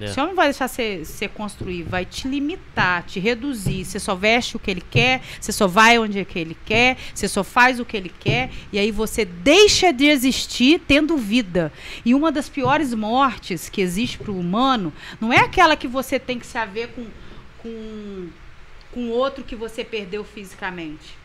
[0.00, 0.06] É.
[0.06, 3.84] Esse homem não vai deixar você, você construir, vai te limitar, te reduzir.
[3.84, 6.96] Você só veste o que ele quer, você só vai onde é que ele quer,
[7.14, 11.72] você só faz o que ele quer, e aí você deixa de existir tendo vida.
[12.04, 16.18] E uma das piores mortes que existe para o humano não é aquela que você
[16.18, 17.06] tem que se haver com,
[17.58, 18.28] com,
[18.92, 21.19] com outro que você perdeu fisicamente.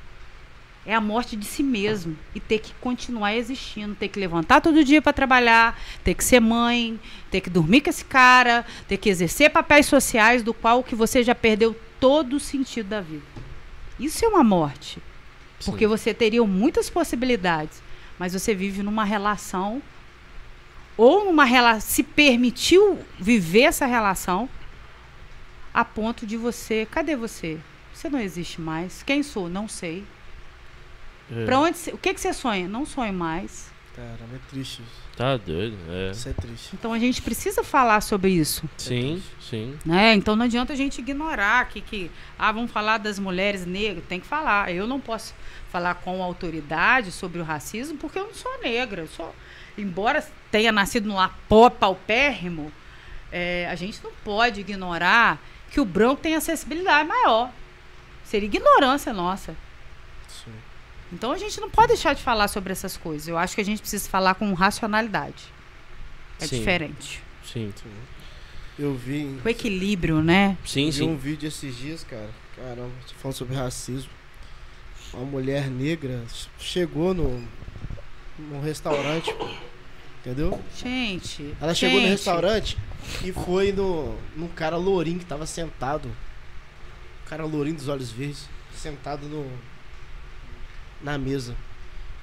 [0.85, 4.83] É a morte de si mesmo e ter que continuar existindo, ter que levantar todo
[4.83, 6.99] dia para trabalhar, ter que ser mãe,
[7.31, 11.23] ter que dormir com esse cara, ter que exercer papéis sociais do qual que você
[11.23, 13.23] já perdeu todo o sentido da vida.
[13.99, 15.01] Isso é uma morte,
[15.65, 17.81] porque você teria muitas possibilidades,
[18.19, 19.81] mas você vive numa relação
[20.97, 24.47] ou numa relação se permitiu viver essa relação
[25.73, 27.59] a ponto de você, cadê você?
[27.93, 29.03] Você não existe mais.
[29.03, 29.49] Quem sou?
[29.49, 30.05] Não sei.
[31.31, 31.45] É.
[31.45, 32.67] Pra onde, cê- o que que você sonha?
[32.67, 33.73] Não sonho mais.
[33.95, 35.05] Caramba, é triste isso.
[35.15, 36.11] Tá doido, é.
[36.11, 36.69] Isso é triste.
[36.73, 39.77] Então a gente precisa falar sobre isso, Sim, sim.
[39.85, 40.13] né?
[40.13, 44.19] Então não adianta a gente ignorar que, que ah, vamos falar das mulheres negras, tem
[44.19, 44.73] que falar.
[44.73, 45.33] Eu não posso
[45.71, 49.03] falar com autoridade sobre o racismo porque eu não sou negra.
[49.03, 49.33] Eu sou,
[49.77, 50.21] embora
[50.51, 51.15] tenha nascido num
[51.47, 52.69] pó paupérrimo,
[53.31, 55.39] é, a gente não pode ignorar
[55.71, 57.49] que o branco tem acessibilidade maior.
[58.25, 59.55] Seria ignorância nossa.
[61.09, 61.15] Sim.
[61.15, 63.27] Então a gente não pode deixar de falar sobre essas coisas.
[63.27, 65.43] Eu acho que a gente precisa falar com racionalidade.
[66.39, 66.57] É Sim.
[66.59, 67.21] diferente.
[67.43, 67.73] Sim.
[67.75, 67.91] Sim.
[68.77, 70.57] Eu vi, Com equilíbrio, né?
[70.65, 71.15] Sim, vi um sim.
[71.15, 72.29] vídeo esses dias, cara.
[72.57, 72.91] Caramba,
[73.21, 74.09] falando sobre racismo.
[75.13, 76.23] Uma mulher negra
[76.59, 77.41] chegou no,
[78.37, 79.47] num restaurante, pô,
[80.19, 80.59] entendeu?
[80.75, 81.55] Gente.
[81.61, 82.77] Ela chegou no gente, restaurante
[83.23, 86.09] e foi no, num cara lourinho que tava sentado.
[86.09, 89.49] Um cara lourinho dos olhos verdes, sentado no,
[91.05, 91.55] na mesa.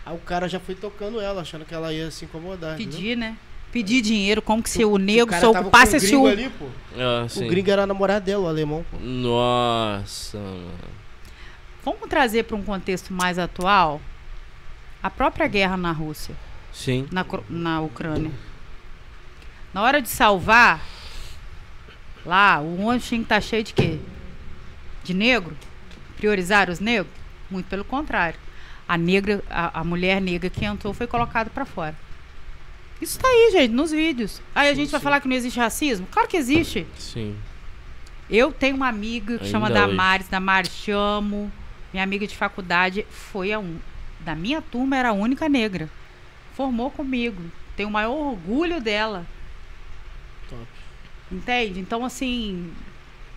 [0.05, 2.77] Aí o cara já foi tocando ela, achando que ela ia se incomodar.
[2.77, 3.37] Pedir, né?
[3.71, 6.29] Pedir dinheiro, como que se o negro só ocupasse esse gringo o.
[6.29, 6.67] ali, pô.
[6.97, 8.99] Ah, O gringo era namorado dela, o alemão, pô.
[8.99, 10.73] Nossa, mano.
[11.85, 14.01] Vamos trazer para um contexto mais atual
[15.03, 16.35] a própria guerra na Rússia,
[16.73, 17.09] Sim.
[17.11, 18.31] na, na Ucrânia.
[19.73, 20.85] Na hora de salvar,
[22.27, 23.99] lá, o ônibus tinha que estar cheio de quê?
[25.03, 25.57] De negro?
[26.17, 27.13] Priorizar os negros?
[27.51, 28.39] Muito pelo contrário.
[28.89, 31.97] A negra, a, a mulher negra que entrou foi colocada para fora.
[33.01, 34.41] Isso tá aí, gente, nos vídeos.
[34.55, 35.05] Aí a Sim, gente vai sim.
[35.05, 36.07] falar que não existe racismo?
[36.11, 36.87] Claro que existe.
[36.99, 37.37] Sim.
[38.31, 39.75] Eu tenho uma amiga que Ainda chama hoje.
[39.75, 41.51] Damares, Damares, te amo.
[41.93, 43.79] Minha amiga de faculdade foi a um.
[44.21, 45.91] Da minha turma era a única negra.
[46.55, 47.43] Formou comigo.
[47.77, 49.27] Tenho o maior orgulho dela.
[50.49, 50.67] Top.
[51.31, 51.81] Entende?
[51.81, 52.73] Então, assim,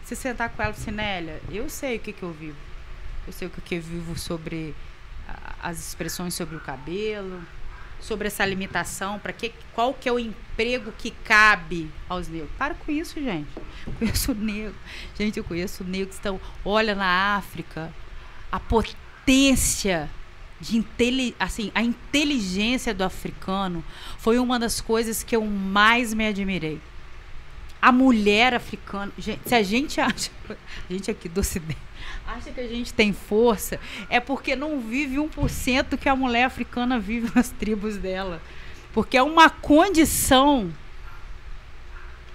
[0.04, 2.58] se sentar com ela e Nélia, eu sei o que, que eu vivo.
[3.26, 4.76] Eu sei o que, que eu vivo sobre
[5.62, 7.42] as expressões sobre o cabelo,
[8.00, 12.52] sobre essa limitação, para que qual que é o emprego que cabe aos negros.
[12.58, 13.50] Para com isso, gente.
[13.88, 14.76] Eu conheço negro.
[15.18, 17.92] Gente, eu conheço negros que estão, olha na África,
[18.52, 20.10] a potência
[20.60, 23.84] de inteli assim, a inteligência do africano
[24.18, 26.80] foi uma das coisas que eu mais me admirei.
[27.86, 30.56] A mulher africana, gente, se a gente acha, a
[30.92, 31.78] gente aqui do ocidente,
[32.26, 33.80] acha que a gente tem força,
[34.10, 38.42] é porque não vive 1% que a mulher africana vive nas tribos dela.
[38.92, 40.74] Porque é uma condição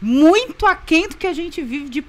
[0.01, 2.05] muito aquém do que a gente vive de,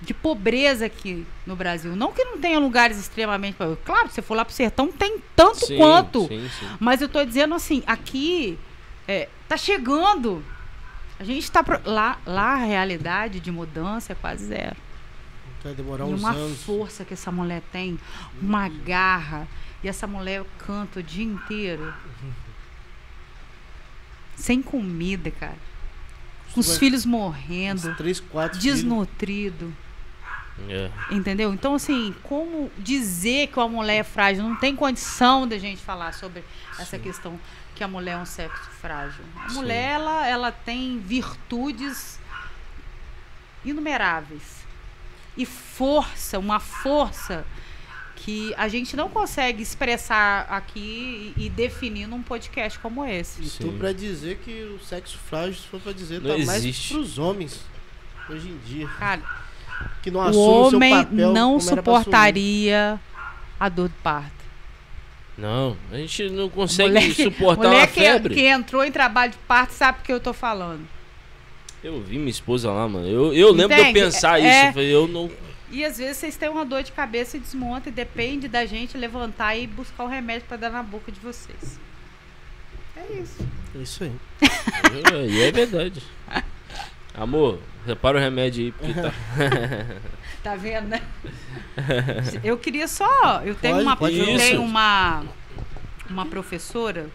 [0.00, 1.96] de pobreza aqui no Brasil.
[1.96, 3.56] Não que não tenha lugares extremamente.
[3.84, 6.28] Claro, se você for lá pro sertão, tem tanto Sim, quanto.
[6.28, 6.66] Sim, sim.
[6.78, 8.56] Mas eu tô dizendo assim, aqui
[9.08, 10.44] é, tá chegando.
[11.18, 11.62] A gente tá.
[11.62, 14.76] pro- Lá, lá a realidade de mudança é quase zero.
[15.62, 16.62] Vai demorar E uns uma anos.
[16.62, 17.98] força que essa mulher tem,
[18.40, 19.46] uma garra.
[19.84, 21.92] E essa mulher canta o dia inteiro.
[24.36, 25.56] Sem comida, cara.
[26.52, 28.76] Com os filhos morrendo, Uns três, quatro filhos.
[28.78, 29.72] desnutrido.
[30.68, 30.90] É.
[31.10, 31.52] Entendeu?
[31.54, 34.42] Então, assim, como dizer que uma mulher é frágil?
[34.42, 36.44] Não tem condição da gente falar sobre
[36.78, 37.38] essa questão
[37.74, 39.24] que a mulher é um sexo frágil.
[39.44, 39.54] A Sim.
[39.56, 42.18] mulher, ela, ela tem virtudes
[43.64, 44.62] inumeráveis.
[45.36, 47.44] E força, uma força
[48.16, 53.40] que a gente não consegue expressar aqui e, e definir num podcast como esse.
[53.42, 53.78] E tu Sim.
[53.78, 56.92] pra dizer que o sexo frágil, se for pra dizer, Não tá mais existe.
[56.94, 57.60] pros homens.
[58.28, 58.86] Hoje em dia.
[58.98, 59.22] Cara,
[60.02, 60.34] Que não o assumem
[60.70, 61.32] seu homem papel.
[61.32, 63.00] não suportaria
[63.58, 64.41] a dor do parto.
[65.36, 68.34] Não, a gente não consegue Mulher que- suportar mulher uma que, febre.
[68.34, 70.86] que entrou em trabalho de parto sabe o que eu tô falando.
[71.82, 73.06] Eu vi minha esposa lá, mano.
[73.08, 74.48] Eu, eu lembro de eu pensar É- isso.
[74.48, 75.30] é- Eu falei, eu não.
[75.70, 78.96] E às vezes vocês têm uma dor de cabeça e desmonta e depende da gente
[78.96, 81.80] levantar e buscar o remédio pra dar na boca de vocês.
[82.94, 83.46] É isso.
[83.74, 84.12] É isso aí.
[84.42, 86.02] É, E é verdade.
[87.14, 89.12] Amor, repara o remédio aí, porque tá.
[90.42, 91.00] Tá vendo, né?
[92.42, 93.42] Eu queria só.
[93.44, 95.24] Eu tenho Pode, uma, pode eu tenho uma,
[96.10, 97.08] uma professora.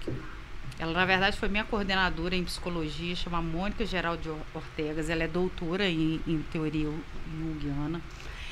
[0.79, 5.09] Ela, na verdade, foi minha coordenadora em psicologia, chama Mônica Geraldo Ortegas.
[5.09, 6.89] Ela é doutora em, em teoria
[7.37, 8.01] junguiana.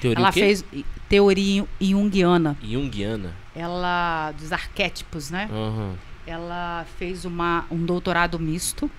[0.01, 0.39] Teoria Ela o quê?
[0.41, 0.65] fez
[1.07, 2.57] teoria junguiana.
[2.61, 3.33] Jungiana.
[3.55, 4.33] Ela.
[4.37, 5.49] dos arquétipos, né?
[5.51, 5.95] Aham.
[6.27, 8.89] Ela fez uma, um doutorado misto.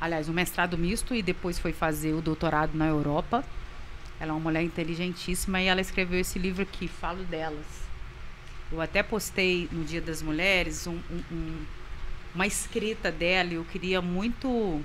[0.00, 3.44] Aliás, um mestrado misto e depois foi fazer o doutorado na Europa.
[4.20, 7.64] Ela é uma mulher inteligentíssima e ela escreveu esse livro aqui, Falo Delas.
[8.70, 11.64] Eu até postei no Dia das Mulheres um- um- um-
[12.34, 14.80] uma escrita dela e eu queria muito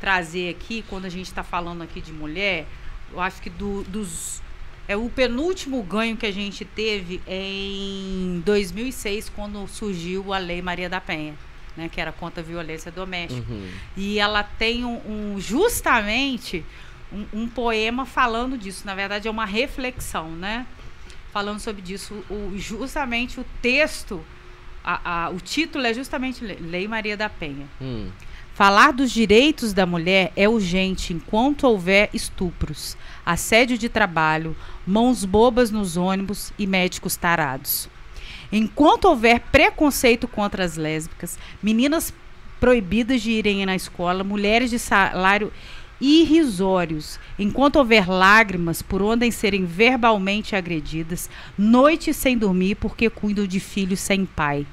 [0.00, 2.66] trazer aqui, quando a gente está falando aqui de mulher,
[3.12, 4.40] eu acho que do- dos
[4.86, 10.88] é o penúltimo ganho que a gente teve em 2006, quando surgiu a Lei Maria
[10.88, 11.34] da Penha,
[11.76, 13.52] né, que era contra a violência doméstica.
[13.52, 13.68] Uhum.
[13.96, 16.64] E ela tem um, um- justamente
[17.12, 18.82] um, um poema falando disso.
[18.86, 20.66] Na verdade, é uma reflexão, né?
[21.32, 22.14] Falando sobre disso.
[22.30, 24.22] O, justamente o texto,
[24.84, 27.66] a- a- o título é justamente Le- Lei Maria da Penha.
[27.80, 28.08] Hum.
[28.54, 35.70] Falar dos direitos da mulher é urgente enquanto houver estupros, assédio de trabalho, mãos bobas
[35.70, 37.88] nos ônibus e médicos tarados.
[38.50, 42.12] Enquanto houver preconceito contra as lésbicas, meninas
[42.58, 45.52] proibidas de irem na escola, mulheres de salário
[46.00, 53.58] irrisórios, enquanto houver lágrimas por onde serem verbalmente agredidas, noites sem dormir porque cuidam de
[53.58, 54.66] filhos sem pai.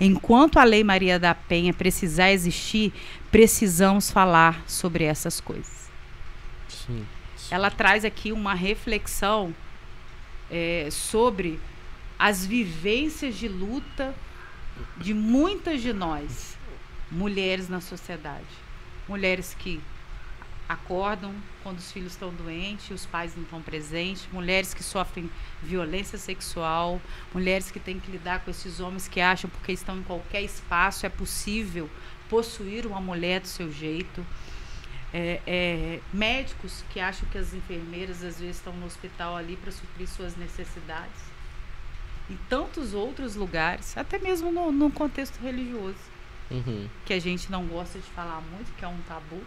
[0.00, 2.92] Enquanto a Lei Maria da Penha precisar existir,
[3.30, 5.90] precisamos falar sobre essas coisas.
[6.68, 7.04] Sim.
[7.50, 9.54] Ela traz aqui uma reflexão
[10.50, 11.58] é, sobre
[12.18, 14.14] as vivências de luta
[14.96, 16.56] de muitas de nós,
[17.10, 18.46] mulheres na sociedade.
[19.08, 19.80] Mulheres que
[20.68, 25.30] acordam quando os filhos estão doentes, os pais não estão presentes, mulheres que sofrem
[25.62, 27.00] violência sexual,
[27.32, 31.06] mulheres que têm que lidar com esses homens que acham porque estão em qualquer espaço
[31.06, 31.88] é possível
[32.28, 34.24] possuir uma mulher do seu jeito.
[35.12, 39.72] É, é, médicos que acham que as enfermeiras às vezes estão no hospital ali para
[39.72, 41.22] suprir suas necessidades.
[42.28, 46.18] E tantos outros lugares, até mesmo no, no contexto religioso
[46.50, 46.88] Uhum.
[47.04, 49.42] que a gente não gosta de falar muito, que é um tabu.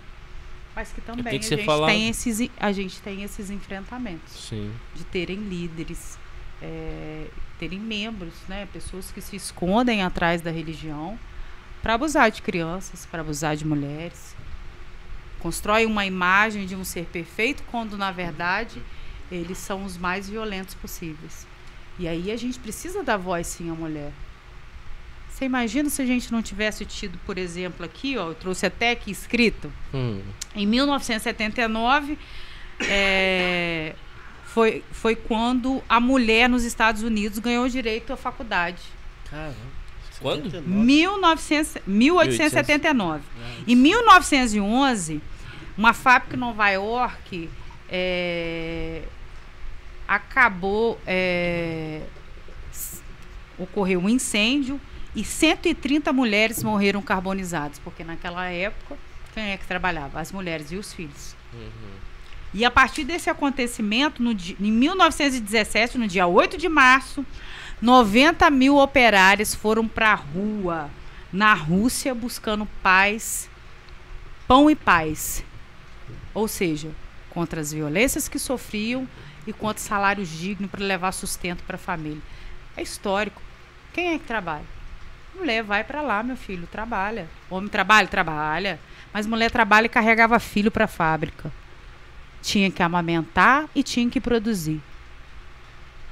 [0.76, 1.89] Mas que também que a, gente falado.
[1.89, 4.72] tem esses, a gente tem esses enfrentamentos Sim.
[4.95, 6.18] de terem líderes,
[6.61, 7.27] é,
[7.60, 11.19] terem membros, né, pessoas que se escondem atrás da religião
[11.81, 14.35] para abusar de crianças, para abusar de mulheres.
[15.39, 18.81] Constrói uma imagem de um ser perfeito quando na verdade
[19.31, 21.48] eles são os mais violentos possíveis.
[21.98, 24.11] E aí a gente precisa dar voz sim à mulher.
[25.41, 28.91] Você imagina se a gente não tivesse tido, por exemplo, aqui, ó, eu trouxe até
[28.91, 30.22] aqui escrito, Hum.
[30.55, 32.15] em 1979,
[32.81, 33.95] é,
[34.45, 38.84] foi, foi quando a mulher nos Estados Unidos ganhou o direito à faculdade.
[39.31, 39.55] Caramba.
[40.19, 40.43] Quando?
[40.43, 40.85] 79.
[40.85, 43.23] 1900, 1879.
[43.68, 45.19] Em 1911,
[45.76, 47.49] uma fábrica em Nova York
[47.89, 49.01] é,
[50.07, 51.01] acabou.
[51.07, 52.03] é,
[53.57, 54.80] ocorreu um incêndio
[55.16, 58.98] e 130 mulheres morreram carbonizadas, porque naquela época,
[59.34, 60.20] quem é que trabalhava?
[60.20, 61.36] As mulheres e os filhos.
[62.54, 67.26] E a partir desse acontecimento, no em 1917, no dia 8 de março,
[67.82, 70.90] 90 mil operários foram para a rua,
[71.32, 73.50] na Rússia, buscando paz,
[74.48, 75.44] pão e paz.
[76.34, 76.92] Ou seja,
[77.30, 79.08] contra as violências que sofriam
[79.48, 82.22] e contra salários dignos para levar sustento para a família.
[82.76, 83.42] É histórico.
[83.94, 84.81] Quem é que trabalha?
[85.36, 87.28] Mulher vai para lá, meu filho, trabalha.
[87.49, 88.80] Homem trabalha, trabalha.
[89.14, 91.52] Mas mulher trabalha e carregava filho para a fábrica
[92.41, 94.82] tinha que amamentar e tinha que produzir.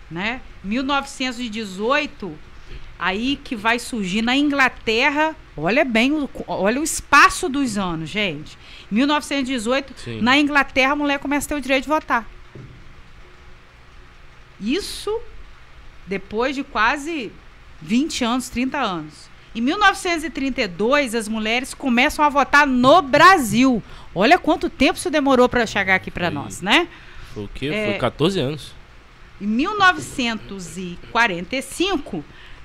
[0.10, 0.42] Né?
[0.64, 2.38] 1918,
[2.98, 8.58] aí que vai surgir na Inglaterra, olha bem, o, olha o espaço dos anos, gente.
[8.90, 10.22] 1918, Sim.
[10.22, 12.28] na Inglaterra, a mulher começa a ter o direito de votar.
[14.60, 15.20] Isso
[16.08, 17.32] depois de quase
[17.82, 19.30] 20 anos, 30 anos.
[19.56, 23.82] Em 1932, as mulheres começam a votar no Brasil.
[24.14, 26.88] Olha quanto tempo isso demorou para chegar aqui para nós, né?
[27.34, 27.68] Foi o quê?
[27.68, 27.86] É.
[27.92, 28.74] Foi 14 anos.
[29.42, 32.24] Em 1945,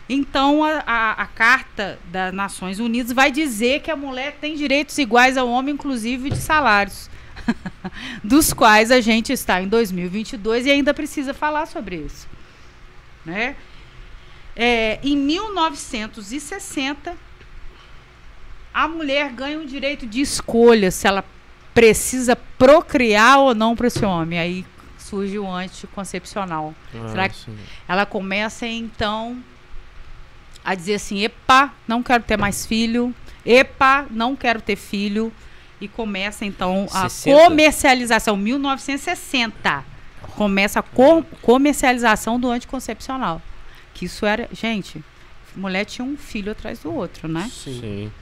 [0.09, 4.97] então a, a- a Carta das Nações Unidas vai dizer que a mulher tem direitos
[4.99, 7.09] iguais ao homem, inclusive de salários,
[8.23, 12.27] dos quais a gente está em 2022 e ainda precisa falar sobre isso,
[13.25, 13.55] né?
[14.57, 17.15] É, em 1960,
[18.73, 21.25] a mulher ganha o direito de escolha se ela
[21.73, 24.39] precisa procriar ou não para esse homem.
[24.39, 24.67] Aí
[24.99, 26.75] surge o anticoncepcional.
[27.11, 27.57] Será Ah, que- sim.
[27.89, 29.37] Ela começa então
[30.65, 33.15] a dizer assim: epa, não quero ter mais filho,
[33.45, 35.33] epa, não quero ter filho.
[35.81, 37.45] E começa então a 60?
[37.45, 39.85] comercialização, 1960.
[40.37, 43.43] Começa a co- comercialização do anticoncepcional.
[43.95, 44.49] Que isso era.
[44.53, 45.03] Gente,
[45.57, 47.49] mulher tinha um filho atrás do outro, né?
[47.53, 47.81] Sim.
[47.81, 48.13] Sim.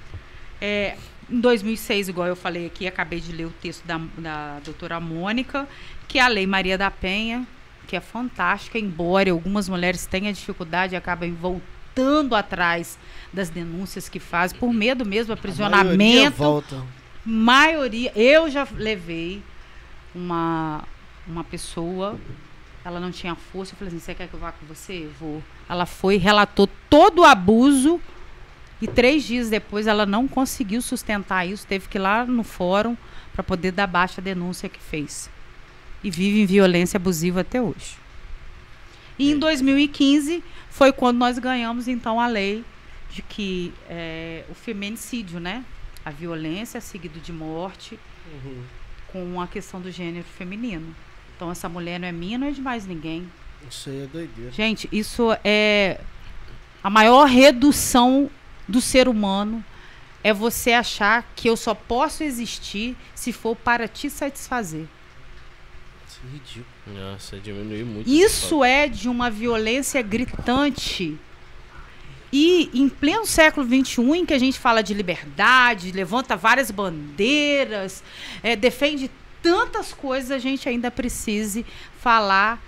[0.61, 0.97] É,
[1.31, 5.67] em 2006, igual eu falei aqui, acabei de ler o texto da, da doutora Mônica,
[6.07, 7.47] que é a Lei Maria da Penha,
[7.89, 12.99] que é fantástica, embora algumas mulheres tenham dificuldade e acabem voltando atrás
[13.33, 16.85] das denúncias que fazem, por medo mesmo, A maioria aprisionamento volta.
[17.25, 19.43] maioria, eu já levei
[20.15, 20.85] uma,
[21.27, 22.19] uma pessoa,
[22.85, 25.09] ela não tinha força, eu falei assim, você quer que eu vá com você?
[25.21, 25.43] Vou.
[25.69, 28.01] Ela foi, relatou todo o abuso
[28.81, 32.97] e três dias depois ela não conseguiu sustentar isso, teve que ir lá no fórum
[33.33, 35.31] para poder dar baixa a denúncia que fez.
[36.03, 37.97] E vive em violência abusiva até hoje.
[39.19, 42.65] E em 2015 foi quando nós ganhamos então a lei
[43.11, 45.65] de que é, o feminicídio, né?
[46.05, 47.99] A violência seguido de morte
[48.33, 48.63] Uhum.
[49.09, 50.95] com a questão do gênero feminino.
[51.43, 53.29] Então essa mulher não é minha, não é de mais ninguém.
[53.69, 54.53] Isso aí é doideira.
[54.53, 56.01] Gente, isso é
[56.85, 58.31] a maior redução
[58.69, 59.65] do ser humano
[60.23, 64.87] é você achar que eu só posso existir se for para te satisfazer.
[66.07, 67.11] Isso é ridículo.
[67.11, 68.09] Nossa, diminuiu muito.
[68.09, 71.19] Isso é de uma violência gritante.
[72.33, 78.05] E em pleno século XXI, em que a gente fala de liberdade, levanta várias bandeiras,
[78.45, 79.11] eh, defende
[79.43, 81.67] tantas coisas, a gente ainda precise
[82.01, 82.63] falar,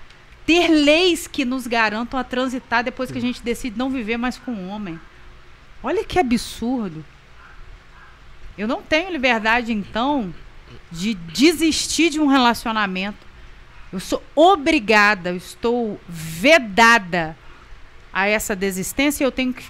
[0.45, 4.37] ter leis que nos garantam a transitar depois que a gente decide não viver mais
[4.37, 5.01] com o homem.
[5.83, 7.05] Olha que absurdo.
[8.57, 10.35] Eu não tenho liberdade, então,
[10.91, 13.19] de desistir de um relacionamento.
[13.93, 17.37] Eu sou obrigada, eu estou vedada
[18.13, 19.65] a essa desistência e eu tenho que,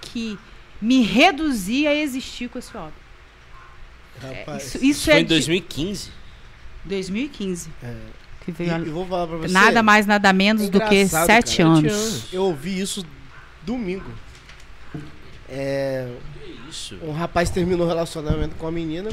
[0.00, 0.38] que
[0.80, 2.92] me reduzir a existir com esse homem.
[4.20, 4.64] Rapaz.
[4.64, 6.10] Isso, isso Isso foi é em de 2015.
[6.86, 7.94] 2015 É.
[8.44, 9.52] que veio a- e vou falar pra você.
[9.52, 11.68] nada mais, nada menos do que sete cara.
[11.68, 11.92] anos.
[11.92, 12.32] anos.
[12.32, 13.04] Eu ouvi isso
[13.62, 14.10] domingo.
[15.48, 16.08] É,
[16.68, 16.98] Isso.
[17.02, 19.10] um rapaz terminou o relacionamento com a menina.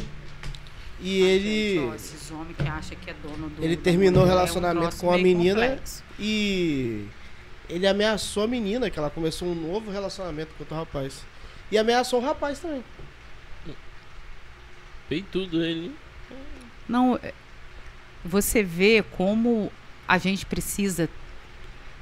[1.00, 1.74] E ele.
[1.80, 3.64] Gente, ó, esses homens que acham que é dono do.
[3.64, 5.62] Ele terminou o mulher, é um relacionamento com a menina.
[5.68, 6.04] complexo.
[6.20, 7.06] E
[7.70, 11.24] ele ameaçou a menina, que ela começou um novo relacionamento com outro rapaz.
[11.72, 12.84] E ameaçou o rapaz também.
[15.10, 15.94] Fez tudo ele.
[16.88, 17.20] Não,
[18.24, 19.72] você vê como
[20.08, 21.10] a gente precisa.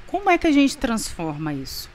[0.08, 1.90] Como é que a gente transforma isso?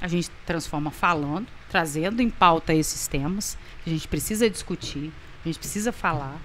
[0.00, 3.56] A gente transforma falando, trazendo em pauta esses temas.
[3.82, 5.12] que A gente precisa discutir,
[5.44, 6.38] a gente precisa falar.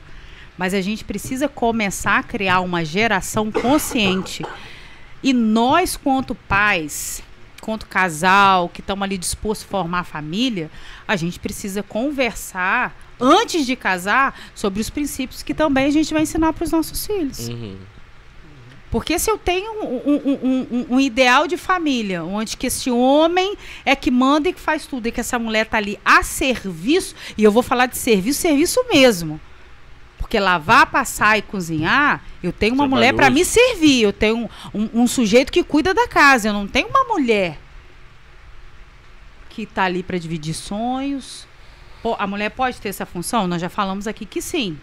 [0.57, 4.45] Mas a gente precisa começar a criar uma geração consciente.
[5.22, 7.23] E nós, quanto pais,
[7.60, 10.69] quanto casal, que estamos ali dispostos a formar família,
[11.07, 16.23] a gente precisa conversar antes de casar sobre os princípios que também a gente vai
[16.23, 17.48] ensinar para os nossos filhos.
[17.49, 17.77] Uhum.
[18.91, 23.56] Porque se eu tenho um, um- um- um- ideal de família, onde que esse homem
[23.86, 27.14] é que manda e que faz tudo, e que essa mulher tá ali a serviço,
[27.38, 29.40] e eu vou falar de serviço, serviço mesmo.
[30.30, 34.47] Porque lavar, passar e cozinhar, eu tenho uma mulher para me servir, eu tenho um,
[34.84, 37.57] um- um sujeito que cuida da casa, eu não tenho uma mulher
[39.49, 41.47] que tá ali para dividir sonhos.
[42.03, 43.47] Pô, a mulher pode ter essa função?
[43.47, 44.77] Nós já falamos aqui que sim.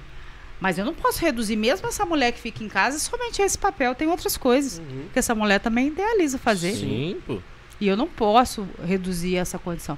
[0.61, 3.57] Mas eu não posso reduzir mesmo essa mulher que fica em casa somente a esse
[3.57, 3.95] papel.
[3.95, 4.83] Tem outras coisas
[5.13, 6.75] que essa mulher também idealiza fazer.
[6.75, 7.39] Sim, pô.
[7.81, 9.97] E eu não posso reduzir essa condição.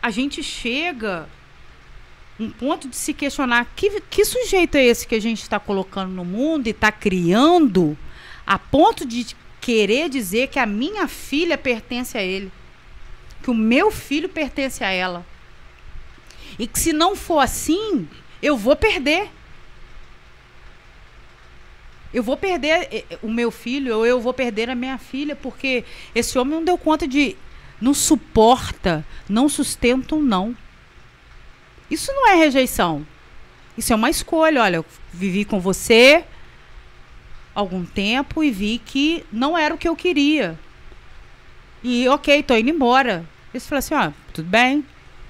[0.00, 1.28] A gente chega
[2.40, 6.10] um ponto de se questionar que, que sujeito é esse que a gente está colocando
[6.10, 7.96] no mundo e está criando
[8.46, 12.50] a ponto de querer dizer que a minha filha pertence a ele.
[13.42, 15.24] Que o meu filho pertence a ela.
[16.58, 18.08] E que se não for assim,
[18.42, 19.28] eu vou perder.
[22.12, 25.36] Eu vou perder eh, eh, o meu filho, ou eu vou perder a minha filha,
[25.36, 25.84] porque
[26.14, 27.36] esse homem não deu conta de.
[27.80, 30.56] Não suporta, não sustenta um não.
[31.90, 33.06] Isso não é rejeição.
[33.76, 34.62] Isso é uma escolha.
[34.62, 36.24] Olha, eu vivi com você
[37.54, 40.58] algum tempo e vi que não era o que eu queria.
[41.82, 43.24] E ok, tô indo embora.
[43.52, 44.84] Eles falaram assim, ó, tudo bem,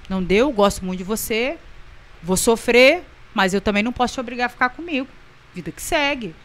[0.07, 1.57] não deu, gosto muito de você,
[2.21, 5.07] vou sofrer, mas eu também não posso te obrigar a ficar comigo.
[5.53, 6.35] Vida que segue.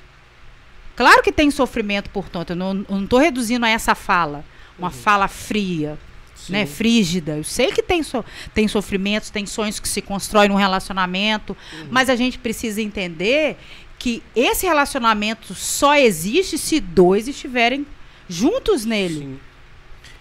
[0.94, 4.42] Claro que tem sofrimento, portanto, eu não, tô reduzindo a essa fala,
[4.78, 5.98] uma fala fria,
[6.48, 7.36] né, frígida.
[7.36, 8.24] Eu sei que tem, so,
[8.54, 11.56] tem sofrimentos, tem sonhos que se constroem num relacionamento,
[11.90, 13.56] mas a gente precisa entender
[13.98, 17.86] que esse relacionamento só existe se dois estiverem
[18.28, 19.20] juntos nele.
[19.20, 19.40] Sim.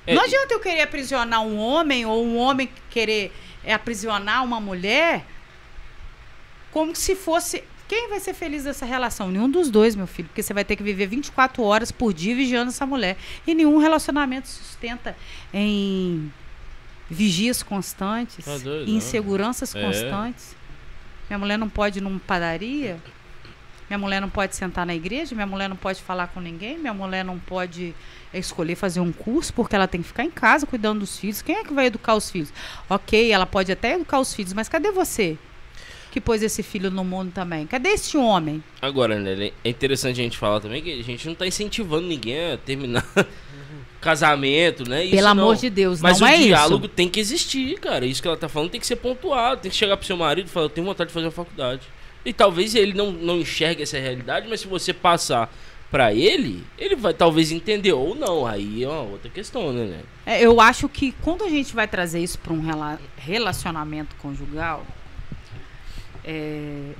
[0.08, 3.32] É, Não adianta eu querer aprisionar um homem ou um homem querer
[3.64, 5.26] é, aprisionar uma mulher
[6.72, 7.64] como se fosse.
[7.88, 9.30] Quem vai ser feliz dessa relação?
[9.30, 12.36] Nenhum dos dois, meu filho, porque você vai ter que viver 24 horas por dia
[12.36, 13.16] vigiando essa mulher.
[13.46, 15.16] E nenhum relacionamento se sustenta
[15.54, 16.32] em
[17.10, 19.82] vigias constantes, Tá doido, inseguranças É.
[19.82, 20.56] constantes.
[21.30, 22.98] Minha mulher não pode ir numa padaria,
[23.88, 26.94] minha mulher não pode sentar na igreja, minha mulher não pode falar com ninguém, minha
[26.94, 27.94] mulher não pode
[28.34, 31.44] escolher fazer um curso porque ela tem que ficar em casa cuidando dos filhos.
[31.44, 32.52] Quem é que vai educar os filhos?
[32.90, 35.38] Ok, ela pode até educar os filhos, mas cadê você?
[36.16, 37.68] Que pôs esse filho no mundo também?
[37.68, 38.64] Cadê esse homem?
[38.82, 42.54] Agora, né, é interessante a gente falar também que a gente não tá incentivando ninguém
[42.54, 43.06] a terminar
[44.00, 45.04] casamento, né?
[45.04, 45.44] Isso Pelo não.
[45.44, 46.94] amor de Deus, Mas não o é diálogo isso.
[46.96, 48.06] tem que existir, cara.
[48.06, 49.60] Isso que ela tá falando tem que ser pontuado.
[49.60, 51.82] Tem que chegar pro seu marido e falar, eu tenho vontade de fazer uma faculdade.
[52.24, 55.54] E talvez ele não, não enxergue essa realidade, mas se você passar
[55.92, 58.48] pra ele, ele vai talvez entender ou não.
[58.48, 59.84] Aí é uma outra questão, né?
[59.86, 60.00] né?
[60.26, 64.86] É, eu acho que quando a gente vai trazer isso para um rela- relacionamento conjugal,
[66.26, 66.92] é,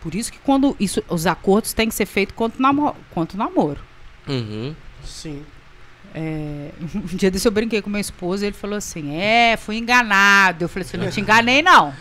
[0.00, 3.34] por isso que quando isso, os acordos têm que ser feitos contra o namo- contra
[3.36, 3.80] o namoro.
[4.28, 4.74] Uhum.
[5.04, 5.44] Sim.
[6.14, 9.76] É, um dia desse eu brinquei com meu esposo e ele falou assim: É, fui
[9.76, 10.64] enganado.
[10.64, 11.94] Eu falei assim: Não te enganei, não.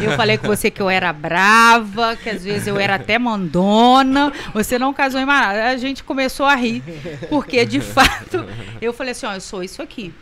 [0.00, 4.32] Eu falei com você que eu era brava, que às vezes eu era até mandona.
[4.54, 5.68] Você não casou em nada.
[5.70, 6.82] A gente começou a rir,
[7.28, 8.44] porque de fato
[8.80, 10.12] eu falei assim: Ó, eu sou isso aqui.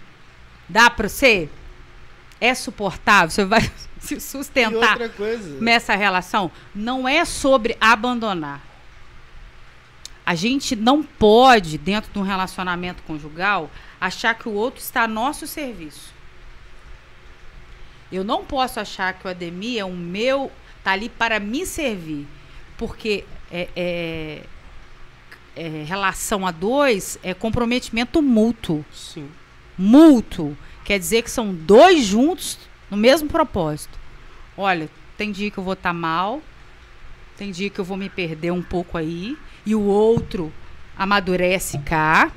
[0.68, 1.48] Dá pra você?
[2.40, 3.30] É suportável?
[3.30, 3.70] Você vai
[4.08, 4.96] se sustentar
[5.60, 8.60] nessa relação não é sobre abandonar.
[10.24, 13.70] A gente não pode, dentro de um relacionamento conjugal,
[14.00, 16.12] achar que o outro está a nosso serviço.
[18.12, 20.50] Eu não posso achar que o Ademir é o meu,
[20.84, 22.26] tá ali para me servir.
[22.76, 24.42] Porque é, é-
[25.56, 29.28] é relação a dois é comprometimento mútuo Sim.
[29.76, 32.58] mútuo quer dizer que são dois juntos
[32.90, 33.98] no mesmo propósito.
[34.56, 36.42] Olha, tem dia que eu vou estar mal,
[37.36, 40.52] tem dia que eu vou me perder um pouco aí, e o outro
[40.96, 42.30] amadurece cá,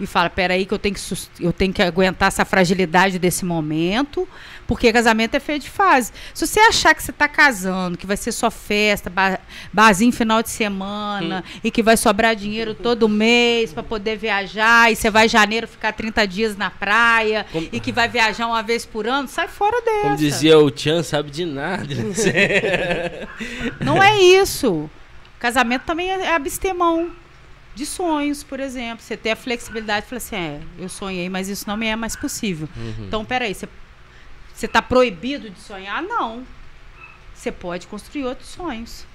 [0.00, 1.00] e fala, peraí que eu tenho que,
[1.40, 4.26] eu tenho que aguentar essa fragilidade desse momento,
[4.66, 6.12] porque casamento é feito de fase.
[6.32, 9.38] Se você achar que você está casando, que vai ser só festa, ba
[9.72, 14.96] barzinho final de semana, e que vai sobrar dinheiro todo mês para poder viajar, e
[14.96, 18.62] você vai em janeiro ficar 30 dias na praia, Como- e que vai viajar uma
[18.62, 20.00] vez por ano, sai fora dessa.
[20.02, 21.84] Como dizia o Tchan, sabe de nada.
[23.80, 24.88] Não é isso.
[25.38, 27.10] Casamento também é é abster mão
[27.80, 29.02] de sonhos, por exemplo.
[29.02, 31.96] Você ter a flexibilidade e falar assim, é, eu sonhei, mas isso não me é
[31.96, 32.68] mais possível.
[32.76, 33.06] Uhum.
[33.06, 33.66] Então, peraí, você,
[34.54, 36.02] você tá proibido de sonhar?
[36.02, 36.46] Não.
[37.34, 39.06] Você pode construir outros sonhos.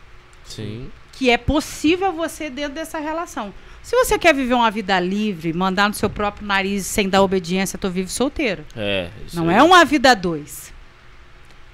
[0.43, 0.91] Sim.
[1.11, 3.53] Que é possível você dentro dessa relação.
[3.83, 7.77] Se você quer viver uma vida livre, mandar no seu próprio nariz sem dar obediência,
[7.77, 8.65] tô vivo solteiro.
[8.75, 9.09] É.
[9.27, 9.57] isso Não aí.
[9.57, 10.73] é uma vida a dois.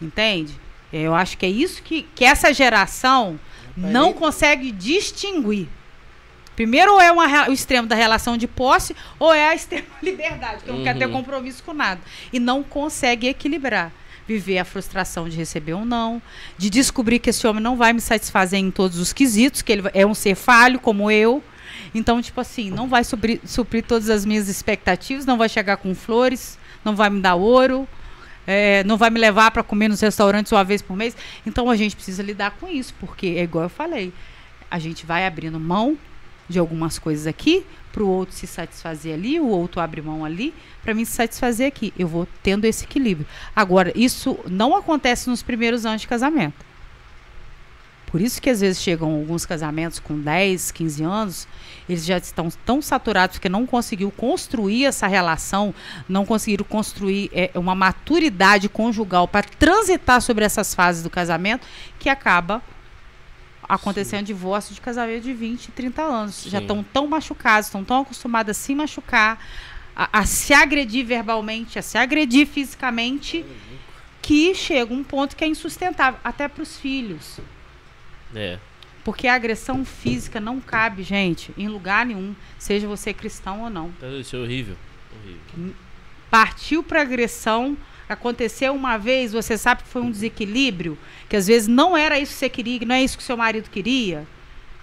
[0.02, 0.54] Entende?
[0.92, 3.40] Eu acho que é isso que, que essa geração
[3.78, 5.70] não consegue distinguir.
[6.62, 10.64] Primeiro, ou é uma o extremo da relação de posse, ou é a extrema liberdade,
[10.64, 11.12] que não quer ter Uhum.
[11.14, 12.00] compromisso com nada.
[12.32, 13.92] E não consegue equilibrar.
[14.28, 16.22] Viver a frustração de receber um não,
[16.60, 19.82] de descobrir que esse homem não vai me satisfazer em todos os quesitos, que ele
[19.92, 21.44] é um ser falho como eu.
[21.96, 25.96] Então, tipo assim, não vai suprir, suprir todas as minhas expectativas, não vai chegar com
[25.96, 27.88] flores, não vai me dar ouro,
[28.46, 31.18] é, não vai me levar para comer nos restaurantes uma vez por mês.
[31.44, 34.14] Então a gente precisa lidar com isso, porque é igual eu falei,
[34.70, 35.98] a gente vai abrindo mão
[36.48, 40.54] de algumas coisas aqui para o outro se satisfazer ali, o outro abre mão ali
[40.82, 41.94] para mim se satisfazer aqui.
[41.98, 43.28] Eu vou tendo esse equilíbrio.
[43.56, 46.72] Agora, isso não acontece nos primeiros anos de casamento.
[48.12, 51.48] Por isso que às vezes chegam alguns casamentos com 10, 15 anos,
[51.88, 55.74] eles já estão tão saturados porque não conseguiu construir essa relação,
[56.10, 61.66] não conseguiram construir é, uma maturidade conjugal para transitar sobre essas fases do casamento,
[61.98, 62.62] que acaba
[63.76, 66.44] acontecendo divórcio de casamento de 20, 30 anos.
[66.44, 66.66] Já Sim.
[66.66, 69.42] estão tão machucados, estão tão acostumados a se machucar,
[69.96, 73.46] a, a se agredir verbalmente, a se agredir fisicamente,
[74.22, 77.40] que chega um ponto que é insustentável, até para os filhos.
[78.36, 78.60] É.
[79.06, 83.94] Porque a agressão física não cabe, gente, em lugar nenhum, seja você cristão ou não.
[84.20, 84.76] Isso é horrível.
[85.16, 85.76] Horrível.
[86.30, 87.78] Partiu para agressão,
[88.14, 90.98] aconteceu uma vez, você sabe que foi um desequilíbrio,
[91.30, 93.38] que às vezes não era isso que você queria, que não é isso que seu
[93.38, 94.28] marido queria.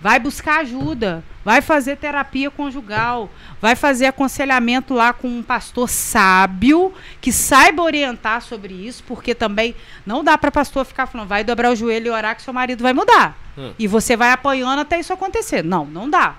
[0.01, 3.29] Vai buscar ajuda, vai fazer terapia conjugal,
[3.61, 9.75] vai fazer aconselhamento lá com um pastor sábio que saiba orientar sobre isso, porque também
[10.07, 12.81] não dá para pastor ficar falando, vai dobrar o joelho e orar que seu marido
[12.81, 13.37] vai mudar.
[13.57, 13.73] Hum.
[13.77, 15.65] E você vai apanhando até isso acontecer.
[15.65, 16.37] Não, não dá.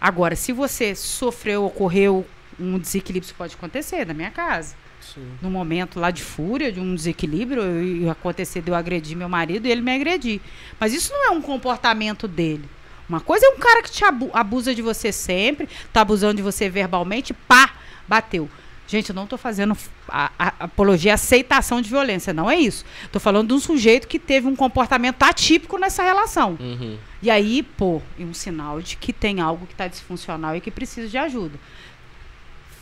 [0.00, 2.26] Agora, se você sofreu, ocorreu
[2.58, 4.74] um desequilíbrio, pode acontecer na minha casa.
[5.00, 5.26] Sim.
[5.42, 9.66] No momento lá de fúria, de um desequilíbrio, e acontecer de eu agredir meu marido
[9.66, 10.40] e ele me agredir.
[10.78, 12.64] Mas isso não é um comportamento dele.
[13.08, 16.42] Uma coisa é um cara que te abu- abusa de você sempre, tá abusando de
[16.42, 17.74] você verbalmente, pá,
[18.06, 18.48] bateu.
[18.86, 19.76] Gente, eu não tô fazendo
[20.08, 22.84] a, a- apologia à aceitação de violência, não é isso.
[23.10, 26.56] Tô falando de um sujeito que teve um comportamento atípico nessa relação.
[26.60, 26.96] Uhum.
[27.22, 30.70] E aí, pô, é um sinal de que tem algo que está disfuncional e que
[30.70, 31.58] precisa de ajuda.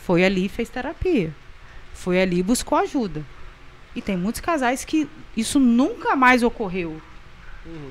[0.05, 1.33] Foi ali e fez terapia.
[1.93, 3.23] Foi ali e buscou ajuda.
[3.95, 7.01] E tem muitos casais que isso nunca mais ocorreu.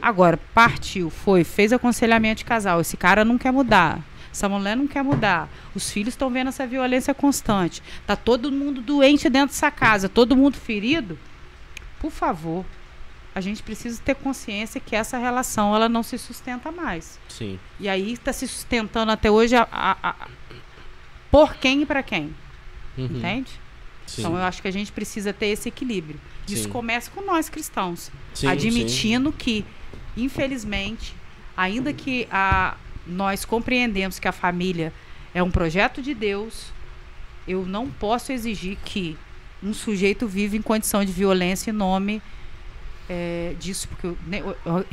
[0.02, 2.80] Agora, partiu, foi, fez aconselhamento de casal.
[2.80, 4.00] Esse cara não quer mudar.
[4.32, 5.48] Essa mulher não quer mudar.
[5.74, 7.82] Os filhos estão vendo essa violência constante.
[8.06, 11.18] Tá todo mundo doente dentro dessa casa, todo mundo ferido.
[12.00, 12.64] Por favor,
[13.34, 17.18] a gente precisa ter consciência que essa relação ela não se sustenta mais.
[17.28, 17.58] Sim.
[17.78, 20.14] E aí está se sustentando até hoje a, a- a-
[21.30, 22.34] por quem e para quem,
[22.98, 23.04] Uhum.
[23.06, 23.50] entende?
[24.06, 24.22] Sim.
[24.22, 26.20] Então eu acho que a gente precisa ter esse equilíbrio.
[26.48, 26.68] Isso Sim.
[26.70, 29.64] começa com nós cristãos, Sim, admitindo que,
[30.16, 31.14] infelizmente,
[31.56, 32.76] ainda que a,
[33.06, 34.92] nós compreendemos que a família
[35.32, 36.72] é um projeto de Deus,
[37.46, 39.16] eu não posso exigir que
[39.62, 42.20] um sujeito viva em condição de violência em nome
[43.08, 44.84] eh, disso, porque o, ne- o- o-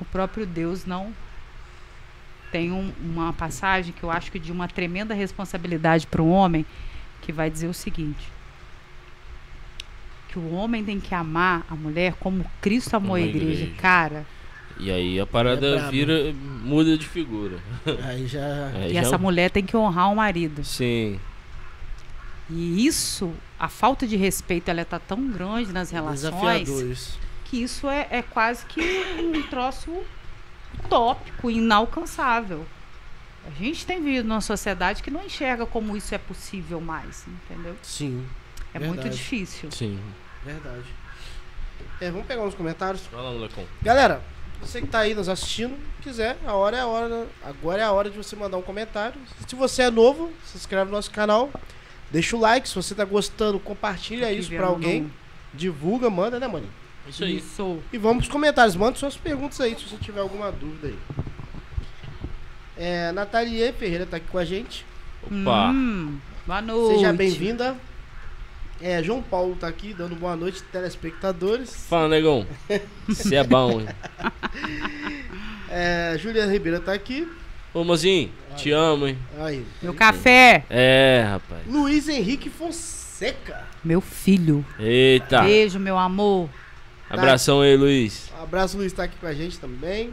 [0.00, 1.14] o próprio Deus não
[2.50, 6.64] tem um- uma passagem que eu acho que de uma tremenda responsabilidade para o homem,
[7.22, 8.26] que vai dizer o seguinte:
[10.28, 13.62] que o homem tem que amar a mulher como Cristo amou a igreja.
[13.64, 13.72] igreja.
[13.80, 14.26] Cara,
[14.80, 17.58] E aí a parada É vira, muda de figura.
[18.04, 18.38] Aí já.
[18.76, 20.62] É, e já- essa mulher tem que honrar o marido.
[20.64, 21.18] Sim.
[22.48, 26.20] E isso, a falta de respeito, ela está tão grande nas relações
[26.62, 27.18] Desafiador isso.
[27.44, 28.80] que isso é, é quase que
[29.20, 29.90] um troço
[30.84, 32.66] utópico, inalcançável.
[33.46, 37.76] A gente tem vivido numa sociedade que não enxerga como isso é possível mais, entendeu?
[37.82, 38.26] Sim,
[38.74, 39.16] É muito Verdade.
[39.16, 39.70] difícil.
[39.72, 39.98] Sim.
[40.44, 40.84] verdade.
[42.00, 43.02] É, vamos pegar uns comentários.
[43.10, 43.64] Vai lá, molecão.
[43.82, 44.22] Galera,
[44.60, 47.28] Você que tá aí nos assistindo, quiser, a hora é a hora.
[47.44, 49.14] Agora é a hora de você mandar um comentário.
[49.46, 51.48] Se você é novo, se inscreve no nosso canal.
[52.10, 52.68] Deixa o like.
[52.68, 55.12] Se você tá gostando, compartilha Aqui isso pra alguém.
[55.54, 56.72] Divulga, manda, né, maninho?
[57.08, 57.38] Isso aí.
[57.38, 57.78] Isso.
[57.92, 58.76] E vamos pros comentários.
[58.76, 60.98] Manda suas perguntas aí, se você tiver alguma dúvida aí.
[62.76, 64.84] É, Nathalie Ferreira tá aqui com a gente.
[65.22, 65.70] Opa.
[65.70, 66.96] Hum, boa noite.
[66.96, 67.76] Seja bem-vinda.
[68.80, 71.74] É, João Paulo tá aqui dando boa noite, telespectadores.
[71.88, 72.46] Fala, negão.
[73.08, 73.88] Você é bom, hein?
[75.70, 77.30] É, Juliana Ribeira tá aqui.
[77.74, 79.18] Ô, mozinho, te amo, hein?
[79.38, 79.66] Aí.
[79.82, 80.64] Meu café.
[80.70, 81.60] É, rapaz.
[81.66, 83.66] Luiz Henrique Fonseca.
[83.84, 84.64] Meu filho.
[84.78, 85.42] Eita.
[85.42, 86.48] Beijo, meu amor.
[87.10, 88.30] Abração aí, Luiz.
[88.38, 90.12] Um abraço, Luiz tá aqui com a gente também.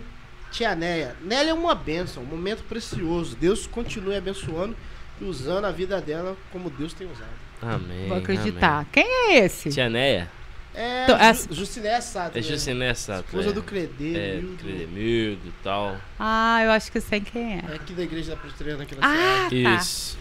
[0.51, 1.15] Tia Néia.
[1.21, 3.35] Nélia é uma bênção, um momento precioso.
[3.35, 4.75] Deus continue abençoando
[5.19, 7.29] e usando a vida dela como Deus tem usado.
[7.61, 8.07] Amém.
[8.07, 8.85] Vou acreditar.
[8.91, 9.63] Quem é esse?
[9.67, 9.73] amém.
[9.73, 10.31] Tia Neia?
[10.73, 12.37] É, Então, Ju, Juciné Sato.
[12.37, 12.47] É né?
[12.47, 13.25] Juciné Sato.
[13.25, 13.53] Esposa é.
[13.53, 14.15] do Credê.
[14.17, 14.57] É, Mildo.
[14.63, 15.97] Credemildo e tal.
[16.19, 17.63] Ah, eu acho que eu sei quem é.
[17.71, 19.63] É aqui da igreja da Presbiteriana aqui na Ah, cidade.
[19.63, 19.75] tá.
[19.75, 20.17] Isso.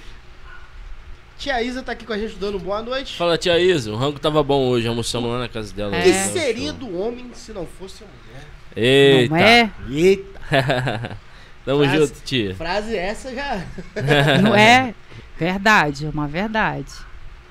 [1.38, 3.16] Tia Isa tá aqui com a gente dando boa noite.
[3.16, 3.90] Fala, tia Isa.
[3.92, 4.86] O rango tava bom hoje.
[4.86, 5.94] Almoçamos lá na casa dela.
[5.94, 6.00] É.
[6.00, 8.46] O que hoje, tava seria do homem se não fosse a mulher?
[8.76, 9.34] Eita.
[9.34, 9.70] Não é?
[9.90, 10.40] Eita,
[11.64, 12.54] Tamo Frase- junto, tia.
[12.54, 13.64] frase essa já.
[14.42, 14.94] Não é?
[15.38, 16.92] Verdade, é uma verdade.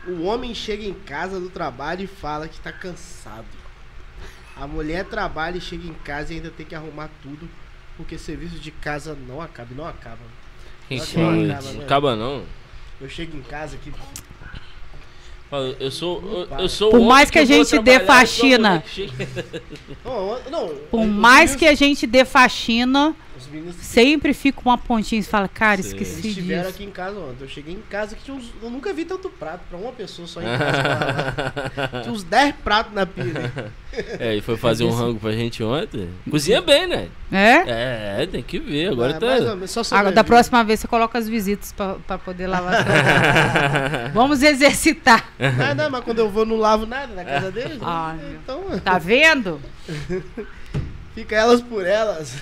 [0.07, 3.45] O homem chega em casa do trabalho e fala que tá cansado.
[4.55, 7.49] A mulher trabalha e chega em casa e ainda tem que arrumar tudo,
[7.97, 10.19] porque serviço de casa não acaba, não acaba.
[10.87, 11.31] Que fala?
[11.31, 11.83] não Não acaba, né?
[11.83, 12.43] acaba, não.
[13.03, 13.91] Eu chego em casa aqui,
[15.77, 18.77] Eu sou, eu, eu sou Por mais que a eu vou gente dê faxina.
[18.77, 19.11] a que
[20.05, 23.13] não, não, Por mais que a gente dê faxina,
[23.59, 25.89] os meninos sempre fica uma pontinha e fala, cara, Sim.
[25.89, 26.75] esqueci eles estiveram disso.
[26.75, 27.37] aqui em casa ontem.
[27.43, 30.27] Eu cheguei em casa que tinha uns, eu nunca vi tanto prato pra uma pessoa
[30.27, 32.01] só em casa.
[32.03, 33.71] tinha uns 10 pratos na pia.
[34.19, 36.09] É, e foi fazer um rango pra gente ontem.
[36.29, 37.07] Cozinha bem, né?
[37.31, 38.21] É?
[38.23, 38.89] É, tem que ver.
[38.89, 39.25] Agora Ah, tá.
[39.25, 42.47] mais ou menos, só Agora, da próxima vez você coloca as visitas pra, pra poder
[42.47, 42.83] lavar.
[44.13, 45.29] Vamos exercitar.
[45.39, 47.77] Não, não, mas quando eu vou não lavo nada na casa deles.
[47.81, 48.37] Ah, né?
[48.43, 49.59] então Tá vendo?
[51.13, 52.35] fica elas por elas.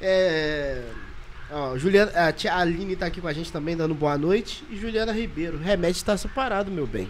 [0.00, 0.82] É,
[1.50, 4.64] ó, Juliana, a tia Aline tá aqui com a gente também dando boa noite.
[4.70, 7.08] E Juliana Ribeiro, remédio tá separado, meu bem.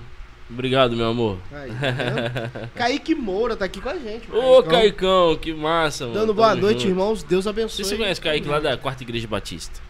[0.50, 1.38] Obrigado, meu amor.
[1.52, 2.68] Aí, tá?
[2.74, 4.28] Kaique Moura tá aqui com a gente.
[4.30, 4.80] o Ô, Caicão.
[4.80, 6.18] Caicão, que massa, mano.
[6.18, 6.90] Dando boa Tamo noite, junto.
[6.90, 7.22] irmãos.
[7.22, 7.84] Deus abençoe.
[7.84, 9.80] você conhece o Kaique lá da Quarta Igreja Batista.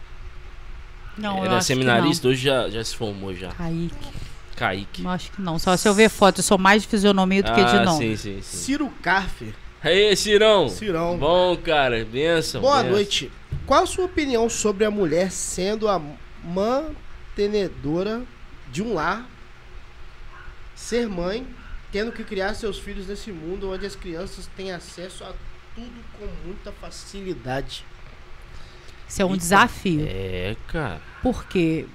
[1.17, 3.49] Não, eu Era acho seminarista, hoje já, já se formou já.
[3.49, 4.09] Kaique.
[4.55, 5.03] Kaique.
[5.03, 5.57] Eu acho que não.
[5.57, 8.15] Só se eu ver foto, eu sou mais de fisionomia do que de ah, nome.
[8.15, 8.57] sim, sim, sim.
[8.57, 9.53] Ciro Carfer.
[9.83, 10.69] Aí, Cirão.
[10.69, 11.17] Cirão.
[11.17, 12.05] Bom, cara.
[12.05, 12.61] Benção.
[12.61, 12.91] Boa benção.
[12.91, 13.31] noite.
[13.65, 15.99] Qual a sua opinião sobre a mulher sendo a
[16.43, 18.21] mantenedora
[18.71, 19.27] de um lar,
[20.75, 21.47] ser mãe,
[21.91, 25.33] tendo que criar seus filhos nesse mundo onde as crianças têm acesso a
[25.73, 27.83] tudo com muita facilidade?
[29.07, 29.39] Isso é um Eita.
[29.39, 30.05] desafio.
[30.07, 31.01] É, cara.
[31.23, 31.85] Porque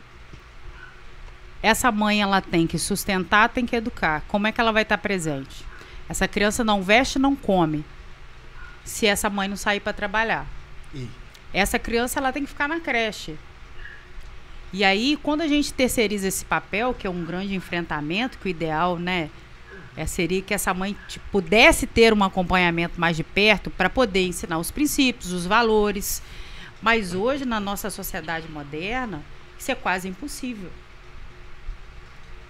[1.62, 4.22] essa mãe ela tem que sustentar, tem que educar.
[4.28, 5.64] Como é que ela vai estar presente?
[6.08, 7.84] Essa criança não veste, não come.
[8.84, 10.46] Se essa mãe não sair para trabalhar.
[10.94, 11.08] Ih.
[11.52, 13.36] Essa criança ela tem que ficar na creche.
[14.72, 18.48] E aí, quando a gente terceiriza esse papel, que é um grande enfrentamento, que o
[18.48, 19.30] ideal, né,
[19.96, 20.96] é, seria que essa mãe
[21.32, 26.22] pudesse ter um acompanhamento mais de perto para poder ensinar os princípios, os valores.
[26.82, 29.22] Mas hoje, na nossa sociedade moderna,
[29.58, 30.70] isso é quase impossível.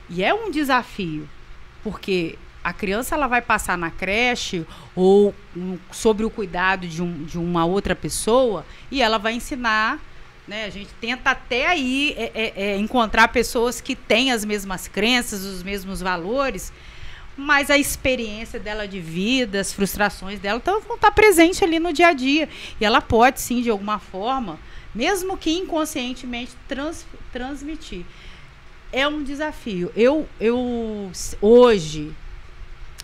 [0.08, 1.28] E é um desafio,
[1.82, 4.66] porque a criança ela vai passar na creche
[4.96, 10.00] ou um, sobre o cuidado de, um, de uma outra pessoa e ela vai ensinar.
[10.48, 10.64] Né?
[10.64, 15.44] A gente tenta até aí é, é, é, encontrar pessoas que têm as mesmas crenças,
[15.44, 16.72] os mesmos valores,
[17.36, 21.92] mas a experiência dela de vida, as frustrações dela então, vão estar presentes ali no
[21.92, 22.48] dia a dia.
[22.80, 24.58] E ela pode, sim, de alguma forma,
[24.92, 28.04] mesmo que inconscientemente, trans, transmitir.
[28.92, 29.92] É um desafio.
[29.94, 32.12] Eu, eu hoje,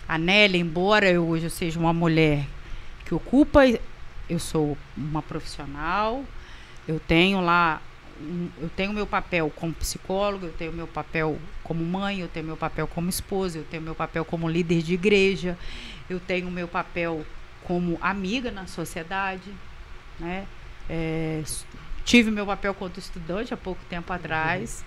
[0.07, 2.45] a Nélia, embora eu hoje seja uma mulher
[3.05, 3.61] que ocupa,
[4.29, 6.23] eu sou uma profissional,
[6.87, 7.81] eu tenho lá,
[8.61, 12.57] eu tenho meu papel como psicóloga, eu tenho meu papel como mãe, eu tenho meu
[12.57, 15.57] papel como esposa, eu tenho meu papel como líder de igreja,
[16.09, 17.25] eu tenho meu papel
[17.63, 19.51] como amiga na sociedade,
[20.19, 20.45] né?
[20.89, 21.41] É,
[22.03, 24.83] tive meu papel quanto estudante há pouco tempo atrás.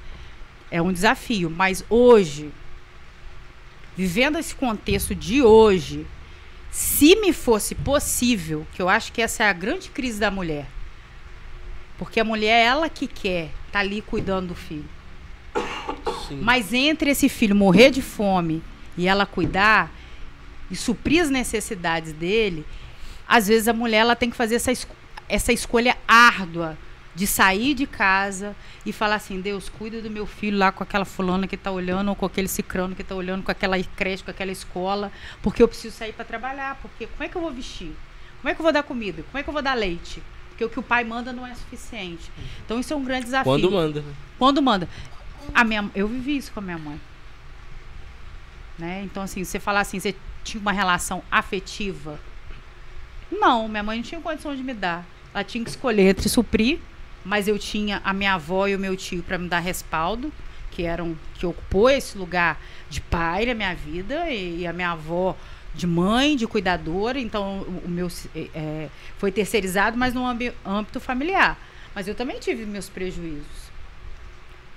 [0.71, 2.51] É um desafio, mas hoje,
[3.97, 6.07] vivendo esse contexto de hoje,
[6.71, 10.67] se me fosse possível, que eu acho que essa é a grande crise da mulher,
[11.97, 14.89] porque a mulher é ela que quer estar tá ali cuidando do filho.
[16.29, 16.41] Sim.
[16.43, 18.63] Mas entre esse filho morrer de fome
[18.97, 19.91] e ela cuidar
[20.71, 22.67] e suprir as necessidades dele,
[23.27, 24.87] às vezes a mulher ela tem que fazer essa, es
[25.29, 26.77] essa escolha árdua
[27.17, 31.07] de sair de casa e falar assim, Deus, cuida do meu filho lá com aquela
[31.07, 34.31] fulana que está olhando, ou com aquele cicrano que está olhando, com aquela creche, com
[34.31, 35.11] aquela escola,
[35.43, 37.97] porque eu preciso sair para trabalhar, porque como é que eu vou vestir?
[38.43, 39.23] Como é que eu vou dar comida?
[39.23, 40.23] Como é que eu vou dar leite?
[40.51, 42.31] Porque o que o pai manda não é suficiente.
[42.65, 43.51] Então isso é um grande desafio.
[43.51, 44.01] Quando manda.
[44.03, 44.15] né?
[44.39, 44.89] Quando manda.
[45.55, 47.01] A minha, eu vivi isso com a minha mãe.
[48.79, 49.03] Né?
[49.05, 50.15] Então, assim, você falar assim, você
[50.45, 52.21] tinha uma relação afetiva.
[53.33, 55.07] Não, minha mãe não tinha condição de me dar.
[55.33, 56.79] Ela tinha que escolher entre suprir,
[57.27, 60.33] mas eu tinha a minha avó e o meu tio para me dar respaldo,
[60.71, 64.93] que eram que ocupou esse lugar de pai na minha vida, e, e a minha
[64.93, 65.37] avó
[65.75, 68.09] de mãe, de cuidadora, então o, meu
[68.55, 68.89] é,
[69.19, 71.59] foi terceirizado, mas no âmbi- âmbito familiar.
[71.95, 73.71] Mas eu também tive meus prejuízos.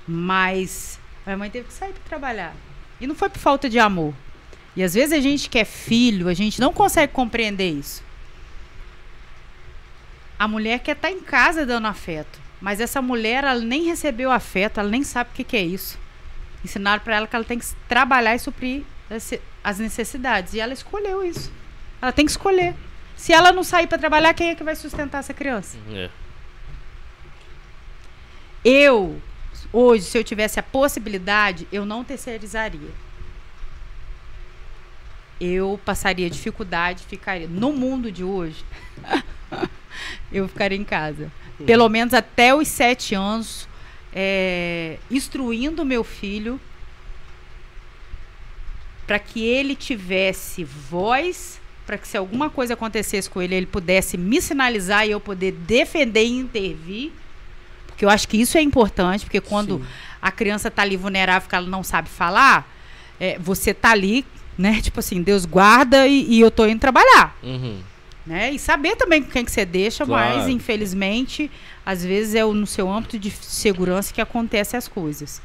[0.08, 2.56] Mas a minha mãe teve que sair para trabalhar.
[3.00, 4.14] E não foi por falta de amor.
[4.76, 8.04] E às vezes a gente que é filho, a gente não consegue compreender isso.
[10.40, 12.40] A mulher quer estar em casa dando afeto.
[12.61, 15.99] Mas essa mulher, ela nem recebeu afeto, ela nem sabe o que, que é isso.
[16.64, 20.53] Ensinaram para ela que ela tem que trabalhar e suprir esse- as necessidades.
[20.53, 21.52] E ela escolheu isso.
[22.02, 22.74] Ela tem que escolher.
[23.16, 25.78] Se ela não sair para trabalhar, quem é que vai sustentar essa criança?
[25.91, 26.10] É.
[28.64, 29.22] Eu,
[29.72, 32.90] hoje, se eu tivesse a possibilidade, eu não terceirizaria.
[35.40, 37.48] Eu passaria dificuldade, ficaria.
[37.48, 38.64] No mundo de hoje,
[40.31, 41.31] eu ficaria em casa.
[41.65, 43.68] Pelo menos até os sete anos,
[44.14, 46.60] é, instruindo meu filho
[49.06, 54.18] para que ele tivesse voz, para que se alguma coisa acontecesse com ele, ele pudesse
[54.18, 57.11] me sinalizar e eu poder defender e intervir.
[57.88, 59.86] Porque eu acho que isso é importante, porque quando Sim.
[60.22, 62.72] a criança está ali vulnerável, que ela não sabe falar,
[63.19, 64.23] é, você tá ali,
[64.56, 64.80] né?
[64.80, 67.81] Tipo assim, Deus guarda e, e eu tô indo trabalhar, Uhum.
[68.30, 68.51] Né?
[68.51, 70.38] E saber também com quem que você deixa, Claro.
[70.38, 71.49] mas infelizmente,
[71.85, 75.41] às vezes é no seu âmbito de segurança que acontecem as coisas.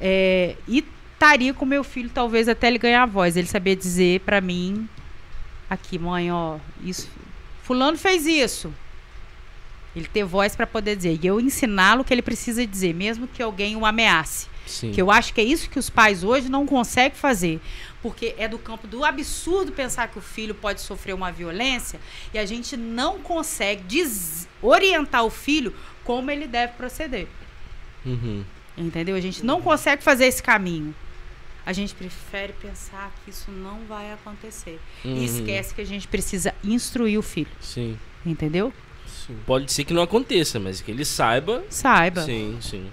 [0.00, 0.84] É, e
[1.14, 4.88] estaria com meu filho, talvez até ele ganhar a voz, ele saber dizer pra mim,
[5.70, 7.08] aqui, mãe, ó, isso,
[7.62, 8.72] fulano fez isso.
[9.96, 11.18] Ele ter voz para poder dizer.
[11.22, 14.46] E eu ensiná-lo o que ele precisa dizer, mesmo que alguém o ameace.
[14.66, 14.92] Sim.
[14.92, 17.58] Que eu acho que é isso que os pais hoje não conseguem fazer.
[18.02, 21.98] Porque é do campo do absurdo pensar que o filho pode sofrer uma violência
[22.32, 27.26] e a gente não consegue desorientar o filho como ele deve proceder.
[28.06, 28.44] Uhum.
[28.76, 29.16] Entendeu?
[29.16, 30.94] A gente não consegue fazer esse caminho.
[31.66, 34.80] A gente prefere pensar que isso não vai acontecer.
[35.04, 35.16] Uhum.
[35.16, 37.50] E esquece que a gente precisa instruir o filho.
[37.60, 37.98] Sim.
[38.24, 38.72] Entendeu?
[39.06, 39.36] Sim.
[39.44, 41.64] Pode ser que não aconteça, mas que ele saiba.
[41.68, 42.22] Saiba.
[42.22, 42.90] Sim, sim.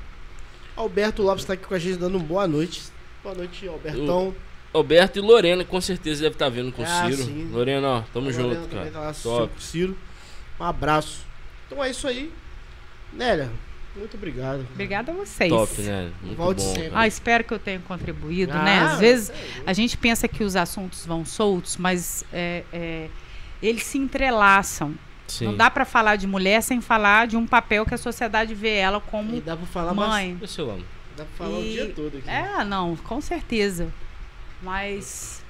[0.76, 2.84] Alberto Lopes está aqui com a gente dando uma boa noite.
[3.24, 4.36] Boa noite, Albertão.
[4.76, 7.24] Alberto e Lorena, com certeza deve estar vendo com o Ah, Ciro.
[7.24, 7.50] sim.
[7.52, 8.92] Lorena, ó, tamo Lorena junto, cara.
[8.92, 9.52] tá Top.
[9.54, 9.98] com o Ciro.
[10.60, 11.20] Um abraço.
[11.68, 12.32] Então é isso aí.
[13.14, 13.50] Nélia,
[13.96, 14.66] muito obrigado.
[14.74, 15.50] Obrigada a vocês.
[15.50, 16.12] Top, né?
[16.22, 16.74] Muito Volte bom.
[16.76, 16.92] sempre.
[16.94, 18.80] Ah, espero que eu tenha contribuído, Ah, né?
[18.82, 19.34] Às vezes é,
[19.66, 23.10] a gente pensa que os assuntos vão soltos, mas é, é,
[23.62, 24.96] eles se entrelaçam.
[25.28, 25.46] Sim.
[25.46, 28.76] Não dá para falar de mulher sem falar de um papel que a sociedade vê
[28.76, 30.38] ela E como dá pra falar mãe.
[30.42, 30.84] Esse eu amo.
[31.18, 32.30] Dá pra falar o E- dia todo aqui.
[32.30, 33.88] É, não, com certeza.
[34.66, 35.44] Mas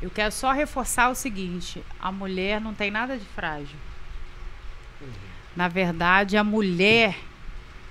[0.00, 3.76] eu quero só reforçar o seguinte: a mulher não tem nada de frágil.
[5.56, 7.16] Na verdade, a mulher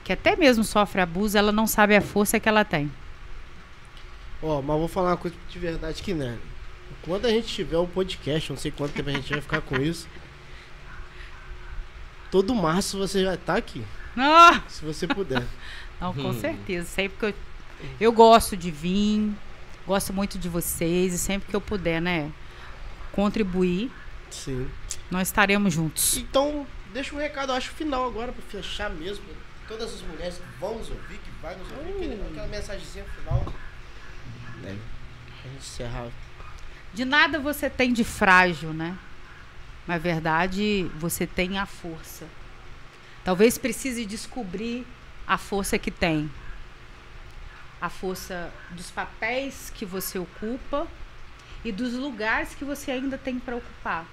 [0.05, 2.89] que até mesmo sofre abuso, ela não sabe a força que ela tem.
[4.41, 6.37] Ó, mas vou falar uma coisa de verdade aqui, né?
[7.01, 9.75] Quando a gente tiver o podcast, não sei quanto tempo a gente vai ficar com
[9.75, 10.07] isso.
[12.31, 13.83] Todo março você vai estar aqui,
[14.17, 14.61] Ah!
[14.69, 15.43] se você puder.
[15.99, 16.39] Não, com Hum.
[16.39, 16.87] certeza.
[16.87, 17.33] Sempre que eu,
[17.99, 19.33] eu gosto de vir,
[19.87, 22.29] gosto muito de vocês e sempre que eu puder, né,
[23.13, 23.89] contribuir,
[24.29, 24.69] Sim.
[25.09, 26.17] nós estaremos juntos.
[26.17, 29.23] Então, deixa um recado, eu acho, final agora, pra fechar mesmo.
[29.67, 33.43] Todas as mulheres que vão nos ouvir, que vai nos ouvir, aquele- aquela mensagenzinha final.
[34.61, 34.77] Né?
[35.41, 36.07] Pra gente encerrar.
[36.93, 38.97] De nada você tem de frágil, né?
[39.85, 42.25] Na verdade, você tem a força.
[43.23, 44.85] Talvez precise descobrir
[45.27, 46.29] a força que tem.
[47.79, 50.87] A força dos papéis que você ocupa
[51.63, 54.05] e dos lugares que você ainda tem para ocupar.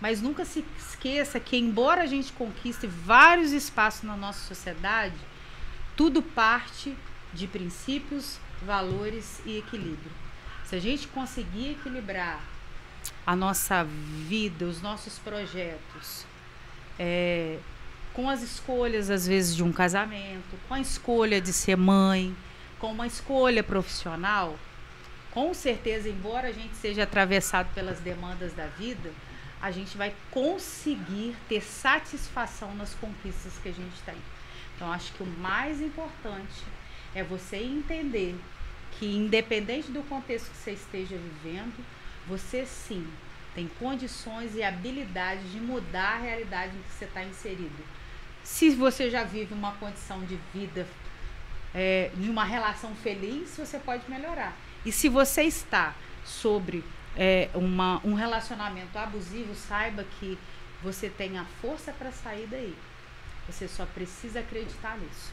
[0.00, 5.14] Mas nunca se esqueça que, embora a gente conquiste vários espaços na nossa sociedade,
[5.96, 6.94] tudo parte
[7.32, 10.12] de princípios, valores e equilíbrio.
[10.64, 12.42] Se a gente conseguir equilibrar
[13.26, 16.26] a nossa vida, os nossos projetos,
[16.98, 17.58] é,
[18.12, 22.34] com as escolhas, às vezes, de um casamento, com a escolha de ser mãe,
[22.84, 24.58] com uma escolha profissional,
[25.30, 29.10] com certeza, embora a gente seja atravessado pelas demandas da vida,
[29.58, 34.16] a gente vai conseguir ter satisfação nas conquistas que a gente tem.
[34.76, 36.62] Então, acho que o mais importante
[37.14, 38.38] é você entender
[38.98, 41.82] que, independente do contexto que você esteja vivendo,
[42.28, 43.06] você sim
[43.54, 47.82] tem condições e habilidades de mudar a realidade em que você está inserido.
[48.42, 50.86] Se você já vive uma condição de vida,
[51.74, 54.56] é, de uma relação feliz, você pode melhorar.
[54.86, 55.94] E se você está
[56.24, 56.84] sobre
[57.16, 60.38] é, uma, um relacionamento abusivo, saiba que
[60.82, 62.74] você tem a força para sair daí.
[63.48, 65.32] Você só precisa acreditar nisso.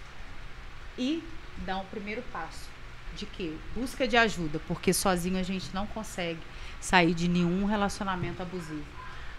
[0.97, 1.23] E
[1.65, 2.69] dar um primeiro passo.
[3.15, 3.57] De que?
[3.75, 6.39] Busca de ajuda, porque sozinho a gente não consegue
[6.79, 8.85] sair de nenhum relacionamento abusivo.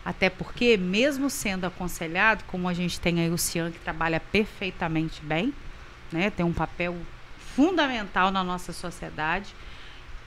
[0.04, 5.22] Até porque, mesmo sendo aconselhado, como a gente tem aí o Cian, que trabalha perfeitamente
[5.22, 5.54] bem,
[6.12, 6.97] né, tem um papel
[7.55, 9.55] fundamental na nossa sociedade,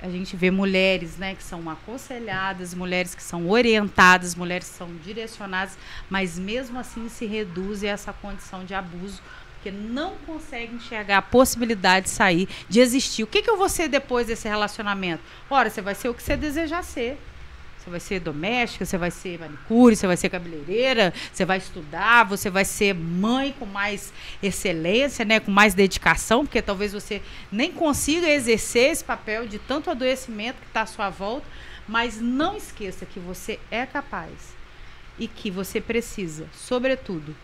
[0.01, 4.93] a gente vê mulheres né, que são aconselhadas, mulheres que são orientadas, mulheres que são
[4.97, 5.77] direcionadas,
[6.09, 9.21] mas mesmo assim se reduz essa condição de abuso,
[9.53, 13.23] porque não consegue enxergar a possibilidade de sair, de existir.
[13.23, 15.23] O que, que eu vou ser depois desse relacionamento?
[15.49, 17.17] Ora, você vai ser o que você desejar ser.
[17.85, 22.23] Você vai ser doméstica, você vai ser manicure, você vai ser cabeleireira, você vai estudar,
[22.23, 27.21] você vai ser mãe com mais excelência, né, com mais dedicação, porque talvez você
[27.51, 31.45] nem consiga exercer esse papel de tanto adoecimento que está à sua volta,
[31.87, 34.55] mas não esqueça que você é capaz
[35.19, 37.35] e que você precisa, sobretudo,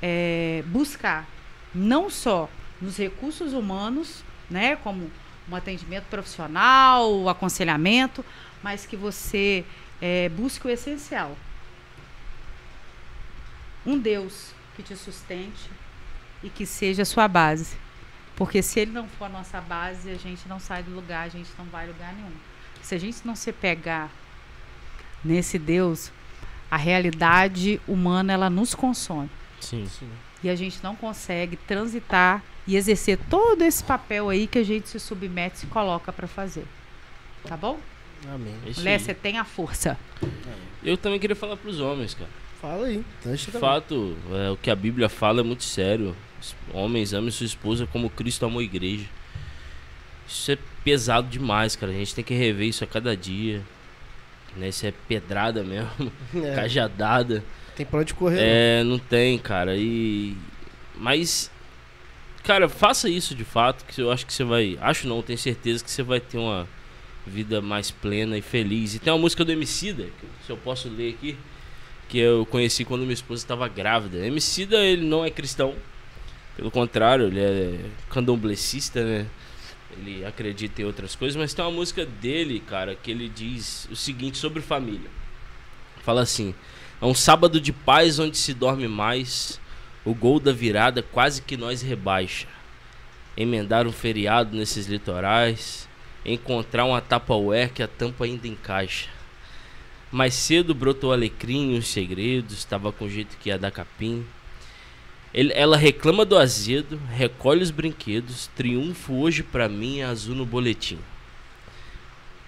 [0.00, 1.28] é, buscar
[1.74, 2.48] não só
[2.80, 5.10] nos recursos humanos, né, como
[5.50, 8.24] um atendimento profissional, o aconselhamento,
[8.62, 9.64] mas que você
[10.00, 11.36] é, busque o essencial.
[13.86, 15.70] Um Deus que te sustente
[16.42, 17.76] e que seja a sua base.
[18.36, 21.28] Porque se ele não for a nossa base, a gente não sai do lugar, a
[21.28, 22.32] gente não vai a lugar nenhum.
[22.82, 24.10] Se a gente não se pegar
[25.24, 26.10] nesse Deus,
[26.70, 29.30] a realidade humana ela nos consome.
[29.60, 29.86] Sim.
[29.86, 30.10] Sim.
[30.42, 34.88] E a gente não consegue transitar e exercer todo esse papel aí que a gente
[34.88, 36.64] se submete e se coloca para fazer.
[37.46, 37.78] Tá bom?
[38.32, 38.54] Amém.
[38.66, 39.00] É Mulher, aí.
[39.00, 39.98] você tem a força.
[40.82, 42.30] Eu também queria falar pros homens, cara.
[42.60, 43.04] Fala aí.
[43.22, 46.16] Deixa De fato, é, o que a Bíblia fala é muito sério.
[46.40, 49.06] Os Homens, amem sua esposa como Cristo amou a igreja.
[50.26, 51.92] Isso é pesado demais, cara.
[51.92, 53.62] A gente tem que rever isso a cada dia.
[54.56, 54.68] Né?
[54.68, 55.90] Isso é pedrada mesmo,
[56.34, 57.44] É, cajadada.
[57.76, 58.38] tem pra onde correr.
[58.40, 59.76] É, não tem, cara.
[59.76, 60.34] E.
[60.96, 61.50] Mas.
[62.44, 64.78] Cara, faça isso de fato, que eu acho que você vai.
[64.80, 66.68] Acho não, tenho certeza que você vai ter uma
[67.26, 68.94] vida mais plena e feliz.
[68.94, 71.38] E tem uma música do Emicida, que se eu posso ler aqui,
[72.06, 74.26] que eu conheci quando minha esposa estava grávida.
[74.26, 75.74] Emicida, ele não é cristão.
[76.54, 77.80] Pelo contrário, ele é
[78.10, 79.26] candomblessista, né?
[79.96, 83.96] Ele acredita em outras coisas, mas tem uma música dele, cara, que ele diz o
[83.96, 85.08] seguinte sobre família.
[86.02, 86.54] Fala assim:
[87.00, 89.58] É um sábado de paz onde se dorme mais.
[90.04, 92.46] O gol da virada quase que nós rebaixa.
[93.36, 95.88] Emendar um feriado nesses litorais.
[96.24, 99.08] Encontrar uma Tupperware que a tampa ainda encaixa.
[100.12, 102.58] Mais cedo brotou alecrim e os segredos.
[102.58, 104.24] Estava com jeito que ia dar capim.
[105.32, 108.48] Ele- ela reclama do azedo, recolhe os brinquedos.
[108.54, 110.98] Triunfo hoje pra mim é azul no boletim.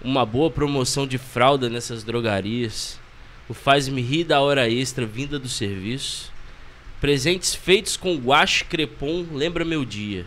[0.01, 2.99] Uma boa promoção de fralda nessas drogarias.
[3.49, 6.31] O faz-me rir da hora extra vinda do serviço.
[6.99, 10.25] Presentes feitos com guache crepom lembra meu dia.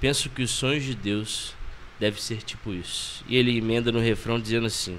[0.00, 1.54] Penso que os sonhos de Deus
[2.00, 3.24] deve ser tipo isso.
[3.28, 4.98] E ele emenda no refrão dizendo assim: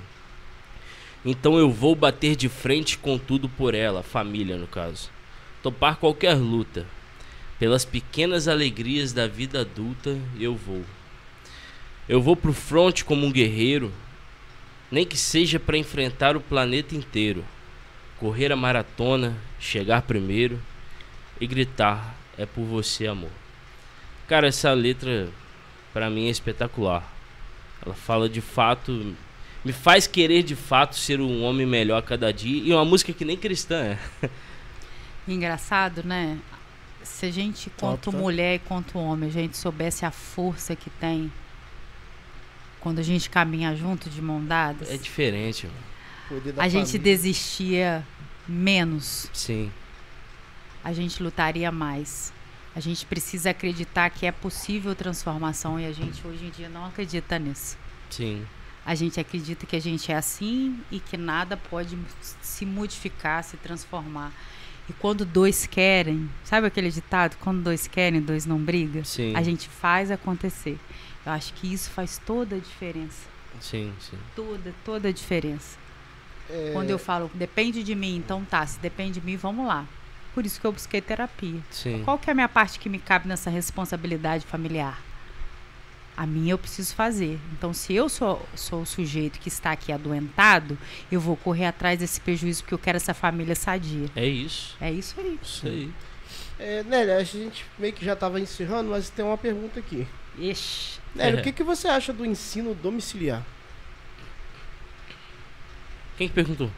[1.26, 5.10] Então eu vou bater de frente com tudo por ela, família no caso.
[5.62, 6.88] Topar qualquer luta.
[7.60, 10.86] Pelas pequenas alegrias da vida adulta, eu vou.
[12.08, 13.92] Eu vou pro front como um guerreiro,
[14.90, 17.44] nem que seja para enfrentar o planeta inteiro,
[18.18, 20.58] correr a maratona, chegar primeiro
[21.40, 23.32] e gritar: é por você, amor.
[24.28, 25.30] Cara, essa letra
[25.94, 27.03] pra mim é espetacular.
[27.86, 29.16] Ela fala de fato,
[29.64, 33.14] me faz querer de fato ser um homem melhor a cada dia e uma música
[33.14, 33.99] que nem cristã é.
[35.28, 36.38] Engraçado, né?
[37.03, 38.18] Se a gente, quanto tá?
[38.18, 41.32] mulher e quanto homem, a gente soubesse a força que tem
[42.80, 46.53] quando a gente caminha junto de mão dadas, É diferente, mano.
[46.57, 46.99] A gente família.
[46.99, 48.07] desistia
[48.48, 49.72] menos, Sim,
[50.86, 52.32] a gente lutaria mais.
[52.76, 56.86] A gente precisa acreditar que é possível transformação e a gente hoje em dia não
[56.86, 57.76] acredita nisso.
[58.10, 58.45] sim,
[58.86, 61.98] A gente acredita que a gente é assim e que nada pode
[62.41, 64.32] se modificar, se transformar.
[64.88, 67.36] E quando dois querem, sabe aquele ditado?
[67.40, 69.03] Quando dois querem, dois não brigam?
[69.03, 70.78] sim, A gente faz acontecer.
[71.26, 73.28] Eu acho que isso faz toda a diferença.
[73.60, 74.18] sim, sim.
[74.36, 75.80] Toda, toda a diferença.
[76.48, 79.88] É, Quando eu falo, depende de mim, então tá, se depende de mim, vamos lá.
[80.36, 81.60] Por isso que eu busquei terapia.
[81.72, 82.03] Sim.
[82.03, 85.02] Qual que é a minha parte que me cabe nessa responsabilidade familiar?
[86.18, 87.40] A minha eu preciso fazer.
[87.53, 90.78] Então, se eu sou, sou o sujeito que está aqui adoentado,
[91.12, 94.07] eu vou correr atrás desse prejuízo porque eu quero essa família sadia.
[94.16, 94.76] É isso.
[94.80, 95.40] É isso aí.
[95.41, 95.91] Isso aí.
[96.60, 100.06] é, Nélia, a gente meio que já estava encerrando, mas tem uma pergunta aqui.
[100.38, 100.99] Ixi.
[101.16, 101.41] Nélia, É.
[101.41, 103.41] o que, que você acha do ensino domiciliar?
[106.18, 106.70] Quem que perguntou?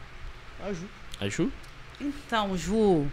[0.64, 0.86] A Ju.
[1.20, 1.52] A Ju?
[2.00, 3.06] Então, Ju,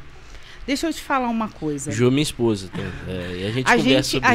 [0.66, 1.92] deixa eu te falar uma coisa.
[1.92, 2.70] Ju minha esposa.
[2.74, 4.28] Então, é, e a gente a conversa gente, sobre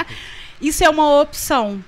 [0.00, 0.06] a-
[0.60, 1.82] isso é uma opção.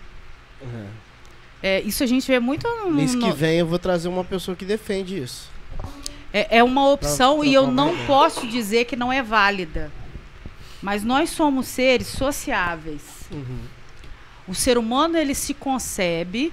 [1.62, 4.54] É, isso a gente vê muito no, Mês que vem eu vou trazer uma pessoa
[4.56, 5.48] que defende isso.
[6.32, 9.90] É, é uma opção Pra- e pra eu não posso dizer que não é válida.
[10.82, 13.02] Mas nós somos seres sociáveis.
[14.46, 16.52] O ser humano ele se concebe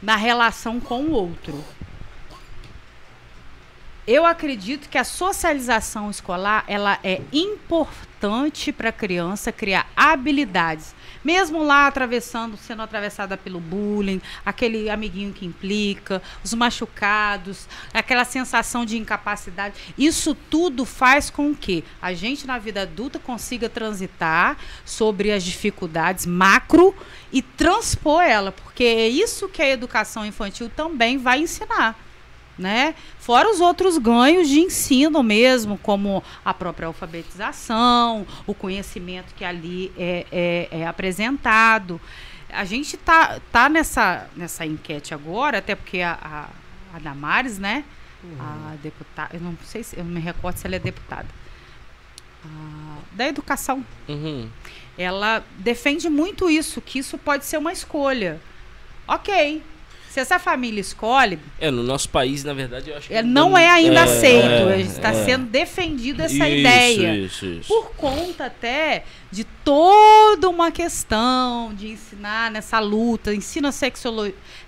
[0.00, 1.64] na relação com o outro.
[4.06, 11.62] Eu acredito que a socialização escolar ela é importante para a criança criar habilidades, mesmo
[11.62, 18.96] lá atravessando, sendo atravessada pelo bullying, aquele amiguinho que implica, os machucados, aquela sensação de
[18.96, 19.74] incapacidade.
[19.98, 26.24] Isso tudo faz com que a gente na vida adulta consiga transitar sobre as dificuldades
[26.24, 26.94] macro
[27.30, 32.09] e transpor ela, porque é isso que a educação infantil também vai ensinar
[32.58, 32.94] né?
[33.18, 39.92] Fora os outros ganhos de ensino mesmo, como a própria alfabetização, o conhecimento que ali
[39.96, 42.00] é, é- é apresentado.
[42.52, 46.18] A gente tá, tá nessa, nessa enquete agora, até porque a,
[46.92, 47.84] a, a Damares, né?
[48.38, 51.26] A deputada, eu não sei se eu me recordo se ela é deputada.
[52.44, 54.48] Ah, da educação Uhum.
[54.98, 58.40] ela defende muito isso, que isso pode ser uma escolha.
[59.08, 59.62] Ok.
[60.10, 63.14] Se essa família escolhe, É, no nosso país, na verdade, eu acho que.
[63.14, 64.68] é, não é ainda É, aceito.
[64.68, 65.24] é, está é.
[65.24, 67.14] sendo defendida essa Isso, ideia.
[67.14, 67.68] Isso, isso.
[67.68, 73.70] Por conta até de toda uma questão de ensinar nessa luta, ensina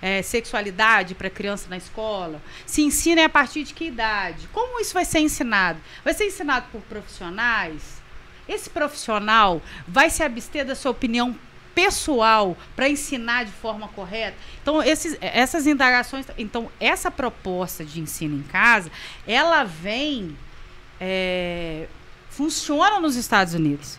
[0.00, 2.40] eh, sexualidade para criança na escola.
[2.64, 4.48] Se ensina a partir de que idade?
[4.52, 5.80] Como isso vai ser ensinado?
[6.04, 8.00] Vai ser ensinado por profissionais?
[8.48, 11.36] Esse profissional vai se abster da sua opinião
[11.74, 14.36] pessoal para ensinar de forma correta?
[14.62, 16.26] Então, esses, essas indagações.
[16.38, 18.90] Então, essa proposta de ensino em casa,
[19.26, 20.36] ela vem.
[21.00, 21.88] eh,
[22.30, 23.98] funciona nos Estados Unidos.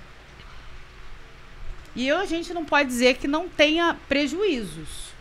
[1.95, 5.13] E eu, a gente não pode dizer que não tenha prejuízos.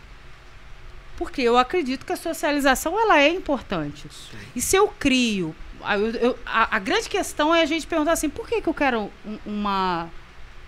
[1.15, 4.07] Porque eu acredito que a socialização ela é importante.
[4.55, 5.55] E se eu crio.
[5.83, 8.67] a- eu- eu- a, a grande questão é a gente perguntar assim: por que, que
[8.67, 10.09] eu quero um- uma,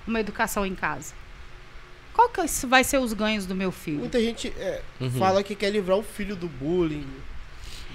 [0.06, 1.14] uma educação em casa?
[2.16, 4.00] Qual que vai ser os ganhos do meu filho?
[4.00, 5.12] Muita gente é, Uhum.
[5.12, 7.06] fala que quer livrar o filho do bullying,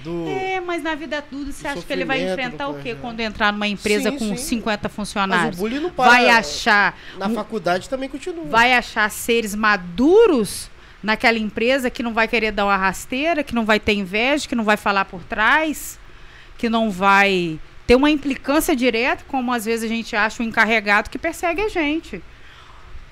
[0.04, 0.26] do...
[0.28, 3.50] É, mas na vida tudo você acha que ele vai enfrentar o quê quando entrar
[3.52, 4.36] numa empresa Sim, com sim.
[4.36, 5.56] 50 Mas funcionários?
[5.56, 6.10] o bullying não para.
[6.10, 8.44] Vai achar Na um- faculdade também continua.
[8.44, 10.70] vai achar seres maduros
[11.02, 14.54] naquela empresa que não vai querer dar uma rasteira, que não vai ter inveja, que
[14.54, 15.98] não vai falar por trás,
[16.58, 21.08] que não vai ter uma implicância direta, como às vezes a gente acha o encarregado
[21.08, 22.22] que persegue a gente.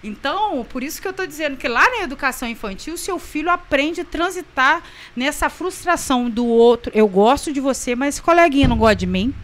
[0.03, 4.03] Então, por isso que eu estou dizendo que lá na educação infantil, seu filho aprende
[4.03, 4.83] a transitar
[5.17, 6.93] nessa frustração do outro.
[6.95, 9.35] Eu gosto de você, mas esse coleguinha não gosta de mim.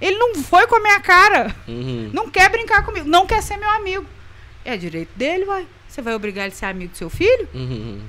[0.00, 1.54] Ele não foi com a minha cara.
[1.66, 2.10] Uhum.
[2.12, 4.04] Não quer brincar comigo, não quer ser meu amigo.
[4.64, 5.66] É direito dele, vai.
[5.88, 7.48] Você vai obrigar ele a ser amigo do seu filho?
[7.54, 8.00] Uhum.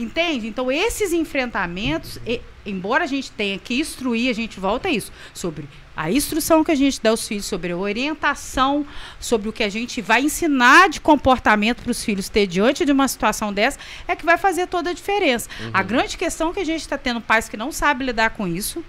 [0.00, 0.46] Entende?
[0.46, 5.12] Então, esses enfrentamentos, e- embora a gente tenha que instruir, a gente volta a isso,
[5.34, 8.86] sobre a instrução que a gente dá aos filhos, sobre a orientação,
[9.20, 12.92] sobre o que a gente vai ensinar de comportamento para os filhos ter diante de
[12.92, 13.78] uma situação dessa,
[14.08, 15.50] é que vai fazer toda a diferença.
[15.74, 18.48] A grande questão é que a gente está tendo pais que não sabem lidar com
[18.48, 18.82] isso,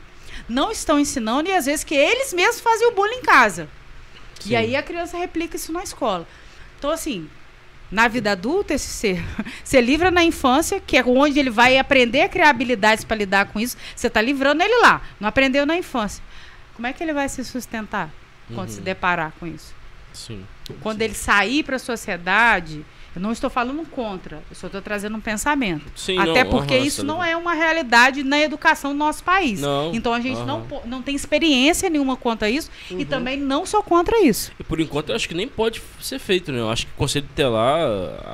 [0.47, 3.67] não estão ensinando e às vezes que eles mesmos fazem o bullying em casa.
[4.39, 4.51] Sim.
[4.51, 6.25] E aí a criança replica isso na escola.
[6.79, 7.29] Então, assim,
[7.91, 9.21] na vida adulta, esse ser,
[9.63, 13.47] você livra na infância, que é onde ele vai aprender a criar habilidades para lidar
[13.47, 13.75] com isso.
[13.95, 16.23] Você está livrando ele lá, não aprendeu na infância.
[16.75, 18.09] Como é que ele vai se sustentar
[18.55, 18.75] quando Uhum.
[18.75, 19.73] se deparar com isso?
[20.13, 20.45] Sim.
[20.81, 22.85] Quando ele sair para a sociedade,
[23.15, 25.83] eu não estou falando contra, eu só estou trazendo um pensamento.
[25.95, 29.59] Sim, Até não, porque aham, isso não é uma realidade na educação do nosso país.
[29.59, 30.81] Não, Então a gente não, aham.
[30.85, 32.99] não tem experiência nenhuma quanto a isso Uhum.
[32.99, 34.51] e também não sou contra isso.
[34.59, 36.59] E por enquanto eu acho que nem pode ser feito, né?
[36.59, 37.79] Eu acho que o Conselho Tutelar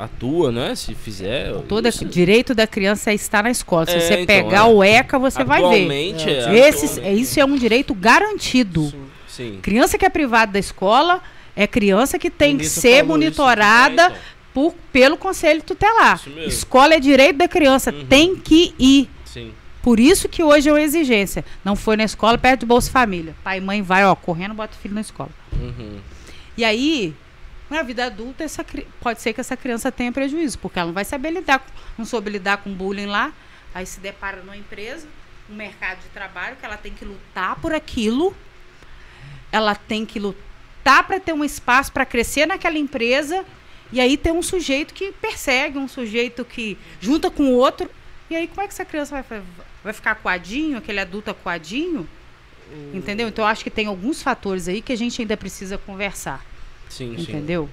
[0.03, 0.75] atua, né?
[0.75, 1.51] Se fizer.
[1.67, 3.85] Todo isso- direito da criança é estar na escola.
[3.87, 4.63] Se É, você então, pegar é.
[4.71, 5.89] o ECA, você vai ver.
[5.91, 7.21] É, Esses, atualmente.
[7.21, 8.83] isso é um direito garantido.
[8.89, 9.07] Sim.
[9.27, 9.59] Sim.
[9.61, 11.21] Criança que é privada da escola
[11.55, 13.07] é criança que tem que ser falou isso.
[13.07, 14.17] monitorada É, então.
[14.57, 16.19] Por, pelo conselho tutelar.
[16.47, 18.07] Escola é direito da criança, Uhum.
[18.07, 19.07] tem que ir.
[19.23, 19.53] Sim.
[19.83, 21.45] Por isso que hoje é uma exigência.
[21.63, 23.35] Não foi na escola, perto do Bolsa Família.
[23.43, 25.29] Pai e mãe vai, ó, correndo, bota o filho na escola.
[25.53, 25.99] Uhum.
[26.57, 27.13] E aí,
[27.69, 28.65] na vida adulta, essa,
[28.99, 31.65] pode ser que essa criança tenha prejuízo, porque ela não vai saber lidar, com,
[31.95, 33.31] não soube lidar com bullying lá,
[33.75, 35.07] aí se depara numa empresa,
[35.47, 38.35] um mercado de trabalho, que ela tem que lutar por aquilo,
[39.51, 43.45] ela tem que lutar para ter um espaço para crescer naquela empresa,
[43.91, 47.89] e aí tem um sujeito que persegue, um sujeito que junta com o outro,
[48.29, 49.41] e aí como é que essa criança vai,
[49.83, 52.07] vai ficar coadinho, aquele adulto coadinho?
[52.93, 53.27] Entendeu?
[53.29, 56.45] Então eu acho que tem alguns fatores aí que a gente ainda precisa conversar.
[56.89, 57.21] Sim, sim.
[57.21, 57.69] Entendeu?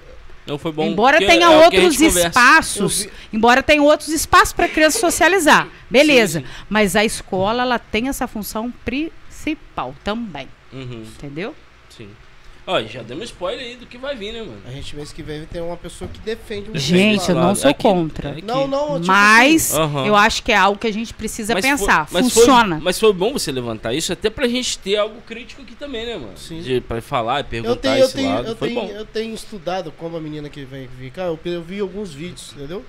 [0.47, 0.83] Não foi bom.
[0.85, 6.39] embora tenha é a outros espaços, vi- embora tenha outros espaços para criança socializar, beleza.
[6.41, 6.51] Sim, sim.
[6.69, 11.55] Mas a escola ela tem essa função principal também, Uhum, entendeu?
[12.67, 14.59] Ó, já demos spoiler aí do que vai vir, né, mano?
[14.67, 17.69] A gente mês que vem tem uma pessoa que defende o Gente, eu não sou
[17.69, 18.31] aqui- contra.
[18.31, 18.41] aqui.
[18.41, 21.63] Não, não, tipo Mas assim, eu acho que é algo que a gente precisa Mas
[21.63, 22.07] pensar.
[22.07, 22.75] foi- mas Funciona.
[22.77, 26.07] Foi, mas foi bom você levantar isso, até pra gente ter algo crítico aqui também,
[26.07, 26.35] né, mano?
[26.37, 26.59] Sim.
[26.61, 28.47] De, pra falar e perguntar Eu tenho, eu esse tenho, lado.
[28.47, 28.87] eu foi tenho, bom.
[28.87, 32.51] eu tenho estudado como a menina que vem vir cá, eu, eu vi alguns vídeos,
[32.55, 32.83] entendeu?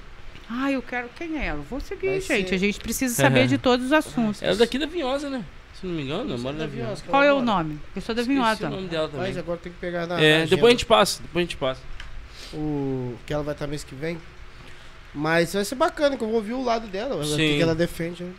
[0.49, 1.09] Ah, eu quero.
[1.19, 1.61] Quem é ela?
[1.69, 2.49] Vou seguir, Vai gente.
[2.49, 4.43] ser- A gente precisa saber de todos os assuntos.
[4.43, 5.45] Ela é daqui da Vinhosa, né?
[5.81, 6.85] Se não me engano, Você mora é na Vinhosa.
[6.87, 7.79] Vinhosa, Qual é o nome?
[7.95, 8.67] Eu sou da Vinhota.
[8.67, 9.27] o nome dela também.
[9.29, 10.19] Mas agora tem que pegar na.
[10.21, 11.81] É, na depois a gente passa, depois a gente passa.
[12.55, 14.19] o que ela vai estar mês que vem.
[15.15, 17.37] Mas vai ser bacana, que eu vou ouvir o lado dela, o que Sim.
[17.57, 18.23] que ela defende.
[18.25, 18.33] né?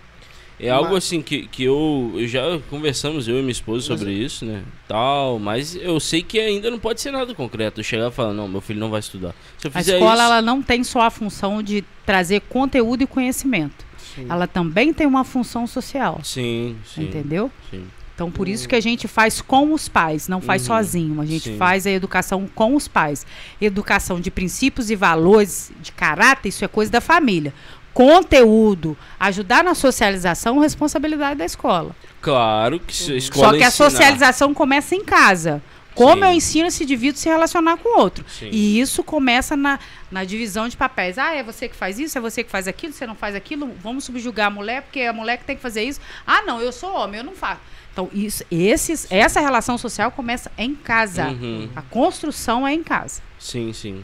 [0.60, 4.00] É algo Mas- assim que, que eu, eu já conversamos, eu e minha esposa, Mas
[4.00, 4.64] sobre eu- isso, né?
[4.88, 7.80] Tal, mas eu sei que ainda não pode ser nada concreto.
[7.80, 9.36] Eu chegar e falar, não, meu filho não vai estudar.
[9.60, 13.08] Se eu A escola isso, ela não tem só a função de trazer conteúdo e
[13.08, 13.86] conhecimento.
[14.18, 14.26] Sim.
[14.30, 16.20] Ela também tem uma função social.
[16.24, 17.04] Sim, sim.
[17.04, 17.50] Entendeu?
[17.72, 17.86] sim.
[18.16, 21.22] Então, por isso que a gente faz com os pais, não faz Uhum, sozinho.
[21.22, 21.58] A gente sim.
[21.58, 23.24] faz a educação com os pais.
[23.62, 27.54] Educação de princípios e valores, de caráter, isso é coisa da família.
[27.94, 31.96] Conteúdo, ajudar na socialização, responsabilidade da escola.
[32.22, 35.62] Claro que se a escola Só que a ensinar- socialização começa em casa.
[35.98, 36.30] Como Sim.
[36.30, 38.24] eu ensino esse indivíduo a se relacionar com o outro.
[38.30, 38.50] Sim.
[38.52, 39.80] E isso começa na,
[40.12, 41.18] na divisão de papéis.
[41.18, 43.72] Ah, é você que faz isso, é você que faz aquilo, você não faz aquilo,
[43.82, 46.00] vamos subjugar a mulher, porque a mulher que tem que fazer isso.
[46.26, 47.62] Ah, não, eu sou homem, eu não faço.
[47.92, 51.30] Então, isso, esses, essa relação social começa em casa.
[51.30, 51.68] Uhum.
[51.76, 53.24] A construção é em casa.
[53.40, 54.04] Sim, sim.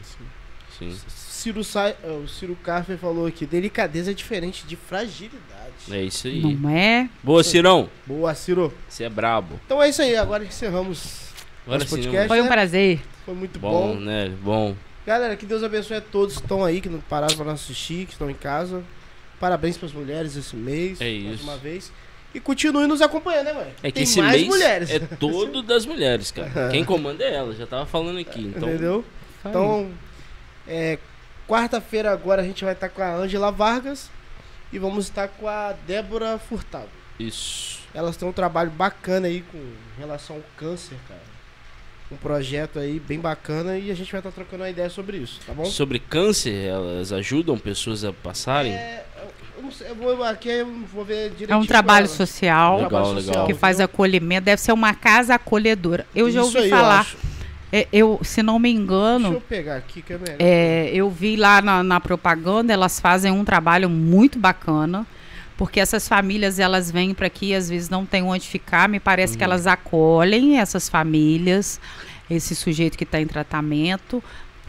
[0.76, 0.98] Sim.
[1.06, 5.92] Ciro Sai, eh, o Ciro Carfer falou aqui, delicadeza é diferente de fragilidade.
[5.92, 6.40] É isso aí.
[6.56, 7.08] Não é?
[7.22, 7.88] Boa, Cirão.
[8.04, 8.74] Boa, Ciro.
[8.88, 9.60] Você é brabo.
[9.64, 11.23] Então é isso aí, agora encerramos.
[11.66, 12.16] Agora Nosso sim, podcast.
[12.16, 12.28] mano.
[12.28, 12.50] Foi um né?
[12.50, 13.00] prazer.
[13.24, 14.00] Foi muito Bom, bom.
[14.00, 14.28] né?
[14.42, 14.74] Bom.
[15.06, 18.12] Galera, que Deus abençoe a todos que estão aí, que não pararam para assistir, que
[18.12, 18.82] estão em casa.
[19.40, 21.42] Parabéns para as mulheres esse mês, É mais isso.
[21.44, 21.92] uma vez.
[22.34, 23.72] E continue nos acompanhando, né, mãe?
[23.82, 24.90] É que Tem esse mais mês mulheres.
[24.90, 26.68] é todo das mulheres, cara.
[26.70, 28.40] Quem comanda é ela, já tava falando aqui.
[28.56, 29.04] Então, Entendeu?
[29.44, 29.90] Então,
[30.66, 30.98] é,
[31.46, 34.10] quarta-feira agora a gente vai estar com a Ângela Vargas
[34.72, 36.88] e vamos estar com a Débora Furtado.
[37.18, 37.82] isso.
[37.92, 39.62] Elas têm um trabalho bacana aí com
[39.98, 41.20] relação ao câncer, cara.
[42.14, 45.40] Um projeto aí bem bacana e a gente vai estar trocando uma ideia sobre isso,
[45.46, 45.64] tá bom?
[45.64, 48.72] Sobre câncer, elas ajudam pessoas a passarem?
[48.72, 49.04] É,
[49.56, 51.52] eu não sei, eu vou, aqui eu vou ver direitinho.
[51.52, 53.46] É um trabalho social Legal, Trabalho legal.
[53.46, 54.44] que faz acolhimento.
[54.44, 56.06] Deve ser uma casa acolhedora.
[56.14, 57.00] Eu já Isso ouvi aí, eu falar.
[57.00, 57.16] acho.
[57.72, 60.36] é, Eu, se não me Deixa engano, eu pegar aqui que é melhor.
[60.38, 65.06] É, eu vi lá na, na propaganda, elas fazem um trabalho muito bacana,
[65.56, 69.36] porque essas famílias elas vêm para aqui, às vezes não tem onde ficar, me parece
[69.36, 69.50] que Uhum.
[69.50, 71.80] elas acolhem essas famílias,
[72.28, 74.22] esse sujeito que está em tratamento,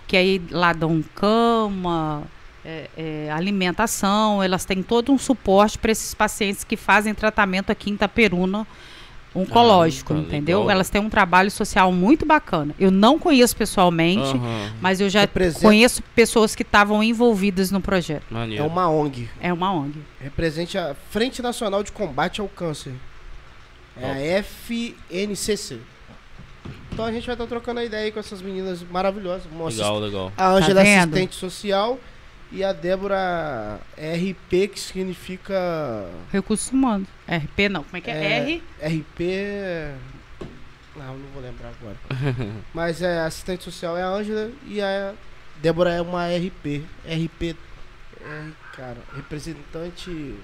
[0.07, 2.23] que aí lá dão cama,
[2.63, 7.89] é, é, alimentação, elas têm todo um suporte para esses pacientes que fazem tratamento aqui
[7.89, 8.67] em Itaperuna
[9.35, 10.59] oncológico, tá, entendeu?
[10.59, 10.71] legal.
[10.71, 12.73] Elas têm um trabalho social muito bacana.
[12.79, 17.81] Eu não conheço pessoalmente, Aham, mas eu já Representa- conheço pessoas que estavam envolvidas no
[17.81, 18.23] projeto.
[18.31, 18.65] É maneiro.
[18.65, 19.29] uma ONG.
[19.41, 19.99] É uma ONG.
[20.21, 22.93] Represente a Frente Nacional de Combate ao Câncer.
[23.97, 24.05] É
[24.37, 25.79] a FNCC.
[26.91, 29.43] Então a gente vai estar trocando a ideia aí com essas meninas maravilhosas.
[29.51, 30.31] Uma Legal, legal.
[30.37, 31.13] A Ângela é Tá vendo?
[31.13, 31.99] assistente social
[32.55, 37.07] e a Débora RP, que significa Recursos humanos.
[37.27, 37.83] RP não.
[37.83, 38.13] Como é que é?
[38.13, 38.37] É.
[38.39, 38.63] R?
[38.81, 39.95] RP.
[40.95, 41.97] Não, não vou lembrar agora.
[42.73, 45.13] Mas é assistente social é a Ângela e a
[45.61, 46.83] Débora é uma RP.
[47.05, 47.55] RP.
[48.21, 50.35] É, cara, representante.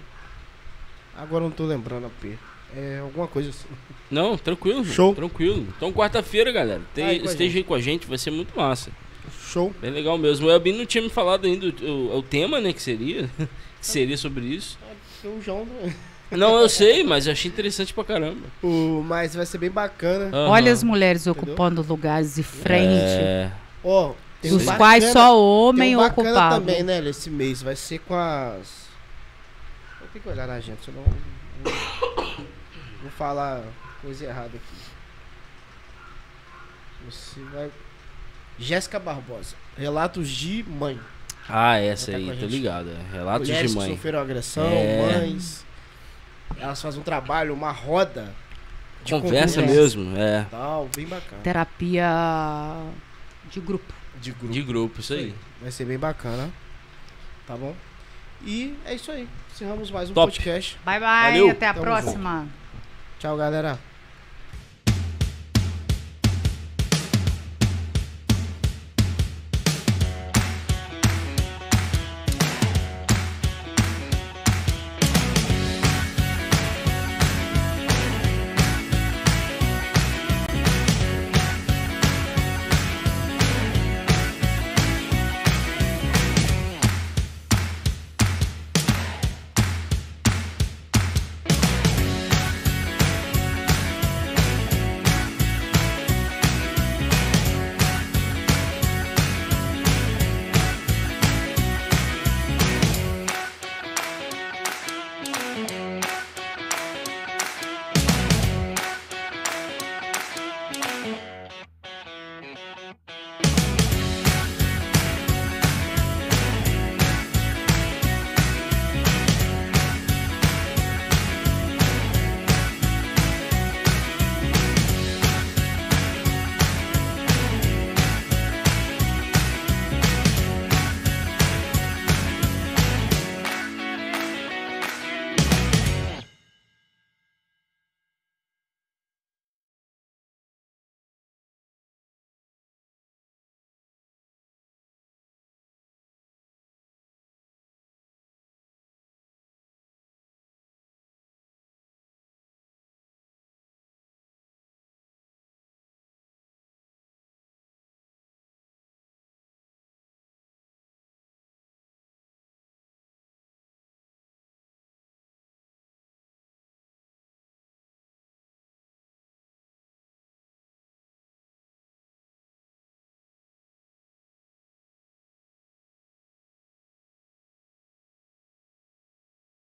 [1.15, 2.37] Agora eu não tô lembrando a P.
[2.75, 3.67] É alguma coisa assim.
[4.09, 4.83] Não, tranquilo.
[4.85, 5.13] Show.
[5.15, 5.67] Tranquilo.
[5.75, 7.57] Então, quarta-feira, galera, tem- esteja gente.
[7.57, 8.91] aí com a gente, vai ser muito massa.
[9.49, 9.73] Show.
[9.81, 10.47] Bem legal mesmo.
[10.47, 13.29] O Elbin não tinha me falado ainda o, o- o tema, né, que seria.
[13.37, 14.77] que seria sobre isso.
[15.23, 15.65] É o João.
[15.65, 15.93] né?
[16.31, 18.39] Não, eu sei, mas eu achei interessante pra caramba.
[18.63, 20.25] O, mas vai ser bem bacana.
[20.35, 20.49] Aham.
[20.49, 21.43] Olha as mulheres Entendeu?
[21.53, 23.51] ocupando lugares de frente, É,
[23.83, 26.55] Ó, tem dos um quais bacana- só tem homem um bacana ocupava.
[26.55, 27.61] também, né, esse mês.
[27.61, 28.87] Vai ser com as.
[30.13, 31.73] tem que olhar na gente, senão vou,
[33.01, 33.61] vou falar
[34.01, 34.81] coisa errada aqui.
[37.09, 37.69] Você vai.
[38.61, 39.55] Jéssica Barbosa.
[39.77, 40.99] Relatos de mãe.
[41.49, 42.89] Ah, essa Tá aí, tô ligado.
[42.89, 43.13] é.
[43.17, 43.95] Relatos Mulheres de que mãe.
[43.95, 45.17] sofreram agressão, É.
[45.19, 45.65] mães.
[46.59, 48.33] Elas fazem um trabalho, uma roda.
[49.03, 49.81] de Conversa conversa.
[49.81, 50.45] mesmo, é.
[50.51, 51.41] Tal, bem bacana.
[51.41, 52.05] Terapia
[53.49, 53.91] de grupo.
[54.21, 54.53] De grupo.
[54.53, 55.33] De grupo, isso aí.
[55.59, 56.51] Vai ser bem bacana.
[57.47, 57.75] Tá bom?
[58.45, 59.27] E é isso aí.
[59.51, 60.31] Encerramos mais um Top.
[60.31, 60.77] podcast.
[60.85, 61.49] Bye bye, Valeu.
[61.49, 62.47] até a Tamo próxima.
[63.17, 63.79] Tchau, galera.